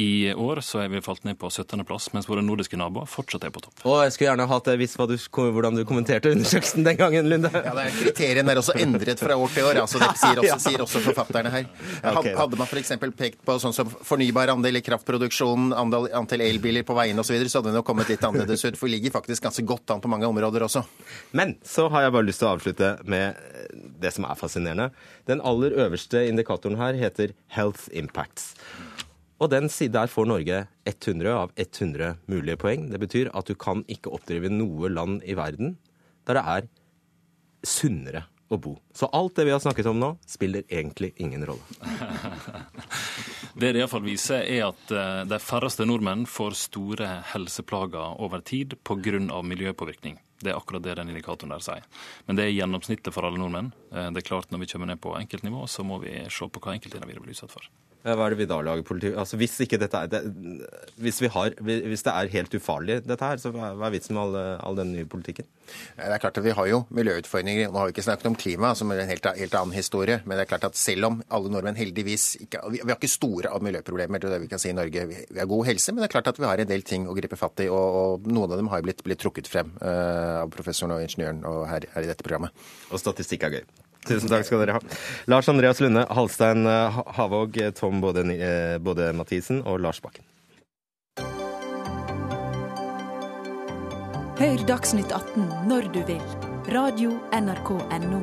I 0.01 0.35
år 0.35 0.61
så 0.65 0.81
er 0.85 0.89
vi 0.89 1.01
falt 1.05 1.25
ned 1.29 1.37
på 1.41 1.49
17.-plass, 1.51 2.11
mens 2.15 2.29
våre 2.31 2.43
nordiske 2.45 2.79
naboer 2.81 3.09
fortsatt 3.11 3.45
er 3.45 3.53
på 3.53 3.61
topp. 3.65 3.83
Og 3.85 3.99
jeg 4.05 4.15
skulle 4.15 4.31
gjerne 4.31 4.47
hatt 4.49 4.71
visst 4.81 4.97
du, 4.97 5.17
hvordan 5.37 5.77
du 5.77 5.83
kommenterte 5.89 6.33
undersøkelsen 6.33 6.87
den 6.87 6.97
gangen, 6.97 7.29
Lunde. 7.29 7.51
Ja, 7.53 7.75
det 7.77 7.87
er 7.89 7.97
Kriteriene 7.99 8.55
er 8.55 8.61
også 8.63 8.77
endret 8.81 9.21
fra 9.21 9.37
år 9.37 9.53
til 9.53 9.69
år, 9.69 9.81
altså 9.83 10.01
det 10.01 10.11
sier 10.21 10.41
også, 10.43 10.59
sier 10.65 10.85
også 10.85 11.03
forfatterne 11.05 11.53
her. 11.53 11.69
Hadde 12.05 12.61
man 12.61 12.69
f.eks. 12.69 12.95
pekt 13.19 13.43
på 13.45 13.59
sånn 13.61 13.77
som 13.77 13.91
fornybar 13.91 14.55
andel 14.55 14.81
i 14.81 14.85
kraftproduksjonen, 14.87 15.75
antall 15.77 16.47
elbiler 16.47 16.87
på 16.87 16.97
veiene 16.97 17.21
osv., 17.21 17.31
så, 17.31 17.37
videre, 17.37 17.53
så 17.53 17.61
hadde 17.61 17.71
det 17.71 17.79
nok 17.79 17.87
kommet 17.87 18.09
litt 18.11 18.25
annerledes 18.27 18.65
ut. 18.65 18.79
For 18.81 18.89
vi 18.89 18.97
ligger 18.97 19.15
faktisk 19.15 19.45
ganske 19.45 19.63
godt 19.69 19.93
an 19.95 20.03
på 20.03 20.11
mange 20.11 20.27
områder 20.27 20.65
også. 20.67 20.83
Men 21.37 21.55
så 21.67 21.87
har 21.93 22.07
jeg 22.07 22.17
bare 22.17 22.27
lyst 22.27 22.43
til 22.43 22.49
å 22.49 22.55
avslutte 22.57 22.95
med 23.05 23.39
det 24.03 24.15
som 24.17 24.27
er 24.27 24.39
fascinerende. 24.41 24.89
Den 25.31 25.45
aller 25.47 25.77
øverste 25.85 26.25
indikatoren 26.27 26.81
her 26.81 26.99
heter 26.99 27.37
Health 27.55 27.87
Impacts. 27.95 28.55
Og 29.41 29.49
den 29.49 29.69
der 29.69 30.11
får 30.13 30.27
Norge 30.29 30.67
100 30.85 31.33
av 31.33 31.53
100 31.57 32.17
mulige 32.29 32.57
poeng. 32.61 32.91
Det 32.91 33.01
betyr 33.01 33.31
at 33.33 33.47
du 33.49 33.55
kan 33.55 33.85
ikke 33.89 34.13
oppdrive 34.13 34.51
noe 34.53 34.91
land 34.93 35.25
i 35.25 35.35
verden 35.35 35.79
der 36.29 36.37
det 36.37 36.45
er 36.45 36.69
sunnere 37.65 38.27
å 38.51 38.59
bo. 38.59 38.75
Så 38.93 39.07
alt 39.15 39.37
det 39.39 39.47
vi 39.47 39.53
har 39.55 39.63
snakket 39.63 39.87
om 39.87 40.01
nå, 40.01 40.11
spiller 40.27 40.65
egentlig 40.69 41.13
ingen 41.23 41.45
rolle. 41.47 41.63
det 43.61 43.73
det 43.73 43.81
iallfall 43.81 44.03
viser, 44.05 44.43
er 44.43 44.67
at 44.69 44.91
eh, 44.93 45.21
de 45.31 45.39
færreste 45.41 45.87
nordmenn 45.87 46.27
får 46.29 46.59
store 46.59 47.11
helseplager 47.33 48.19
over 48.21 48.43
tid 48.43 48.75
pga. 48.85 49.43
miljøpåvirkning. 49.43 50.19
Det 50.41 50.51
er 50.51 50.59
akkurat 50.59 50.83
det 50.83 50.97
den 50.99 51.13
indikatoren 51.13 51.55
der 51.55 51.63
sier. 51.63 51.87
Men 52.27 52.37
det 52.37 52.49
er 52.49 52.57
gjennomsnittet 52.57 53.15
for 53.15 53.29
alle 53.29 53.39
nordmenn. 53.39 53.73
Eh, 53.93 54.11
det 54.11 54.25
er 54.25 54.29
klart 54.33 54.51
Når 54.51 54.65
vi 54.65 54.67
kommer 54.67 54.87
ned 54.87 55.01
på 55.01 55.15
enkeltnivå, 55.17 55.67
så 55.69 55.87
må 55.87 56.01
vi 56.03 56.19
se 56.29 56.49
på 56.49 56.61
hva 56.61 56.75
enkeltindivider 56.75 57.23
blir 57.23 57.39
utsatt 57.39 57.55
for. 57.55 57.71
Hva 58.01 58.17
er 58.25 58.33
det 58.33 58.39
vi 58.41 58.49
da 58.49 58.57
lager 58.65 58.85
politikk 58.87 59.17
Altså, 59.21 59.37
hvis, 59.37 59.59
er, 59.61 60.07
det, 60.09 60.21
hvis, 60.97 61.19
har, 61.35 61.53
hvis, 61.61 62.05
det 62.07 62.13
er 62.13 62.31
helt 62.33 62.55
ufarlig, 62.57 63.01
dette 63.05 63.27
her, 63.27 63.41
så 63.43 63.53
hva 63.53 63.75
er 63.75 63.93
vitsen 63.93 64.17
med 64.17 64.23
all, 64.23 64.39
all 64.65 64.79
den 64.79 64.95
nye 64.95 65.09
politikken? 65.11 65.49
Det 65.99 66.07
er 66.07 66.23
klart 66.23 66.39
at 66.41 66.47
Vi 66.47 66.55
har 66.57 66.71
jo 66.71 66.81
miljøutfordringer. 66.97 67.69
Nå 67.69 67.77
har 67.77 67.91
vi 67.91 67.95
ikke 67.95 68.07
snakket 68.07 68.31
om 68.31 68.39
klima, 68.41 68.73
som 68.79 68.91
er 68.91 69.03
en 69.03 69.13
helt, 69.13 69.29
helt, 69.37 69.57
annen 69.59 69.77
historie. 69.77 70.21
Men 70.25 70.39
det 70.39 70.47
er 70.47 70.53
klart 70.55 70.65
at 70.71 70.81
selv 70.81 71.11
om 71.11 71.21
alle 71.29 71.53
nordmenn 71.53 71.79
heldigvis 71.79 72.31
ikke 72.47 72.63
Vi 72.73 72.81
har 72.87 72.97
ikke 72.97 73.13
store 73.13 73.53
miljøproblemer, 73.61 74.23
det 74.23 74.31
er 74.31 74.37
det 74.39 74.47
vi 74.47 74.51
kan 74.55 74.63
si 74.63 74.73
i 74.73 74.77
Norge. 74.77 75.05
Vi 75.11 75.43
har 75.43 75.51
god 75.51 75.69
helse, 75.69 75.93
men 75.93 76.03
det 76.03 76.09
er 76.09 76.17
klart 76.17 76.33
at 76.33 76.41
vi 76.41 76.49
har 76.49 76.65
en 76.65 76.73
del 76.73 76.87
ting 76.87 77.05
å 77.05 77.17
gripe 77.19 77.37
fatt 77.37 77.67
i. 77.67 77.69
Og, 77.69 78.01
og 78.01 78.33
noen 78.33 78.49
av 78.49 78.63
dem 78.63 78.73
har 78.73 78.87
blitt, 78.87 79.05
blitt 79.05 79.21
trukket 79.21 79.51
frem 79.51 79.77
uh, 79.85 80.47
av 80.47 80.57
professoren 80.57 80.97
og 80.97 81.05
ingeniøren 81.05 81.45
og 81.45 81.63
her, 81.69 81.91
her 81.93 82.09
i 82.09 82.13
dette 82.15 82.25
programmet. 82.25 82.69
Og 82.91 83.03
statistikk 83.03 83.45
er 83.45 83.61
gøy. 83.61 83.65
Tusen 84.09 84.33
takk 84.33 84.47
skal 84.49 84.65
dere 84.65 84.79
ha. 84.79 84.99
Lars 85.31 85.49
Andreas 85.53 85.81
Lunde, 85.83 86.07
Halstein 86.09 86.65
eh, 86.67 87.01
Havåg, 87.19 87.61
Tom 87.77 88.01
både, 88.01 88.25
både 88.81 89.13
Mathisen 89.17 89.61
og 89.69 89.83
Lars 89.85 90.01
Bakken. 90.01 90.25
Hør 94.41 94.63
Dagsnytt 94.65 95.13
18 95.13 95.69
når 95.69 95.91
du 95.93 96.01
vil. 96.09 96.23
Radio 96.73 97.13
NRK 97.37 97.75
Radio.nrk.no. 97.77 98.21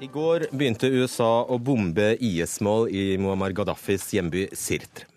I 0.00 0.06
går 0.08 0.46
begynte 0.54 0.88
USA 0.94 1.42
å 1.42 1.58
bombe 1.58 2.12
IS-mål 2.22 2.86
i 2.94 3.04
Muammar 3.18 3.52
Gaddafis 3.52 4.06
hjemby 4.14 4.46
Sirtre. 4.54 5.09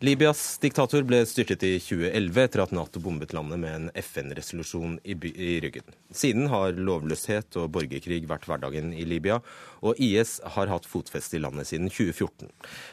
Libyas 0.00 0.58
diktator 0.62 1.02
ble 1.02 1.24
styrtet 1.26 1.64
i 1.66 1.72
2011 1.82 2.36
etter 2.44 2.60
at 2.62 2.70
Nato 2.70 3.00
bombet 3.02 3.32
landet 3.34 3.58
med 3.58 3.72
en 3.74 3.88
FN-resolusjon 3.98 4.92
i, 5.02 5.16
i, 5.32 5.56
ryggen. 5.64 5.88
Siden 6.14 6.46
har 6.52 6.78
lovløshet 6.78 7.58
og 7.58 7.72
borgerkrig 7.74 8.20
vært 8.30 8.46
hverdagen 8.46 8.92
i 8.94 9.02
Libya, 9.02 9.40
og 9.82 9.98
IS 9.98 10.36
har 10.54 10.70
hatt 10.70 10.86
fotfeste 10.86 11.40
i 11.40 11.42
landet 11.42 11.66
siden 11.72 11.90
2014. 11.90 12.46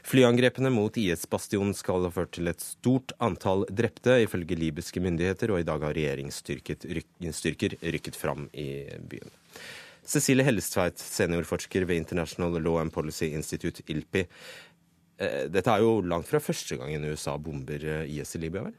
Flyangrepene 0.09 0.73
mot 0.73 0.97
IS-bastionen 0.97 1.77
skal 1.77 2.09
ha 2.09 2.13
ført 2.17 2.33
til 2.39 2.49
et 2.49 2.65
stort 2.65 3.13
antall 3.21 3.67
drepte, 3.69 4.23
ifølge 4.25 4.57
libyske 4.65 5.05
myndigheter, 5.05 5.53
og 5.53 5.61
i 5.61 5.69
dag 5.69 5.85
har 5.85 5.93
regjeringsstyrker 5.93 7.77
rykket 7.85 8.17
fram 8.17 8.49
i 8.49 8.69
byen. 9.13 9.29
Cecilie 10.05 10.45
Hellestveit, 10.45 10.99
seniorforsker 11.01 11.85
ved 11.89 11.97
International 11.97 12.61
Law 12.61 12.77
and 12.81 12.93
Policy 12.93 13.31
Institute, 13.33 13.81
ILPI. 13.89 14.27
Eh, 15.17 15.45
dette 15.47 15.71
er 15.71 15.83
jo 15.83 16.01
langt 16.03 16.27
fra 16.27 16.41
første 16.43 16.75
gangen 16.79 17.07
USA 17.07 17.37
bomber 17.39 17.79
eh, 17.79 18.17
IS 18.17 18.35
i 18.35 18.41
Libya, 18.43 18.65
vel? 18.65 18.75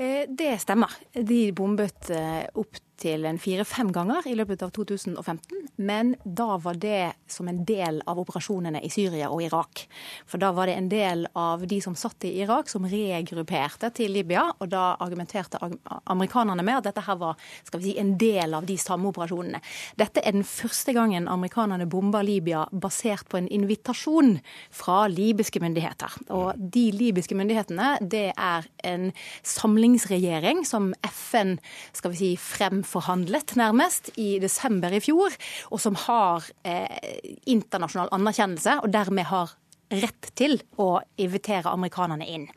Eh, 0.00 0.24
det 0.28 0.54
stemmer. 0.62 0.92
De 1.12 1.40
bombet 1.56 2.12
opp 2.56 2.80
til 3.00 3.26
en 3.28 3.38
fire-fem 3.40 3.90
ganger 3.92 4.26
i 4.28 4.34
løpet 4.38 4.62
av 4.64 4.72
2015. 4.76 5.66
Men 5.76 6.14
da 6.24 6.56
var 6.62 6.78
det 6.80 7.12
som 7.28 7.48
en 7.48 7.62
del 7.68 8.00
av 8.08 8.20
operasjonene 8.22 8.80
i 8.84 8.90
Syria 8.92 9.28
og 9.32 9.42
Irak. 9.44 9.84
For 10.26 10.40
da 10.40 10.52
var 10.56 10.70
det 10.70 10.76
en 10.78 10.88
del 10.88 11.26
av 11.36 11.66
de 11.68 11.80
som 11.84 11.96
satt 11.98 12.24
i 12.24 12.32
Irak 12.40 12.70
som 12.72 12.86
regrupperte 12.88 13.90
til 13.96 14.14
Libya. 14.16 14.46
Og 14.60 14.70
da 14.72 14.94
argumenterte 15.04 15.60
amerikanerne 16.04 16.64
med 16.64 16.80
at 16.80 16.88
dette 16.88 17.04
her 17.04 17.20
var 17.20 17.36
skal 17.66 17.82
vi 17.82 17.90
si, 17.90 17.96
en 18.00 18.14
del 18.20 18.56
av 18.56 18.68
de 18.68 18.78
samme 18.80 19.10
operasjonene. 19.12 19.60
Dette 20.00 20.24
er 20.24 20.36
den 20.36 20.46
første 20.48 20.94
gangen 20.96 21.28
amerikanerne 21.28 21.88
bomber 21.90 22.24
Libya 22.24 22.64
basert 22.72 23.28
på 23.28 23.40
en 23.40 23.50
invitasjon 23.52 24.38
fra 24.72 25.04
libyske 25.12 25.60
myndigheter. 25.60 26.16
Og 26.32 26.56
de 26.56 26.88
libyske 26.96 27.36
myndighetene, 27.36 27.96
det 28.00 28.30
er 28.32 28.70
en 28.88 29.10
samlingsregjering 29.44 30.64
som 30.66 30.92
FN 31.04 31.56
skal 31.92 32.14
vi 32.14 32.22
si, 32.22 32.32
frem 32.40 32.85
fremforhandlet, 32.86 33.56
nærmest, 33.56 34.10
i 34.16 34.38
desember 34.38 34.92
i 34.92 35.00
fjor, 35.00 35.34
og 35.70 35.80
som 35.80 35.96
har 36.06 36.46
eh, 36.64 37.34
internasjonal 37.46 38.08
anerkjennelse, 38.12 38.82
og 38.82 38.92
dermed 38.92 39.26
har 39.26 39.56
rett 39.86 40.32
til 40.34 40.56
å 40.82 40.98
invitere 41.22 41.70
amerikanerne 41.70 42.26
inn. 42.26 42.48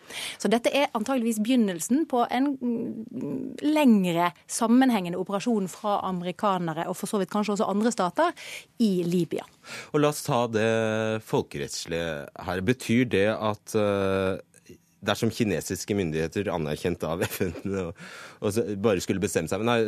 Så 0.42 0.50
dette 0.50 0.72
er 0.74 0.90
antageligvis 0.98 1.38
begynnelsen 1.46 2.08
på 2.10 2.24
en 2.26 2.56
mm, 2.58 3.60
lengre 3.70 4.32
sammenhengende 4.50 5.20
operasjon 5.22 5.70
fra 5.70 6.00
amerikanere, 6.08 6.88
og 6.90 6.98
for 6.98 7.12
så 7.12 7.22
vidt 7.22 7.30
kanskje 7.30 7.54
også 7.54 7.70
andre 7.70 7.94
stater, 7.94 8.34
i 8.82 9.04
Libya. 9.06 9.46
Og 9.94 10.02
La 10.02 10.10
oss 10.10 10.26
ta 10.26 10.48
det 10.50 11.22
folkerettslige 11.30 12.26
her. 12.48 12.66
Betyr 12.66 13.10
det 13.14 13.28
at 13.36 13.78
uh 13.78 14.38
dersom 15.06 15.32
kinesiske 15.32 15.96
myndigheter 15.96 16.50
anerkjent 16.52 17.04
av 17.08 17.24
FN 17.30 17.54
og, 17.86 17.94
og 18.40 18.60
bare 18.80 19.04
skulle 19.04 19.22
bestemme 19.24 19.52
seg 19.52 19.64
Nei, 19.68 19.80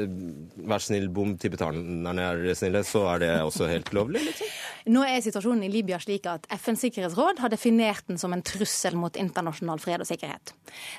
vær 0.68 0.84
snill, 0.84 1.08
bom, 1.14 1.38
tibetanerne 1.40 2.26
er 2.28 2.58
snille, 2.58 2.84
så 2.88 3.06
er 3.14 3.24
det 3.24 3.32
også 3.46 3.70
helt 3.72 3.94
lovlig? 3.96 4.26
Liksom? 4.28 4.52
Nå 4.92 5.04
er 5.06 5.22
situasjonen 5.22 5.64
i 5.68 5.70
Libya 5.72 6.00
slik 6.02 6.26
at 6.30 6.48
FNs 6.50 6.86
sikkerhetsråd 6.88 7.42
har 7.44 7.52
definert 7.54 8.08
den 8.10 8.18
som 8.22 8.34
en 8.34 8.42
trussel 8.46 8.98
mot 8.98 9.18
internasjonal 9.20 9.82
fred 9.82 10.02
og 10.02 10.10
sikkerhet. 10.10 10.54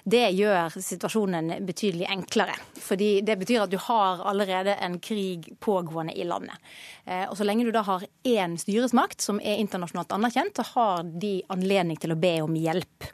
Det 0.05 0.23
gjør 0.37 0.77
situasjonen 0.79 1.57
betydelig 1.67 2.07
enklere. 2.13 2.55
fordi 2.79 3.21
det 3.23 3.39
betyr 3.39 3.63
at 3.63 3.71
du 3.71 3.79
har 3.79 4.23
allerede 4.29 4.75
en 4.75 4.99
krig 5.01 5.49
pågående 5.61 6.15
i 6.15 6.25
landet. 6.25 6.57
Eh, 7.05 7.25
og 7.31 7.37
så 7.37 7.45
lenge 7.45 7.65
du 7.65 7.73
da 7.75 7.83
har 7.83 8.05
én 8.25 8.57
styresmakt 8.59 9.21
som 9.21 9.41
er 9.41 9.59
internasjonalt 9.59 10.13
anerkjent, 10.15 10.57
så 10.57 10.67
har 10.75 11.03
de 11.03 11.43
anledning 11.49 11.99
til 11.99 12.15
å 12.15 12.19
be 12.19 12.35
om 12.43 12.55
hjelp. 12.55 13.09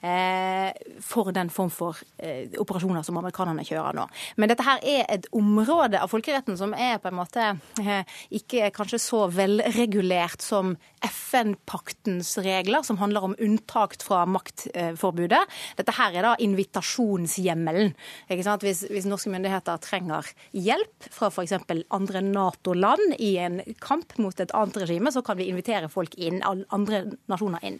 Eh, 0.00 0.70
for 1.04 1.32
den 1.32 1.50
form 1.52 1.72
for 1.72 2.00
eh, 2.18 2.48
operasjoner 2.60 3.04
som 3.04 3.18
amerikanerne 3.20 3.64
kjører 3.66 3.83
nå. 3.92 4.06
Men 4.40 4.50
dette 4.50 4.64
her 4.66 4.80
er 4.80 5.04
et 5.12 5.28
område 5.34 6.00
av 6.00 6.10
folkeretten 6.12 6.56
som 6.58 6.74
er 6.74 6.98
på 7.02 7.10
en 7.10 7.18
måte 7.18 7.50
eh, 7.82 8.16
ikke 8.34 8.70
kanskje 8.74 9.02
så 9.02 9.24
velregulert 9.32 10.42
som 10.44 10.74
FN-paktens 11.04 12.38
regler, 12.44 12.82
som 12.82 12.98
handler 12.98 13.26
om 13.28 13.36
unntak 13.42 13.96
fra 14.02 14.22
maktforbudet. 14.28 15.42
Dette 15.76 15.94
her 15.98 16.16
er 16.16 16.28
da 16.28 16.34
invitasjonshjemmelen. 16.42 17.92
Hvis, 18.30 18.84
hvis, 18.88 19.08
norske 19.08 19.32
myndigheter 19.32 19.80
trenger 19.84 20.30
hjelp 20.56 21.08
fra 21.12 21.28
f.eks. 21.28 21.52
andre 21.94 22.22
Nato-land 22.24 23.18
i 23.18 23.34
en 23.42 23.60
kamp 23.84 24.16
mot 24.22 24.40
et 24.40 24.54
annet 24.56 24.80
regime, 24.84 25.12
så 25.12 25.22
kan 25.26 25.38
vi 25.38 25.50
invitere 25.52 25.90
folk 25.92 26.16
inn, 26.16 26.40
andre 26.44 27.04
nasjoner 27.30 27.68
inn. 27.68 27.78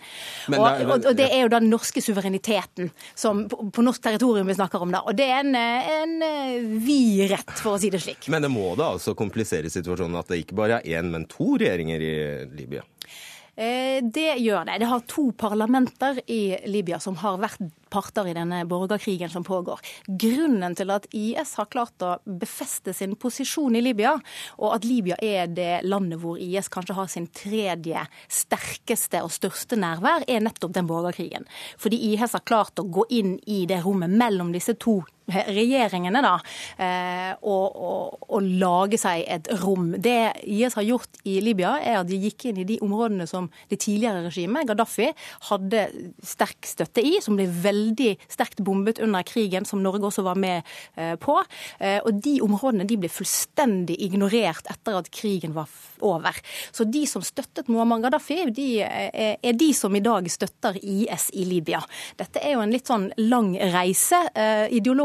Og, 0.52 0.60
og, 0.60 0.94
og 0.98 1.16
det 1.16 1.30
er 1.30 1.44
jo 1.44 1.52
den 1.54 1.70
norske 1.72 2.02
suvereniteten 2.04 2.92
som 3.16 3.46
på, 3.48 3.70
på 3.72 3.84
norsk 3.84 4.04
territorium 4.04 4.50
vi 4.50 4.58
snakker 4.58 4.84
om 4.84 4.92
da. 4.94 5.02
Og 5.08 5.16
det 5.16 5.28
er 5.30 5.40
en, 5.42 5.56
en 5.96 6.16
eh, 6.22 6.64
vid 6.84 7.30
rett, 7.30 7.54
for 7.60 7.76
å 7.76 7.80
si 7.80 7.90
det 7.94 8.02
slik. 8.04 8.28
Men 8.32 8.44
det 8.44 8.52
må 8.52 8.72
da 8.78 8.92
altså 8.96 9.16
komplisere 9.18 9.70
situasjonen 9.72 10.20
at 10.20 10.32
det 10.32 10.42
ikke 10.44 10.58
bare 10.58 10.80
er 10.82 11.00
én, 11.00 11.12
men 11.12 11.28
to 11.30 11.54
regjeringer 11.60 12.04
i 12.04 12.14
Libya? 12.54 12.84
Eh, 13.56 14.02
det 14.02 14.36
gjør 14.42 14.64
det. 14.66 14.80
Det 14.82 14.90
har 14.90 15.02
to 15.06 15.28
parlamenter 15.38 16.18
i 16.26 16.56
Libya 16.66 16.98
som 17.00 17.14
har 17.20 17.38
vært 17.38 17.62
parter 17.94 18.26
i 18.26 18.34
denne 18.34 18.64
borgerkrigen 18.66 19.30
som 19.30 19.44
pågår. 19.46 19.78
Grunnen 20.08 20.74
til 20.74 20.90
at 20.90 21.06
IS 21.14 21.54
har 21.60 21.70
klart 21.70 22.02
å 22.02 22.16
befeste 22.26 22.90
sin 22.96 23.14
posisjon 23.14 23.78
i 23.78 23.84
Libya, 23.84 24.16
og 24.58 24.74
at 24.74 24.88
Libya 24.88 25.20
er 25.22 25.46
det 25.46 25.84
landet 25.86 26.18
hvor 26.22 26.40
IS 26.40 26.70
kanskje 26.72 26.98
har 26.98 27.12
sin 27.12 27.30
tredje 27.30 28.02
sterkeste 28.26 29.22
og 29.22 29.30
største 29.30 29.78
nærvær, 29.78 30.26
er 30.26 30.42
nettopp 30.42 30.74
den 30.74 30.90
borgerkrigen. 30.90 31.46
Fordi 31.78 32.00
IS 32.10 32.34
har 32.34 32.42
klart 32.42 32.82
å 32.82 32.88
gå 32.90 33.06
inn 33.14 33.36
i 33.46 33.62
det 33.70 33.84
rommet 33.86 34.10
mellom 34.10 34.50
disse 34.54 34.74
to 34.74 34.98
regjeringene 35.30 36.20
da, 36.24 36.34
å, 37.40 37.54
å, 37.54 37.58
og, 37.64 38.24
og, 38.28 38.48
lage 38.60 38.98
seg 39.00 39.24
et 39.30 39.48
rom. 39.62 39.92
Det 40.02 40.34
IS 40.44 40.76
har 40.78 40.86
gjort 40.86 41.20
i 41.28 41.38
Libya, 41.44 41.76
er 41.80 42.00
at 42.00 42.10
de 42.10 42.18
gikk 42.20 42.48
inn 42.50 42.60
i 42.60 42.66
de 42.68 42.78
områdene 42.84 43.26
som 43.28 43.48
det 43.70 43.80
tidligere 43.84 44.26
regimet, 44.26 44.68
Gaddafi, 44.68 45.10
hadde 45.48 45.86
sterk 46.24 46.68
støtte 46.68 47.02
i, 47.04 47.16
som 47.24 47.38
ble 47.38 47.46
veldig 47.48 48.14
sterkt 48.30 48.62
bombet 48.64 49.00
under 49.04 49.24
krigen, 49.26 49.66
som 49.68 49.82
Norge 49.84 50.08
også 50.08 50.24
var 50.26 50.38
med 50.40 50.62
eh, 50.96 51.14
på. 51.20 51.36
Eh, 51.78 52.00
og 52.04 52.20
de 52.24 52.36
områdene 52.44 52.86
de 52.88 52.98
ble 53.00 53.10
fullstendig 53.12 53.96
ignorert 54.04 54.68
etter 54.70 54.98
at 54.98 55.10
krigen 55.14 55.54
var 55.56 55.70
over. 56.04 56.36
Så 56.74 56.86
de 56.88 57.04
som 57.08 57.24
støttet 57.24 57.70
Muammar 57.72 58.02
Gaddafi, 58.04 58.42
de 58.54 58.68
eh, 58.84 59.34
er 59.34 59.58
de 59.58 59.70
som 59.76 59.94
i 59.94 60.02
dag 60.04 60.28
støtter 60.30 60.78
IS 60.80 61.30
i 61.34 61.46
Libya. 61.48 61.82
Dette 62.20 62.42
er 62.42 62.56
jo 62.56 62.64
en 62.64 62.74
litt 62.74 62.90
sånn 62.90 63.10
lang 63.22 63.54
reise. 63.74 64.20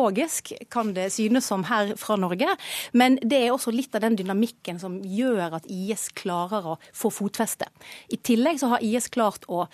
Ideologisk 0.09 0.53
kan 0.71 0.93
det 0.93 1.11
synes 1.13 1.45
som 1.45 1.63
her 1.63 1.95
fra 1.97 2.15
Norge, 2.17 2.47
men 2.93 3.17
det 3.21 3.43
er 3.45 3.51
også 3.53 3.71
litt 3.71 3.93
av 3.95 4.01
den 4.01 4.17
dynamikken 4.17 4.79
som 4.81 4.99
gjør 5.03 5.59
at 5.59 5.67
IS 5.69 6.09
klarer 6.17 6.65
å 6.73 6.77
få 6.93 7.11
fotfeste. 7.13 7.67
I 8.09 8.17
tillegg 8.17 8.59
så 8.59 8.73
har 8.73 8.85
IS 8.85 9.09
klart 9.13 9.45
å 9.47 9.67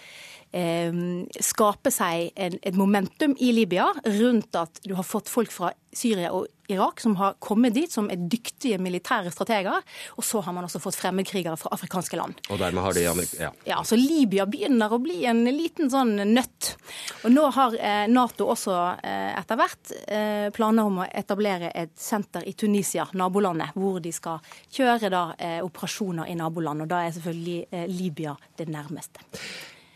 Ehm, 0.56 1.26
skape 1.44 1.92
seg 1.92 2.30
et 2.40 2.78
momentum 2.80 3.34
i 3.44 3.50
Libya 3.52 3.90
rundt 4.06 4.56
at 4.56 4.80
du 4.86 4.94
har 4.96 5.04
fått 5.04 5.28
folk 5.28 5.52
fra 5.52 5.74
Syria 5.96 6.30
og 6.32 6.48
Irak 6.72 7.02
som 7.04 7.16
har 7.20 7.36
kommet 7.40 7.76
dit 7.76 7.92
som 7.92 8.08
er 8.12 8.20
dyktige 8.20 8.80
militære 8.82 9.32
strateger. 9.34 9.84
Og 10.16 10.26
så 10.26 10.42
har 10.42 10.56
man 10.56 10.66
også 10.68 10.82
fått 10.84 10.98
fremmedkrigere 11.00 11.58
fra 11.60 11.72
afrikanske 11.76 12.18
land. 12.20 12.40
Og 12.50 12.60
dermed 12.62 12.84
har 12.86 12.98
de 12.98 13.06
ja. 13.40 13.52
ja, 13.66 13.82
så 13.84 13.98
Libya 14.00 14.46
begynner 14.50 14.94
å 14.94 15.00
bli 15.02 15.24
en 15.30 15.44
liten 15.46 15.92
sånn 15.92 16.16
nøtt. 16.32 16.72
Og 17.26 17.34
nå 17.34 17.46
har 17.56 17.78
eh, 17.78 18.06
Nato 18.12 18.50
også 18.54 18.76
eh, 19.04 19.32
etter 19.36 19.60
hvert 19.60 19.94
eh, 20.08 20.48
planer 20.56 20.90
om 20.90 21.04
å 21.04 21.08
etablere 21.10 21.72
et 21.76 21.94
senter 22.00 22.46
i 22.48 22.56
Tunisia, 22.58 23.08
nabolandet, 23.14 23.76
hvor 23.78 24.02
de 24.04 24.14
skal 24.16 24.42
kjøre 24.74 25.12
da 25.12 25.24
operasjoner 25.66 26.30
i 26.32 26.36
naboland. 26.38 26.86
Og 26.86 26.92
da 26.92 27.04
er 27.06 27.16
selvfølgelig 27.16 27.88
Libya 27.92 28.36
det 28.58 28.70
nærmeste. 28.72 29.24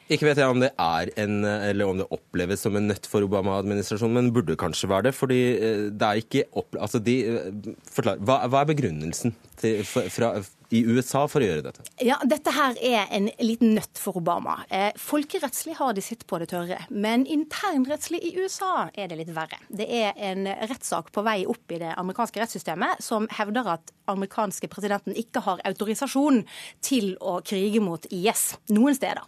Ikke 0.09 0.25
vet 0.25 0.39
jeg 0.41 0.49
om 0.49 0.61
det 0.61 0.71
er 0.73 1.11
en, 1.21 1.43
eller 1.45 1.85
om 1.85 1.99
det 2.01 2.07
oppleves 2.15 2.63
som 2.65 2.77
en 2.77 2.87
nøtt 2.89 3.05
for 3.09 3.25
Obama-administrasjonen, 3.27 4.15
men 4.17 4.31
burde 4.33 4.57
kanskje 4.57 4.89
være 4.89 5.09
det. 5.09 5.15
fordi 5.17 5.41
eh, 5.53 5.83
det 5.93 6.07
er 6.07 6.21
ikke 6.23 6.47
opple 6.57 6.81
altså 6.81 7.01
de, 7.03 7.17
eh, 7.29 7.75
forklar, 7.93 8.17
hva, 8.25 8.39
hva, 8.49 8.63
er 8.63 8.71
begrunnelsen 8.71 9.35
til, 9.61 9.83
fra, 9.85 10.33
i 10.69 10.83
USA 10.85 11.25
for 11.29 11.41
å 11.41 11.47
gjøre 11.49 11.63
dette? 11.65 11.85
Ja, 12.05 12.19
Dette 12.29 12.53
her 12.53 12.77
er 12.85 13.09
en 13.15 13.29
liten 13.41 13.73
nøtt 13.77 13.99
for 14.01 14.19
Obama. 14.21 14.59
Eh, 14.69 14.91
folkerettslig 14.99 15.75
har 15.79 15.95
de 15.97 16.03
sitt 16.05 16.25
på 16.29 16.39
det 16.41 16.49
tørre, 16.53 16.79
men 16.89 17.25
internrettslig 17.29 18.21
i 18.29 18.33
USA 18.37 18.89
er 18.93 19.09
det 19.09 19.19
litt 19.21 19.33
verre. 19.35 19.59
Det 19.67 19.87
er 19.89 20.13
en 20.29 20.45
rettssak 20.69 21.11
på 21.15 21.23
vei 21.25 21.41
opp 21.49 21.73
i 21.73 21.81
det 21.81 21.93
amerikanske 21.97 22.43
rettssystemet 22.43 23.03
som 23.03 23.27
hevder 23.39 23.73
at 23.75 23.93
amerikanske 24.09 24.69
presidenten 24.71 25.17
ikke 25.17 25.43
har 25.45 25.61
autorisasjon 25.69 26.43
til 26.85 27.13
å 27.21 27.39
krige 27.45 27.81
mot 27.83 28.05
IS 28.13 28.53
noen 28.73 28.97
steder. 28.97 29.25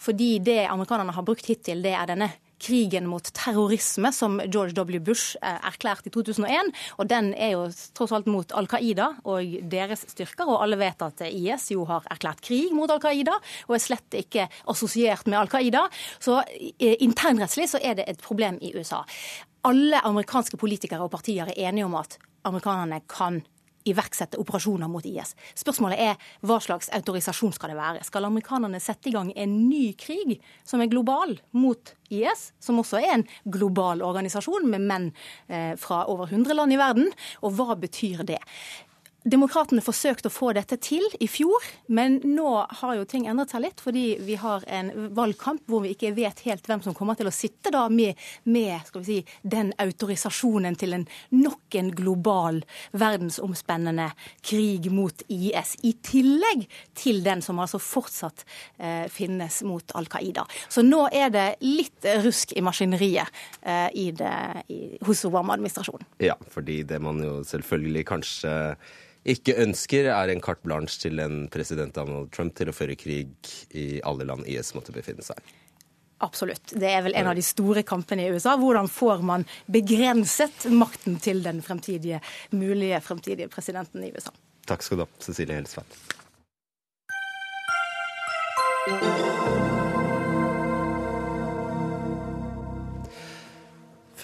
Fordi 0.00 0.38
det 0.44 0.64
amerikanerne 0.68 1.14
har 1.16 1.26
brukt 1.26 1.48
hittil, 1.48 1.84
det 1.84 1.96
er 1.96 2.08
denne 2.12 2.30
krigen 2.62 3.06
mot 3.10 3.26
terrorisme 3.36 4.10
som 4.14 4.38
George 4.46 4.74
W. 4.76 5.00
Bush 5.04 5.38
eh, 5.42 5.58
erklærte 5.68 6.10
i 6.10 6.14
2001. 6.14 6.72
Og 6.98 7.08
den 7.10 7.32
er 7.34 7.54
jo 7.54 7.64
tross 7.96 8.14
alt 8.16 8.28
mot 8.30 8.54
Al 8.56 8.68
Qaida 8.70 9.10
og 9.24 9.56
deres 9.70 10.06
styrker. 10.12 10.48
Og 10.48 10.62
alle 10.64 10.78
vet 10.80 11.04
at 11.04 11.24
IS 11.28 11.70
jo 11.74 11.86
har 11.88 12.06
erklært 12.12 12.44
krig 12.44 12.74
mot 12.76 12.90
Al 12.90 13.02
Qaida 13.02 13.38
og 13.68 13.76
er 13.76 13.82
slett 13.82 14.18
ikke 14.18 14.48
assosiert 14.70 15.26
med 15.28 15.40
Al 15.40 15.50
Qaida. 15.52 15.86
Så 16.22 16.40
eh, 16.44 16.96
internrettslig 17.04 17.70
så 17.74 17.82
er 17.82 17.98
det 17.98 18.08
et 18.10 18.22
problem 18.22 18.60
i 18.62 18.74
USA. 18.76 19.04
Alle 19.64 20.00
amerikanske 20.04 20.58
politikere 20.60 21.06
og 21.06 21.12
partier 21.14 21.48
er 21.48 21.68
enige 21.70 21.88
om 21.88 21.96
at 21.96 22.18
amerikanerne 22.44 23.00
kan 23.08 23.40
iverksette 23.88 24.38
operasjoner 24.40 24.88
mot 24.90 25.04
IS. 25.06 25.34
Spørsmålet 25.58 26.00
er 26.00 26.30
hva 26.46 26.58
slags 26.62 26.90
autorisasjon 26.94 27.54
skal 27.56 27.72
det 27.72 27.78
være? 27.78 28.04
Skal 28.06 28.28
amerikanerne 28.28 28.80
sette 28.82 29.10
i 29.10 29.14
gang 29.14 29.32
en 29.36 29.58
ny 29.68 29.92
krig 29.98 30.38
som 30.66 30.82
er 30.82 30.90
global 30.92 31.36
mot 31.56 31.94
IS, 32.14 32.50
som 32.62 32.80
også 32.80 33.00
er 33.02 33.12
en 33.18 33.28
global 33.44 34.04
organisasjon 34.04 34.68
med 34.70 34.88
menn 34.88 35.10
eh, 35.48 35.74
fra 35.80 36.04
over 36.10 36.30
100 36.30 36.56
land 36.56 36.74
i 36.74 36.80
verden? 36.80 37.12
Og 37.44 37.56
hva 37.58 37.76
betyr 37.78 38.24
det? 38.28 38.40
Demokratene 39.24 39.80
forsøkte 39.80 40.28
å 40.28 40.32
få 40.32 40.50
dette 40.52 40.76
til 40.84 41.04
i 41.24 41.26
fjor, 41.30 41.64
men 41.88 42.18
nå 42.28 42.48
har 42.80 42.96
jo 42.98 43.06
ting 43.08 43.24
endret 43.30 43.54
seg 43.54 43.62
litt. 43.64 43.80
Fordi 43.80 44.02
vi 44.20 44.36
har 44.36 44.64
en 44.68 44.90
valgkamp 45.16 45.62
hvor 45.70 45.80
vi 45.84 45.94
ikke 45.94 46.12
vet 46.16 46.42
helt 46.44 46.66
hvem 46.68 46.82
som 46.84 46.96
kommer 46.96 47.16
til 47.16 47.30
å 47.30 47.32
sitte 47.32 47.72
da 47.72 47.86
med, 47.88 48.20
med 48.44 48.90
si, 49.06 49.22
den 49.40 49.72
autorisasjonen 49.80 50.76
til 50.76 50.98
en 50.98 51.06
nok 51.32 51.78
en 51.80 51.88
global, 51.96 52.60
verdensomspennende 52.92 54.10
krig 54.44 54.90
mot 54.92 55.24
IS. 55.32 55.72
I 55.88 55.94
tillegg 56.04 56.66
til 56.92 57.22
den 57.24 57.40
som 57.44 57.62
altså 57.64 57.80
fortsatt 57.80 58.44
eh, 58.76 59.06
finnes 59.12 59.62
mot 59.64 59.96
Al 59.96 60.10
Qaida. 60.12 60.44
Så 60.68 60.84
nå 60.84 61.06
er 61.08 61.32
det 61.32 61.46
litt 61.64 62.04
rusk 62.26 62.52
i 62.52 62.64
maskineriet 62.64 63.32
eh, 63.62 63.88
i 64.04 64.10
det, 64.12 64.36
i, 64.68 64.82
hos 65.08 65.24
Obama-administrasjonen. 65.24 66.12
Ja, 66.20 66.36
fordi 66.52 66.82
det 66.84 67.00
man 67.00 67.24
jo 67.24 67.38
selvfølgelig 67.48 68.04
kanskje 68.12 68.54
ikke 69.24 69.56
ønsker, 69.64 70.10
er 70.12 70.30
en 70.30 70.42
carte 70.44 70.66
blanche 70.66 71.00
til 71.00 71.20
en 71.22 71.46
president 71.52 71.94
Donald 71.96 72.30
Trump 72.34 72.54
til 72.58 72.68
å 72.68 72.76
føre 72.76 72.96
krig 72.98 73.32
i 73.72 74.00
alle 74.04 74.26
land 74.28 74.48
IS 74.50 74.74
måtte 74.76 74.92
befinne 74.94 75.24
seg. 75.24 75.40
Absolutt. 76.24 76.72
Det 76.80 76.88
er 76.88 77.02
vel 77.04 77.16
en 77.18 77.28
av 77.32 77.36
de 77.36 77.42
store 77.44 77.82
kampene 77.86 78.24
i 78.24 78.32
USA. 78.32 78.54
Hvordan 78.60 78.88
får 78.88 79.24
man 79.26 79.44
begrenset 79.66 80.68
makten 80.72 81.18
til 81.20 81.42
den 81.44 81.60
fremtidige, 81.64 82.20
mulige 82.54 83.00
fremtidige 83.04 83.50
presidenten 83.52 84.04
i 84.06 84.12
USA? 84.14 84.32
Takk 84.68 84.84
skal 84.84 85.02
du 85.02 85.04
ha, 85.04 85.10
Cecilie 85.20 85.58
Helsveit. 85.58 86.00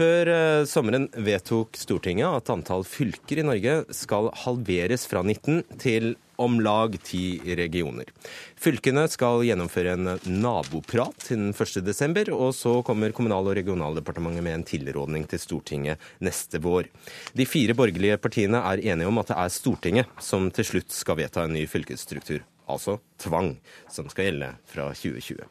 Før 0.00 0.30
eh, 0.32 0.62
sommeren 0.64 1.10
vedtok 1.12 1.76
Stortinget 1.76 2.32
at 2.32 2.50
antall 2.54 2.86
fylker 2.88 3.42
i 3.42 3.44
Norge 3.44 3.74
skal 3.92 4.30
halveres 4.46 5.04
fra 5.10 5.20
19 5.20 5.76
til 5.82 6.14
om 6.40 6.56
lag 6.64 6.96
ti 7.04 7.36
regioner. 7.58 8.08
Fylkene 8.56 9.04
skal 9.12 9.44
gjennomføre 9.44 9.98
en 9.98 10.14
naboprat 10.40 11.28
innen 11.36 11.52
1.12., 11.52 12.32
og 12.32 12.54
så 12.56 12.78
kommer 12.86 13.12
Kommunal- 13.12 13.52
og 13.52 13.58
regionaldepartementet 13.60 14.46
med 14.46 14.56
en 14.56 14.66
tilrådning 14.72 15.28
til 15.28 15.44
Stortinget 15.44 16.08
neste 16.24 16.62
vår. 16.64 16.88
De 17.36 17.44
fire 17.44 17.76
borgerlige 17.76 18.16
partiene 18.24 18.64
er 18.72 18.80
enige 18.94 19.12
om 19.12 19.20
at 19.20 19.34
det 19.34 19.40
er 19.44 19.52
Stortinget 19.52 20.18
som 20.24 20.48
til 20.48 20.72
slutt 20.72 20.96
skal 20.96 21.20
vedta 21.20 21.44
en 21.44 21.58
ny 21.60 21.68
fylkesstruktur, 21.68 22.40
altså 22.64 23.02
tvang, 23.20 23.58
som 23.92 24.08
skal 24.08 24.30
gjelde 24.30 24.54
fra 24.64 24.94
2020. 24.96 25.44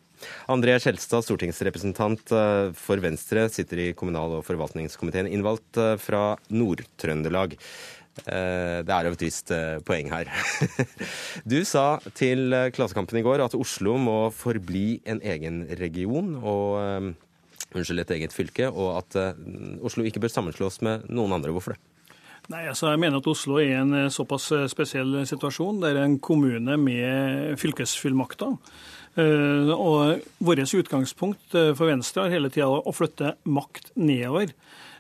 André 0.50 0.76
Skjelstad, 0.82 1.24
stortingsrepresentant 1.26 2.34
eh, 2.36 2.72
for 2.78 3.02
Venstre, 3.04 3.48
sitter 3.52 3.84
i 3.84 3.94
kommunal- 3.98 4.40
og 4.40 4.46
forvaltningskomiteen, 4.48 5.30
innvalgt 5.30 5.80
eh, 5.80 5.96
fra 6.02 6.34
Nord-Trøndelag. 6.50 7.56
Eh, 8.26 8.80
det 8.84 8.96
er 8.96 9.08
jo 9.08 9.16
et 9.16 9.26
visst 9.28 9.54
poeng 9.88 10.12
her. 10.12 10.32
Du 11.52 11.60
sa 11.68 12.02
til 12.18 12.52
Klassekampen 12.76 13.22
i 13.22 13.26
går 13.26 13.46
at 13.46 13.58
Oslo 13.58 13.96
må 14.02 14.20
forbli 14.36 15.00
en 15.08 15.22
egen 15.24 15.64
region 15.80 16.36
og 16.40 17.14
unnskyld, 17.70 18.02
et 18.02 18.18
eget 18.18 18.34
fylke, 18.34 18.68
og 18.68 18.98
at 19.04 19.38
Oslo 19.86 20.04
ikke 20.08 20.22
bør 20.24 20.34
sammenslås 20.34 20.82
med 20.86 21.08
noen 21.14 21.38
andre. 21.38 21.54
Hvorfor 21.54 21.78
det? 21.78 21.82
Nei, 22.50 22.64
altså 22.66 22.90
jeg 22.90 22.98
mener 22.98 23.22
at 23.22 23.28
Oslo 23.30 23.60
er 23.62 23.68
i 23.68 23.78
en 23.78 24.08
såpass 24.10 24.48
spesiell 24.72 25.20
situasjon. 25.30 25.84
Det 25.84 25.92
er 25.92 26.00
en 26.02 26.18
kommune 26.18 26.80
med 26.82 27.60
fylkesfullmakter. 27.62 28.56
Eh, 29.18 29.72
og 29.74 30.26
Vårt 30.44 30.74
utgangspunkt 30.76 31.56
eh, 31.58 31.72
for 31.78 31.90
Venstre 31.90 32.28
er 32.28 32.36
hele 32.38 32.52
tida 32.54 32.70
å 32.70 32.94
flytte 32.96 33.36
makt 33.50 33.94
nedover. 33.98 34.54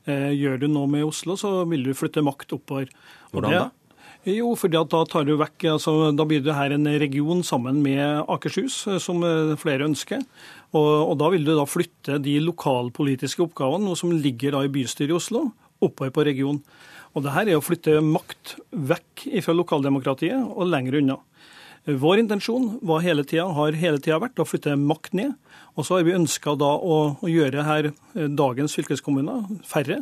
Eh, 0.09 0.31
gjør 0.33 0.63
du 0.63 0.69
noe 0.71 0.89
med 0.89 1.05
Oslo, 1.07 1.37
så 1.39 1.63
vil 1.69 1.85
du 1.85 1.93
flytte 1.97 2.25
makt 2.25 2.57
oppover. 2.57 2.89
Hvordan 3.33 3.55
da? 3.55 3.67
Jo, 4.27 4.51
for 4.59 4.71
da 4.71 4.81
tar 4.83 5.23
du 5.23 5.37
vekk, 5.39 5.63
altså, 5.77 5.93
da 6.11 6.25
blir 6.27 6.41
det 6.43 6.57
her 6.57 6.73
en 6.75 6.89
region 6.99 7.39
sammen 7.45 7.79
med 7.85 8.25
Akershus, 8.27 8.81
som 8.99 9.23
flere 9.61 9.87
ønsker. 9.87 10.25
Og, 10.75 10.89
og 11.13 11.15
Da 11.21 11.29
vil 11.31 11.47
du 11.47 11.53
da 11.55 11.63
flytte 11.65 12.17
de 12.21 12.35
lokalpolitiske 12.43 13.45
oppgavene, 13.45 13.87
noe 13.87 13.97
som 13.97 14.11
ligger 14.11 14.57
da 14.57 14.65
i 14.65 14.73
bystyret 14.73 15.13
i 15.13 15.17
Oslo, 15.17 15.45
oppover 15.79 16.11
på 16.11 16.27
regionen. 16.27 16.59
Og 17.15 17.23
det 17.25 17.33
her 17.33 17.47
er 17.47 17.57
å 17.57 17.63
flytte 17.63 17.95
makt 18.05 18.57
vekk 18.69 19.23
fra 19.45 19.55
lokaldemokratiet 19.55 20.51
og 20.51 20.67
lenger 20.69 20.99
unna. 20.99 21.17
Vår 21.97 22.19
intensjon 22.19 22.79
var 22.81 22.99
hele 23.01 23.23
tiden, 23.23 23.55
har 23.55 23.77
hele 23.79 23.97
tida 23.97 24.19
vært 24.21 24.37
å 24.41 24.45
flytte 24.45 24.75
makt 24.77 25.15
ned. 25.17 25.33
Og 25.79 25.87
så 25.87 25.95
har 25.97 26.05
vi 26.05 26.13
ønska 26.17 26.53
da 26.59 26.73
å, 26.75 26.97
å, 27.17 27.29
gjøre 27.29 27.65
her 27.65 27.89
eh, 27.89 28.27
dagens 28.27 28.75
fylkeskommuner 28.77 29.47
færre. 29.65 30.01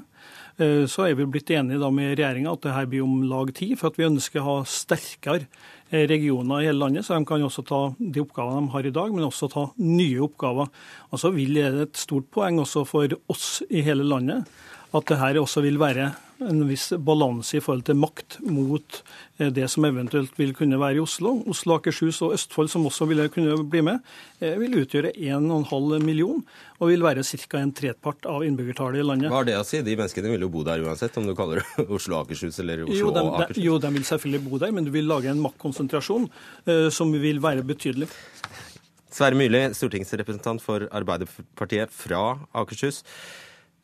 Eh, 0.57 0.83
så 0.89 1.05
er 1.05 1.15
vi 1.19 1.27
blitt 1.29 1.51
enige 1.53 1.79
da 1.79 1.91
med 1.93 2.15
regjeringa 2.17 2.55
at 2.55 2.65
det 2.65 2.75
her 2.75 2.89
blir 2.89 3.05
om 3.05 3.21
lag 3.29 3.53
ti, 3.55 3.69
for 3.77 3.91
at 3.91 3.99
vi 3.99 4.07
ønsker 4.09 4.41
å 4.41 4.47
ha 4.47 4.57
sterkere 4.67 5.45
eh, 5.45 6.07
regioner 6.09 6.63
i 6.63 6.67
hele 6.67 6.81
landet, 6.81 7.07
så 7.07 7.15
de 7.15 7.29
kan 7.29 7.45
også 7.45 7.63
ta 7.69 7.81
de 7.99 8.23
oppgavene 8.25 8.65
de 8.65 8.75
har 8.75 8.89
i 8.89 8.95
dag, 8.99 9.13
men 9.13 9.29
også 9.29 9.51
ta 9.53 9.67
nye 9.79 10.23
oppgaver. 10.27 10.73
Og 11.11 11.23
så 11.23 11.31
vil 11.35 11.61
det 11.61 11.67
et 11.85 12.01
stort 12.01 12.27
poeng 12.33 12.59
også 12.65 12.88
for 12.89 13.19
oss 13.31 13.61
i 13.69 13.85
hele 13.85 14.07
landet 14.07 14.49
at 14.95 15.07
det 15.07 15.19
her 15.21 15.39
også 15.39 15.61
vil 15.63 15.79
være 15.79 16.11
en 16.39 16.61
viss 16.69 16.91
balanse 17.01 17.57
i 17.57 17.61
forhold 17.63 17.85
til 17.88 17.97
makt 17.97 18.38
mot 18.45 18.99
eh, 19.39 19.49
det 19.53 19.65
som 19.73 19.85
eventuelt 19.88 20.35
vil 20.38 20.53
kunne 20.57 20.79
være 20.79 20.99
i 20.99 21.01
Oslo. 21.03 21.33
Oslo, 21.49 21.77
Akershus 21.79 22.21
og 22.25 22.35
Østfold, 22.35 22.69
som 22.71 22.85
også 22.89 23.07
vil 23.09 23.23
kunne 23.33 23.57
bli 23.69 23.81
med, 23.85 24.03
eh, 24.39 24.57
vil 24.61 24.77
utgjøre 24.83 25.13
1,5 25.15 26.03
million 26.05 26.43
og 26.77 26.91
vil 26.91 27.05
være 27.05 27.25
ca. 27.25 27.57
en 27.61 27.73
tredpart 27.73 28.27
av 28.29 28.45
innbyggertallet 28.45 29.01
i 29.01 29.07
landet. 29.07 29.31
Hva 29.33 29.41
har 29.41 29.49
det 29.49 29.57
å 29.57 29.65
si? 29.65 29.81
De 29.81 29.97
menneskene 29.97 30.29
vil 30.33 30.45
jo 30.45 30.51
bo 30.53 30.63
der 30.67 30.85
uansett, 30.85 31.17
om 31.17 31.25
du 31.25 31.33
kaller 31.38 31.63
det 31.63 31.88
Oslo, 31.97 32.21
Akershus 32.21 32.61
eller 32.63 32.85
Oslo 32.85 32.99
jo, 32.99 33.15
de, 33.15 33.25
og 33.25 33.41
Akershus? 33.41 33.63
Jo, 33.63 33.79
de 33.81 33.93
vil 33.97 34.07
selvfølgelig 34.11 34.43
bo 34.45 34.61
der, 34.61 34.75
men 34.75 34.88
du 34.88 34.93
vil 34.93 35.09
lage 35.09 35.33
en 35.33 35.41
maktkonsentrasjon 35.41 36.29
uh, 36.29 36.88
som 36.93 37.13
vil 37.17 37.41
være 37.43 37.65
betydelig. 37.65 38.11
Sverre 39.17 39.39
Myrli, 39.39 39.63
stortingsrepresentant 39.73 40.61
for 40.61 40.85
Arbeiderpartiet 40.93 41.93
fra 41.95 42.38
Akershus. 42.53 43.01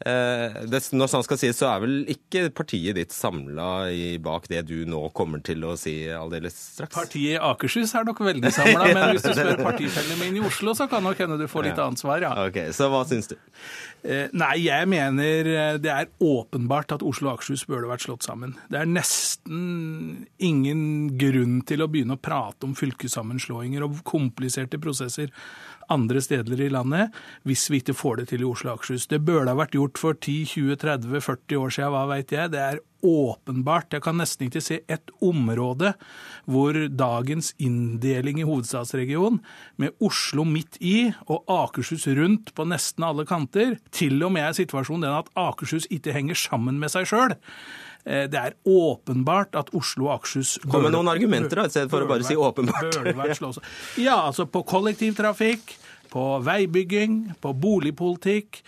Eh, 0.03 0.55
det, 0.67 0.81
når 0.91 1.11
sånn 1.11 1.23
skal 1.23 1.39
sies, 1.39 1.55
så 1.55 1.69
er 1.69 1.83
vel 1.85 1.93
ikke 2.11 2.49
partiet 2.55 2.97
ditt 2.97 3.13
samla 3.15 3.87
bak 4.23 4.49
det 4.51 4.65
du 4.67 4.83
nå 4.89 4.99
kommer 5.15 5.39
til 5.45 5.63
å 5.63 5.77
si 5.79 5.95
aldeles 6.11 6.57
straks? 6.75 6.95
Partiet 6.97 7.37
i 7.37 7.39
Akershus 7.39 7.93
er 7.95 8.07
nok 8.09 8.19
veldig 8.25 8.51
samla, 8.51 8.89
men 8.97 9.13
hvis 9.13 9.23
du 9.23 9.31
spør 9.31 9.63
partifellene 9.63 10.19
mine 10.19 10.41
i 10.41 10.45
Oslo, 10.49 10.75
så 10.75 10.89
kan 10.91 11.05
nok 11.07 11.23
hende 11.23 11.39
du 11.39 11.47
får 11.47 11.69
litt 11.69 11.79
ja. 11.79 11.87
annet 11.87 12.03
svar, 12.03 12.25
ja. 12.25 12.33
Ok, 12.49 12.59
Så 12.75 12.89
hva 12.91 13.03
syns 13.07 13.31
du? 13.31 13.37
Eh, 14.03 14.27
nei, 14.35 14.57
jeg 14.65 14.89
mener 14.91 15.47
eh, 15.53 15.77
det 15.79 15.93
er 15.93 16.11
åpenbart 16.19 16.97
at 16.97 17.05
Oslo 17.07 17.31
og 17.31 17.37
Akershus 17.37 17.63
burde 17.69 17.87
vært 17.87 18.03
slått 18.03 18.27
sammen. 18.27 18.57
Det 18.67 18.81
er 18.81 18.89
nesten 18.89 20.25
ingen 20.43 21.13
grunn 21.19 21.61
til 21.67 21.85
å 21.85 21.87
begynne 21.91 22.17
å 22.17 22.23
prate 22.23 22.67
om 22.67 22.75
fylkessammenslåinger 22.75 23.87
og 23.87 24.03
kompliserte 24.07 24.81
prosesser 24.83 25.31
andre 25.93 26.21
steder 26.23 26.65
i 26.65 26.71
landet 26.73 27.13
hvis 27.47 27.67
vi 27.71 27.81
ikke 27.81 27.97
får 27.97 28.21
det 28.21 28.29
til 28.31 28.43
i 28.43 28.47
Oslo 28.49 28.71
og 28.71 28.79
Akershus. 28.79 29.09
Det 29.11 29.21
burde 29.25 29.51
ha 29.51 29.59
vært 29.59 29.77
gjort 29.77 30.01
for 30.01 30.17
10, 30.17 30.39
20, 30.55 30.79
30, 30.81 31.21
40 31.21 31.61
år 31.61 31.75
siden, 31.77 31.93
hva 31.93 32.07
veit 32.09 32.33
jeg. 32.33 32.51
Det 32.53 32.61
er 32.63 32.81
åpenbart. 33.03 33.93
Jeg 33.93 34.03
kan 34.05 34.17
nesten 34.19 34.47
ikke 34.47 34.63
se 34.63 34.79
et 34.91 35.13
område 35.23 35.93
hvor 36.49 36.77
dagens 36.87 37.51
inndeling 37.61 38.39
i 38.39 38.47
hovedstadsregionen, 38.47 39.41
med 39.77 39.95
Oslo 40.03 40.45
midt 40.47 40.79
i 40.79 41.11
og 41.27 41.43
Akershus 41.51 42.07
rundt 42.15 42.53
på 42.55 42.67
nesten 42.67 43.05
alle 43.07 43.27
kanter, 43.27 43.77
til 43.91 44.23
og 44.23 44.33
med 44.35 44.47
er 44.47 44.57
situasjonen 44.57 45.07
den 45.07 45.19
at 45.19 45.31
Akershus 45.39 45.87
ikke 45.91 46.15
henger 46.15 46.39
sammen 46.39 46.79
med 46.81 46.93
seg 46.93 47.09
sjøl. 47.09 47.35
Eh, 48.05 48.27
Det 48.27 48.39
er 48.39 48.55
åpenbart 48.67 49.55
at 49.55 49.69
Oslo 49.73 50.09
og 50.09 50.19
Akershus 50.19 50.57
Kom 50.69 50.83
med 50.83 50.91
noen 50.91 51.07
argumenter, 51.07 51.55
da, 51.61 51.65
i 51.67 51.73
stedet 51.73 51.89
for 51.89 52.03
å 52.03 52.07
bare 52.09 52.23
si 52.27 52.35
åpenbart. 52.35 52.97
Ja, 53.97 54.17
altså 54.27 54.45
på 54.45 54.63
kollektivtrafikk, 54.67 55.77
på 56.13 56.25
veibygging, 56.45 57.35
på 57.41 57.53
boligpolitikk, 57.57 58.59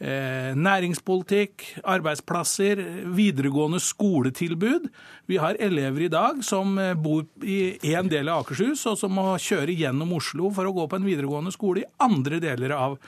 eh, 0.00 0.54
næringspolitikk, 0.56 1.82
arbeidsplasser, 1.84 2.80
videregående 3.14 3.80
skoletilbud. 3.82 4.88
Vi 5.26 5.36
har 5.36 5.56
elever 5.60 6.06
i 6.06 6.08
dag 6.08 6.42
som 6.44 6.78
eh, 6.78 6.94
bor 6.94 7.26
i 7.42 7.78
én 7.82 8.08
del 8.08 8.28
av 8.28 8.44
Akershus, 8.44 8.86
og 8.86 8.98
som 8.98 9.12
må 9.12 9.34
kjøre 9.42 9.74
gjennom 9.76 10.12
Oslo 10.16 10.50
for 10.54 10.64
å 10.70 10.74
gå 10.76 10.88
på 10.88 10.96
en 11.00 11.06
videregående 11.10 11.52
skole 11.52 11.82
i 11.84 11.90
andre 12.00 12.40
deler 12.40 12.70
av 12.78 12.98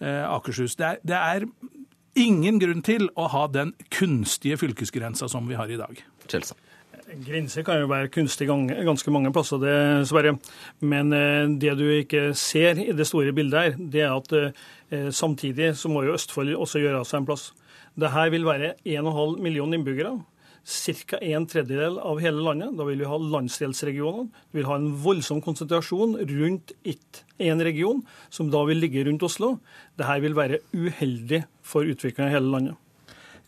eh, 0.00 0.22
Akershus. 0.28 0.76
Det 0.76 0.86
er, 0.86 0.98
det 1.04 1.18
er 1.20 1.46
ingen 2.18 2.60
grunn 2.60 2.82
til 2.84 3.08
å 3.16 3.28
ha 3.32 3.46
den 3.52 3.72
kunstige 3.92 4.58
fylkesgrensa 4.60 5.28
som 5.30 5.48
vi 5.48 5.58
har 5.58 5.70
i 5.72 5.80
dag. 5.80 5.98
Kjelsa. 6.28 6.56
Grenser 7.12 7.64
kan 7.66 7.80
jo 7.82 7.88
være 7.90 8.08
kunstig 8.12 8.46
ganske 8.48 9.12
mange 9.12 9.32
plasser, 9.34 9.60
dessverre. 9.60 10.36
Men 10.80 11.12
eh, 11.12 11.44
det 11.60 11.74
du 11.76 11.84
ikke 11.90 12.30
ser 12.38 12.80
i 12.80 12.92
det 12.96 13.06
store 13.08 13.34
bildet 13.36 13.58
her, 13.58 13.76
det 13.76 14.04
er 14.06 14.14
at 14.14 14.32
eh, 14.38 15.10
samtidig 15.12 15.74
så 15.76 15.90
må 15.92 16.06
jo 16.06 16.16
Østfold 16.16 16.54
også 16.56 16.80
gjøre 16.80 17.04
seg 17.08 17.20
en 17.20 17.28
plass. 17.28 17.50
Det 18.00 18.12
her 18.14 18.32
vil 18.32 18.48
være 18.48 18.74
1,5 18.88 19.40
million 19.44 19.74
innbyggere. 19.76 20.14
Ca. 20.62 21.18
en 21.18 21.46
tredjedel 21.50 21.96
av 21.98 22.20
hele 22.22 22.38
landet. 22.46 22.76
Da 22.78 22.86
vil 22.86 23.00
vi 23.02 23.08
ha 23.10 23.18
landsdelsregionene. 23.18 24.30
Vi 24.52 24.60
vil 24.60 24.68
ha 24.70 24.78
en 24.78 24.92
voldsom 25.02 25.42
konsentrasjon 25.42 26.14
rundt 26.30 26.72
én 27.42 27.64
region, 27.66 28.04
som 28.30 28.48
da 28.52 28.62
vil 28.68 28.78
ligge 28.78 29.02
rundt 29.08 29.26
Oslo. 29.26 29.56
Dette 29.98 30.20
vil 30.22 30.38
være 30.38 30.62
uheldig 30.70 31.42
for 31.66 31.88
utvikling 31.88 32.28
i 32.28 32.34
hele 32.34 32.50
landet. 32.52 32.78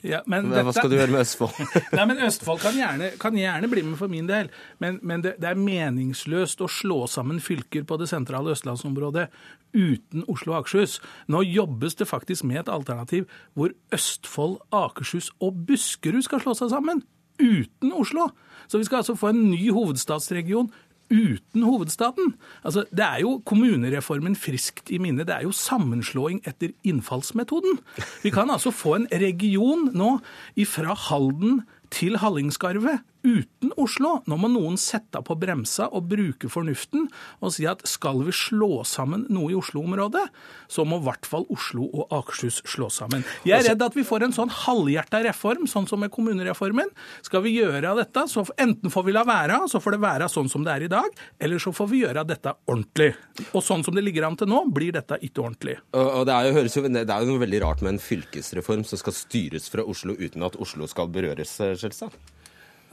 Ja, 0.05 0.19
men 0.29 0.51
Hva 0.53 0.73
skal 0.77 0.91
du 0.93 0.99
gjøre 0.99 1.15
med 1.15 1.23
Østfold? 1.23 1.55
Nei, 1.97 2.05
men 2.11 2.19
Østfold 2.27 2.61
kan 2.61 2.77
gjerne, 2.77 3.09
kan 3.21 3.37
gjerne 3.41 3.71
bli 3.73 3.85
med 3.87 3.97
for 3.97 4.12
min 4.12 4.27
del, 4.29 4.51
men, 4.83 4.99
men 5.01 5.25
det, 5.25 5.39
det 5.41 5.49
er 5.49 5.57
meningsløst 5.61 6.61
å 6.61 6.69
slå 6.69 7.07
sammen 7.09 7.41
fylker 7.41 7.87
på 7.89 7.97
det 8.01 8.11
sentrale 8.11 8.53
østlandsområdet 8.53 9.31
uten 9.73 10.27
Oslo 10.29 10.53
og 10.53 10.59
Akershus. 10.61 10.99
Nå 11.33 11.41
jobbes 11.49 11.97
det 11.97 12.11
faktisk 12.11 12.45
med 12.45 12.67
et 12.67 12.73
alternativ 12.75 13.25
hvor 13.57 13.73
Østfold, 13.97 14.59
Akershus 14.77 15.33
og 15.41 15.65
Buskerud 15.71 16.29
skal 16.29 16.45
slå 16.45 16.57
seg 16.61 16.75
sammen 16.75 17.01
uten 17.41 17.97
Oslo. 17.97 18.29
Så 18.69 18.79
vi 18.79 18.85
skal 18.85 19.01
altså 19.01 19.17
få 19.17 19.33
en 19.33 19.47
ny 19.51 19.71
hovedstadsregion 19.73 20.69
uten 21.15 21.62
hovedstaden. 21.62 22.35
Altså, 22.67 22.85
det 22.91 23.07
er 23.07 23.23
jo 23.23 23.39
kommunereformen 23.47 24.35
friskt 24.39 24.91
i 24.91 24.99
minne. 25.03 25.27
Det 25.27 25.37
er 25.37 25.47
jo 25.47 25.55
sammenslåing 25.55 26.43
etter 26.49 26.75
innfallsmetoden. 26.83 27.79
Vi 28.25 28.35
kan 28.35 28.51
altså 28.51 28.75
få 28.75 28.99
en 28.99 29.09
region 29.12 29.89
nå 29.95 30.19
fra 30.67 30.97
Halden 31.09 31.62
til 31.95 32.19
Hallingskarvet 32.19 33.05
uten 33.25 33.72
Oslo. 33.81 34.18
Nå 34.29 34.39
må 34.39 34.51
noen 34.53 34.77
sette 34.81 35.22
på 35.25 35.37
bremsa 35.41 35.89
og 35.91 36.09
bruke 36.11 36.51
fornuften 36.53 37.09
og 37.41 37.55
si 37.57 37.66
at 37.68 37.83
skal 37.89 38.20
vi 38.27 38.35
slå 38.37 38.83
sammen 38.89 39.25
noe 39.33 39.53
i 39.53 39.59
Oslo-området, 39.59 40.25
så 40.70 40.85
må 40.89 41.01
i 41.01 41.07
hvert 41.07 41.27
fall 41.29 41.47
Oslo 41.53 41.89
og 41.89 42.12
Akershus 42.14 42.61
slå 42.68 42.91
sammen. 42.93 43.25
Jeg 43.47 43.59
er 43.59 43.70
redd 43.70 43.85
at 43.85 43.97
vi 43.97 44.05
får 44.07 44.27
en 44.27 44.37
sånn 44.37 44.53
halvhjerta 44.53 45.22
reform, 45.27 45.66
sånn 45.70 45.89
som 45.91 46.03
med 46.05 46.12
kommunereformen. 46.14 46.93
Skal 47.25 47.45
vi 47.47 47.57
gjøre 47.57 47.95
dette, 47.99 48.27
så 48.31 48.45
enten 48.61 48.93
får 48.93 49.09
vi 49.09 49.16
la 49.16 49.25
være, 49.29 49.62
så 49.72 49.81
får 49.83 49.97
det 49.97 50.03
være 50.05 50.31
sånn 50.33 50.51
som 50.53 50.66
det 50.66 50.75
er 50.75 50.87
i 50.87 50.93
dag, 50.93 51.25
eller 51.41 51.62
så 51.62 51.72
får 51.75 51.91
vi 51.91 52.05
gjøre 52.05 52.27
dette 52.29 52.55
ordentlig. 52.68 53.12
Og 53.53 53.64
sånn 53.64 53.85
som 53.87 53.97
det 53.97 54.05
ligger 54.05 54.29
an 54.29 54.39
til 54.41 54.51
nå, 54.51 54.64
blir 54.75 54.95
dette 54.95 55.18
ikke 55.25 55.45
ordentlig. 55.45 55.79
Og, 55.97 56.07
og 56.20 56.29
det, 56.29 56.37
er 56.37 56.51
jo, 56.51 56.57
høres 56.59 56.79
jo, 56.79 56.87
det 56.89 57.05
er 57.05 57.25
jo 57.25 57.33
noe 57.33 57.45
veldig 57.45 57.64
rart 57.64 57.85
med 57.85 57.97
en 57.97 58.03
fylkesreform 58.03 58.85
som 58.89 59.01
skal 59.01 59.16
styres 59.16 59.70
fra 59.72 59.87
Oslo 59.87 60.16
uten 60.18 60.45
at 60.47 60.59
Oslo 60.61 60.89
skal 60.91 61.12
berøres, 61.14 61.57
eh, 61.64 61.77
Skjelstad. 61.79 62.14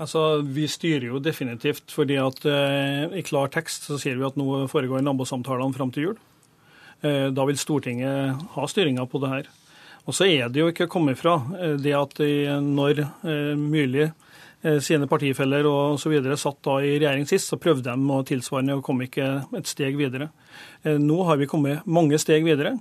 Altså, 0.01 0.41
Vi 0.41 0.65
styrer 0.71 1.11
jo 1.11 1.21
definitivt, 1.21 1.91
fordi 1.93 2.17
at 2.17 2.45
eh, 2.49 3.19
i 3.19 3.23
klar 3.25 3.51
tekst 3.53 3.85
så 3.89 3.99
sier 4.01 4.17
vi 4.17 4.25
at 4.25 4.37
nå 4.39 4.65
foregår 4.71 5.03
nabosamtalene 5.05 5.77
fram 5.77 5.93
til 5.93 6.07
jul. 6.09 6.19
Eh, 7.05 7.27
da 7.33 7.45
vil 7.45 7.59
Stortinget 7.59 8.41
ha 8.55 8.67
styringa 8.69 9.05
på 9.09 9.21
det 9.21 9.29
her. 9.35 9.51
Og 10.09 10.17
så 10.17 10.25
er 10.25 10.49
det 10.49 10.63
jo 10.63 10.71
ikke 10.71 10.89
kommet 10.89 11.19
fra 11.21 11.37
eh, 11.59 11.77
det 11.81 11.93
at 11.97 12.17
når 12.65 13.03
eh, 13.05 13.53
Myrli 13.57 14.09
sine 14.83 15.07
partifeller 15.09 15.65
og 15.65 15.99
så 16.01 16.11
videre 16.11 16.37
satt 16.37 16.59
da 16.65 16.77
i 16.83 16.93
regjering 16.99 17.25
sist, 17.29 17.49
så 17.49 17.57
prøvde 17.61 17.89
de 17.89 18.13
å 18.13 18.21
tilsvarende 18.27 18.75
og 18.77 18.83
kom 18.85 19.01
ikke 19.01 19.29
et 19.57 19.69
steg 19.69 19.97
videre. 19.97 20.29
Eh, 20.83 20.97
Nå 21.01 21.23
har 21.25 21.39
vi 21.41 21.49
kommet 21.49 21.85
mange 21.85 22.19
steg 22.21 22.45
videre. 22.45 22.75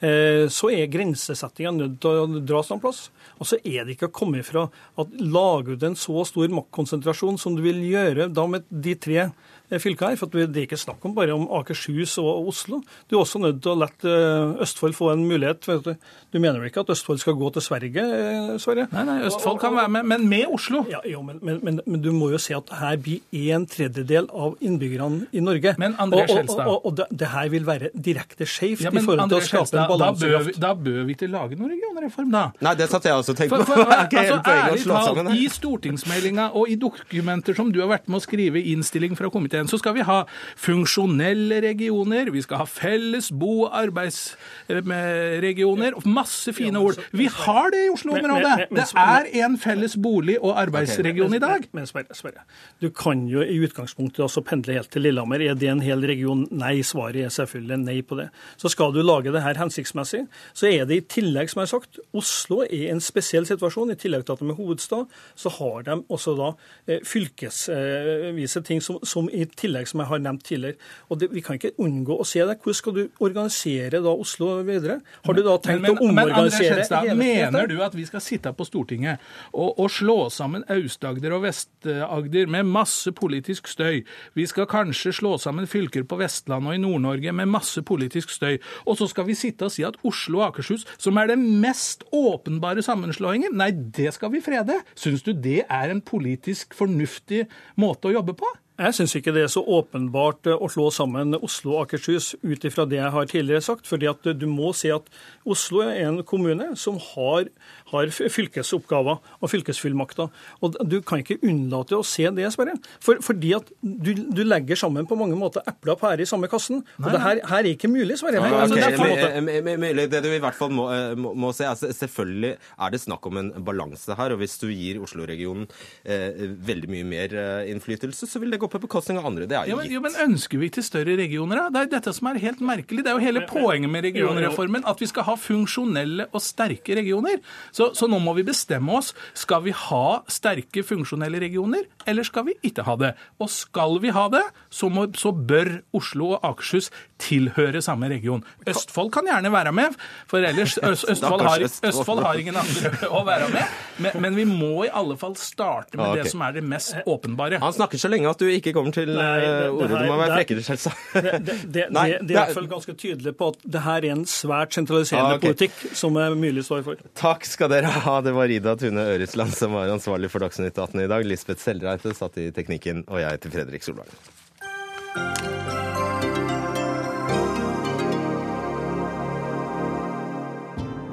Eh, 0.00 0.46
Så 0.48 0.70
er 0.72 0.88
grensesettinga 0.92 1.74
nødt 1.76 2.00
til 2.00 2.22
å 2.22 2.40
dras 2.40 2.70
noen 2.70 2.80
plass. 2.80 3.10
Og 3.38 3.46
så 3.46 3.58
er 3.64 3.84
det 3.84 3.96
ikke 3.96 4.08
å 4.08 4.16
komme 4.16 4.40
ifra 4.40 4.66
at 4.96 5.08
lager 5.20 5.76
du 5.76 5.86
en 5.86 5.98
så 5.98 6.24
stor 6.24 6.48
maktkonsentrasjon 6.48 7.38
som 7.38 7.56
du 7.56 7.62
vil 7.62 7.82
gjøre 7.84 8.30
da 8.32 8.46
med 8.46 8.64
de 8.70 8.94
tre 8.94 9.30
eh, 9.70 9.80
fylkene 9.82 10.14
her, 10.14 10.20
for 10.20 10.30
at 10.30 10.52
det 10.52 10.62
er 10.62 10.68
ikke 10.68 10.80
snakk 10.80 11.04
om 11.08 11.16
bare 11.16 11.34
om 11.34 11.48
Akershus 11.58 12.16
og 12.22 12.50
Oslo. 12.52 12.80
Du 13.10 13.16
er 13.16 13.24
også 13.24 13.42
nødt 13.42 13.62
til 13.64 13.74
å 13.74 13.78
la 13.82 13.90
eh, 13.90 14.62
Østfold 14.66 14.96
få 14.96 15.10
en 15.14 15.26
mulighet. 15.26 15.66
vet 15.66 15.84
Du 15.84 15.94
Du 16.32 16.40
mener 16.40 16.60
vel 16.60 16.70
ikke 16.70 16.84
at 16.84 16.92
Østfold 16.94 17.18
skal 17.22 17.34
gå 17.38 17.50
til 17.56 17.64
Sverige, 17.64 18.04
eh, 18.04 18.54
Sverre? 18.62 18.86
Nei, 18.92 19.04
nei, 19.08 19.18
Østfold 19.26 19.58
kan 19.62 19.74
være 19.74 19.88
med, 19.98 20.08
men 20.14 20.28
med 20.28 20.46
Oslo. 20.52 20.84
Ja, 20.90 21.02
jo, 21.08 21.22
men, 21.26 21.40
men, 21.42 21.60
men, 21.62 21.80
men 21.86 22.02
du 22.02 22.12
må 22.12 22.30
jo 22.30 22.38
se 22.38 22.54
at 22.56 22.70
her 22.78 22.96
blir 23.02 23.20
en 23.56 23.66
tredjedel 23.66 24.30
av 24.30 24.56
innbyggerne 24.60 25.26
i 25.32 25.42
Norge. 25.42 25.74
Men 25.82 25.98
André 25.98 26.26
og, 26.30 26.50
og, 26.50 26.60
og, 26.66 26.86
og 26.86 26.96
det, 27.00 27.10
det 27.10 27.32
her 27.34 27.50
vil 27.50 27.66
være 27.66 27.90
direkte 27.94 28.46
skjevt 28.46 28.84
Ja, 28.86 28.92
i 28.92 29.02
forhold 29.02 29.16
forhold 29.16 29.24
André 29.24 29.40
til 29.40 29.44
å 29.44 29.46
skape 29.46 29.66
Skjelstad, 29.66 29.78
en 29.80 29.88
da, 29.88 29.96
bør 29.96 30.16
vi, 30.16 30.32
balansekraft. 30.32 30.60
da 30.60 30.72
bør 30.86 31.06
vi 31.06 31.16
ikke 31.16 31.28
lage 31.30 31.58
noen 31.58 31.72
regionreform, 31.72 32.32
da. 32.34 32.44
Nei, 32.66 32.74
det 32.78 32.88
satt 32.90 33.08
jeg 33.08 33.20
også 33.20 33.34
og 33.34 33.40
tenkte 33.40 33.60
på. 33.60 33.68
for, 33.70 33.82
altså, 33.86 34.18
hele 34.20 34.38
poenget 34.44 34.52
å 34.52 34.56
ærlig 34.66 34.84
talt. 34.90 35.32
I 35.36 35.48
stortingsmeldinga 35.56 36.48
og 36.60 36.72
i 36.72 36.76
dokumenter 36.80 37.56
som 37.58 37.72
du 37.72 37.80
har 37.82 37.90
vært 37.92 38.10
med 38.10 38.20
å 38.20 38.24
skrive 38.24 38.60
i 38.60 38.74
innstilling 38.74 39.16
fra 39.18 39.30
komiteen, 39.32 39.55
så 39.70 39.78
skal 39.80 39.94
vi 39.96 40.02
ha 40.06 40.18
funksjonelle 40.60 41.56
regioner, 41.64 42.30
vi 42.34 42.42
skal 42.44 42.58
ha 42.62 42.68
felles 42.68 43.26
bo- 43.32 43.64
og 43.66 43.72
arbeidsregioner, 43.80 45.92
masse 46.04 46.52
fine 46.56 46.78
ord. 46.78 46.94
Vi 47.16 47.26
har 47.32 47.70
det 47.72 47.86
i 47.86 47.90
Oslo-området! 47.94 48.56
Det 48.76 48.86
er 49.00 49.22
en 49.44 49.56
felles 49.58 49.96
bolig- 49.96 50.40
og 50.40 50.60
arbeidsregion 50.60 51.34
i 51.34 51.42
dag. 51.42 51.64
Men, 51.72 51.86
Sverre, 51.88 52.42
du 52.82 52.90
kan 52.90 53.28
jo 53.30 53.40
i 53.40 53.58
utgangspunktet 53.64 54.24
også 54.26 54.40
pendle 54.46 54.72
helt 54.76 54.90
til 54.92 55.02
Lillehammer. 55.06 55.40
Er 55.40 55.54
det 55.58 55.70
en 55.72 55.84
hel 55.84 56.04
region? 56.06 56.46
Nei, 56.50 56.82
svaret 56.86 57.24
er 57.24 57.32
selvfølgelig 57.32 57.78
nei 57.84 57.98
på 58.06 58.18
det. 58.20 58.28
Så 58.60 58.70
skal 58.72 58.92
du 58.94 59.00
lage 59.02 59.32
det 59.34 59.44
her 59.44 59.58
hensiktsmessig, 59.60 60.24
så 60.56 60.68
er 60.68 60.84
det 60.88 61.00
i 61.00 61.06
tillegg, 61.16 61.50
som 61.50 61.62
jeg 61.62 61.70
har 61.70 61.74
sagt, 61.78 62.00
Oslo 62.16 62.62
er 62.66 62.90
en 62.92 63.02
spesiell 63.04 63.46
situasjon. 63.48 63.94
I 63.94 64.00
tillegg 64.00 64.26
til 64.26 64.36
at 64.36 64.42
de 64.42 64.50
er 64.52 64.58
hovedstad, 64.58 65.06
så 65.38 65.52
har 65.58 65.86
de 65.86 65.98
også 66.12 66.36
da 66.38 66.52
eh, 66.86 67.02
fylkesvise 67.06 68.62
ting 68.66 68.82
som, 68.84 69.00
som 69.06 69.30
i 69.32 69.45
tillegg, 69.58 69.88
som 69.90 70.02
jeg 70.02 70.10
har 70.10 70.22
nevnt 70.24 70.44
tidligere. 70.46 70.80
Og 71.10 71.20
det, 71.20 71.30
vi 71.34 71.42
kan 71.44 71.58
ikke 71.58 71.74
unngå 71.82 72.18
å 72.20 72.26
se 72.26 72.42
det. 72.42 72.58
Hvordan 72.62 72.78
skal 72.80 72.96
du 72.96 73.02
organisere 73.22 74.00
da 74.04 74.12
Oslo 74.12 74.50
videre? 74.66 74.98
Har 75.26 75.36
du 75.36 75.42
da 75.46 75.56
tenkt 75.62 75.84
men, 75.84 75.94
men 75.94 76.00
å 76.00 76.10
omorganisere 76.10 76.82
hele 76.82 76.86
dette? 76.86 77.16
mener 77.16 77.70
du 77.70 77.76
at 77.84 77.94
vi 77.96 78.06
skal 78.08 78.22
sitte 78.24 78.52
på 78.56 78.66
Stortinget 78.66 79.22
og, 79.52 79.76
og 79.82 79.90
slå 79.92 80.18
sammen 80.32 80.64
Aust-Agder 80.72 81.36
og 81.36 81.44
Vest-Agder 81.46 82.50
med 82.52 82.68
masse 82.70 83.12
politisk 83.16 83.70
støy? 83.70 84.02
Vi 84.36 84.46
skal 84.50 84.68
kanskje 84.70 85.14
slå 85.20 85.36
sammen 85.42 85.68
fylker 85.70 86.06
på 86.08 86.18
Vestlandet 86.20 86.72
og 86.72 86.78
i 86.78 86.82
Nord-Norge 86.82 87.34
med 87.36 87.50
masse 87.52 87.82
politisk 87.86 88.32
støy. 88.34 88.58
Og 88.86 88.98
så 89.00 89.08
skal 89.10 89.28
vi 89.28 89.38
sitte 89.38 89.68
og 89.68 89.74
si 89.74 89.86
at 89.86 89.98
Oslo 90.06 90.42
og 90.42 90.50
Akershus, 90.50 90.86
som 90.98 91.18
er 91.20 91.30
den 91.32 91.46
mest 91.62 92.04
åpenbare 92.14 92.84
sammenslåingen, 92.84 93.56
nei, 93.56 93.70
det 93.72 94.14
skal 94.16 94.32
vi 94.34 94.44
frede. 94.44 94.80
Syns 94.98 95.24
du 95.26 95.32
det 95.32 95.62
er 95.64 95.92
en 95.92 96.02
politisk 96.04 96.76
fornuftig 96.76 97.46
måte 97.80 98.10
å 98.10 98.16
jobbe 98.18 98.36
på? 98.38 98.52
Jeg 98.76 98.92
syns 98.92 99.14
ikke 99.16 99.32
det 99.32 99.42
er 99.46 99.48
så 99.52 99.62
åpenbart 99.64 100.46
eh, 100.50 100.56
å 100.60 100.68
slå 100.68 100.90
sammen 100.92 101.32
Oslo 101.40 101.76
og 101.78 101.86
Akershus 101.86 102.34
ut 102.44 102.64
ifra 102.68 102.84
det 102.88 102.98
jeg 102.98 103.12
har 103.14 103.24
tidligere 103.30 103.62
sagt. 103.64 103.86
fordi 103.88 104.06
at 104.10 104.22
du 104.36 104.46
må 104.46 104.74
se 104.76 104.90
at 104.92 105.06
Oslo 105.48 105.80
er 105.86 106.02
en 106.08 106.18
kommune 106.28 106.74
som 106.76 106.98
har, 107.14 107.46
har 107.92 108.06
fylkesoppgaver 108.12 109.16
og 109.40 109.50
fylkesfullmakter. 109.52 110.28
Og 110.60 110.76
Du 110.88 110.98
kan 111.06 111.22
ikke 111.22 111.38
unnlate 111.42 111.96
å 111.96 112.04
se 112.04 112.28
det, 112.36 112.50
Sverre. 112.52 112.74
For, 113.00 113.16
fordi 113.24 113.54
at 113.56 113.70
du, 113.80 114.12
du 114.12 114.42
legger 114.44 114.76
sammen 114.76 115.06
på 115.08 115.16
mange 115.18 115.38
måter 115.38 115.64
epler 115.66 115.94
og 115.96 116.00
pærer 116.02 116.24
i 116.24 116.28
samme 116.28 116.48
kassen. 116.52 116.82
Og 117.00 117.08
det 117.12 117.22
her, 117.22 117.40
her 117.48 117.62
er 117.64 117.70
ikke 117.72 117.88
mulig, 117.90 118.18
Sverre. 118.20 118.42
Ja, 118.44 118.60
Altså, 118.66 118.76
det 118.76 119.00
men- 119.00 119.44
men- 119.44 119.64
men- 119.64 119.80
men 119.96 120.10
Det 120.10 120.22
du 120.22 120.28
i 120.34 120.38
hvert 120.42 120.54
fall 120.54 120.70
må, 120.70 120.88
eh, 120.92 121.14
må, 121.16 121.32
må 121.34 121.52
se, 121.54 121.64
altså, 121.64 121.88
selvfølgelig 121.92 122.56
er 122.78 122.90
det 122.90 123.00
snakk 123.00 123.26
om 123.26 123.36
en 123.40 123.50
balanse 123.64 124.14
her. 124.16 124.32
og 124.32 124.38
Hvis 124.38 124.58
du 124.60 124.68
gir 124.68 125.00
Oslo-regionen 125.00 125.66
eh, 126.04 126.32
veldig 126.66 126.88
mye 126.88 127.04
mer 127.04 127.32
eh, 127.34 127.70
innflytelse, 127.72 128.26
så 128.28 128.38
vil 128.40 128.50
det 128.50 128.60
gå 128.60 128.65
gå 128.66 128.72
på 128.74 128.82
bekostning 128.84 129.20
av 129.20 129.28
andre. 129.30 129.46
Det 129.48 129.56
er 129.58 129.70
jo 129.70 129.78
gitt. 129.80 129.94
Jo, 129.96 130.02
men, 130.04 130.18
ønsker 130.26 130.60
vi 130.60 130.70
til 130.74 130.84
større 130.86 131.16
regioner, 131.18 131.62
da? 131.62 131.66
Det 131.72 131.82
er 131.84 131.92
dette 131.96 132.14
som 132.16 132.30
er 132.30 132.40
helt 132.42 132.62
merkelig. 132.64 133.04
Det 133.06 133.12
er 133.12 133.18
jo 133.18 133.24
hele 133.24 133.44
poenget 133.48 133.92
med 133.92 134.06
regionreformen. 134.08 134.84
At 134.88 135.00
vi 135.02 135.08
skal 135.10 135.28
ha 135.28 135.36
funksjonelle 135.40 136.28
og 136.32 136.44
sterke 136.44 136.98
regioner. 136.98 137.40
Så, 137.70 137.92
så 137.96 138.10
nå 138.10 138.20
må 138.22 138.36
vi 138.38 138.46
bestemme 138.46 138.98
oss. 138.98 139.12
Skal 139.38 139.64
vi 139.66 139.74
ha 139.76 140.04
sterke, 140.32 140.84
funksjonelle 140.86 141.40
regioner, 141.42 141.86
eller 142.08 142.26
skal 142.26 142.48
vi 142.50 142.56
ikke 142.66 142.86
ha 142.86 142.96
det? 143.00 143.12
Og 143.42 143.50
skal 143.52 144.00
vi 144.02 144.12
ha 144.14 144.26
det, 144.32 144.42
så, 144.70 144.90
må, 144.92 145.06
så 145.16 145.32
bør 145.32 145.78
Oslo 145.96 146.34
og 146.36 146.46
Akershus 146.46 146.90
tilhøre 147.22 147.80
samme 147.84 148.08
region. 148.12 148.44
Østfold 148.68 149.10
kan 149.14 149.28
gjerne 149.28 149.50
være 149.52 149.72
med, 149.76 149.96
for 150.28 150.44
ellers 150.44 150.76
Østfold 150.90 151.44
har, 151.46 151.64
Østfold 151.64 152.22
har 152.24 152.40
ingen 152.40 152.58
andre 152.60 152.92
å 153.16 153.22
være 153.26 153.48
med. 153.54 153.76
Men, 154.02 154.18
men, 154.24 154.36
vi 154.36 154.44
må 154.48 154.84
i 154.84 154.90
alle 154.92 155.16
fall 155.20 155.36
starte 155.40 155.96
med 155.96 156.04
ah, 156.04 156.12
okay. 156.12 156.26
det 156.26 156.32
som 156.34 156.44
er 156.44 156.56
det 156.58 156.64
mest 156.66 156.96
åpenbare. 157.08 157.60
Han 157.62 157.76
snakker 157.76 158.00
så 158.00 158.10
lenge 158.12 158.28
at 158.30 158.42
du 158.42 158.50
ikke 158.58 158.72
kommer 158.76 158.94
til 158.94 159.12
eh, 159.12 159.66
ordet. 159.70 159.90
Du 159.92 160.06
må 160.08 160.18
være 160.20 160.38
frekkere, 160.40 160.64
selvsagt. 160.66 161.02
Det, 161.14 161.22
det, 161.22 161.56
det, 161.64 161.84
det, 161.92 162.06
er 162.06 162.16
i 162.20 162.38
hvert 162.38 162.54
fall 162.56 162.70
ganske 162.70 162.96
tydelig 162.98 163.34
på 163.38 163.50
at 163.54 163.66
det 163.76 163.82
her 163.86 164.06
er 164.08 164.16
en 164.16 164.24
svært 164.30 164.76
sentraliserende 164.76 165.36
ah, 165.36 165.40
okay. 165.40 165.54
politikk 165.54 165.98
som 165.98 166.18
er 166.20 166.36
mulig 166.38 166.66
står 166.66 166.84
for. 166.86 167.02
Takk 167.18 167.46
skal 167.48 167.72
dere 167.72 167.92
ha. 168.06 168.16
Det 168.26 168.34
var 168.36 168.52
Ida 168.52 168.76
Tune 168.80 169.06
Øresland 169.16 169.54
som 169.56 169.76
var 169.76 169.92
ansvarlig 169.92 170.32
for 170.32 170.44
Dagsnytt 170.44 170.78
18 170.78 171.04
i 171.04 171.10
dag. 171.12 171.26
Lisbeth 171.26 171.62
Seldreite 171.62 172.14
satt 172.16 172.40
i 172.42 172.50
teknikken, 172.56 173.04
og 173.08 173.22
jeg 173.22 173.38
heter 173.38 173.56
Fredrik 173.58 173.86
Solvang. 173.86 174.10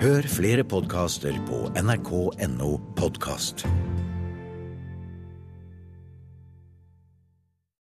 Hør 0.04 0.26
flere 0.28 0.64
podkaster 0.68 1.38
på 1.48 1.62
nrk.no 1.80 2.72
podkast. 3.00 3.64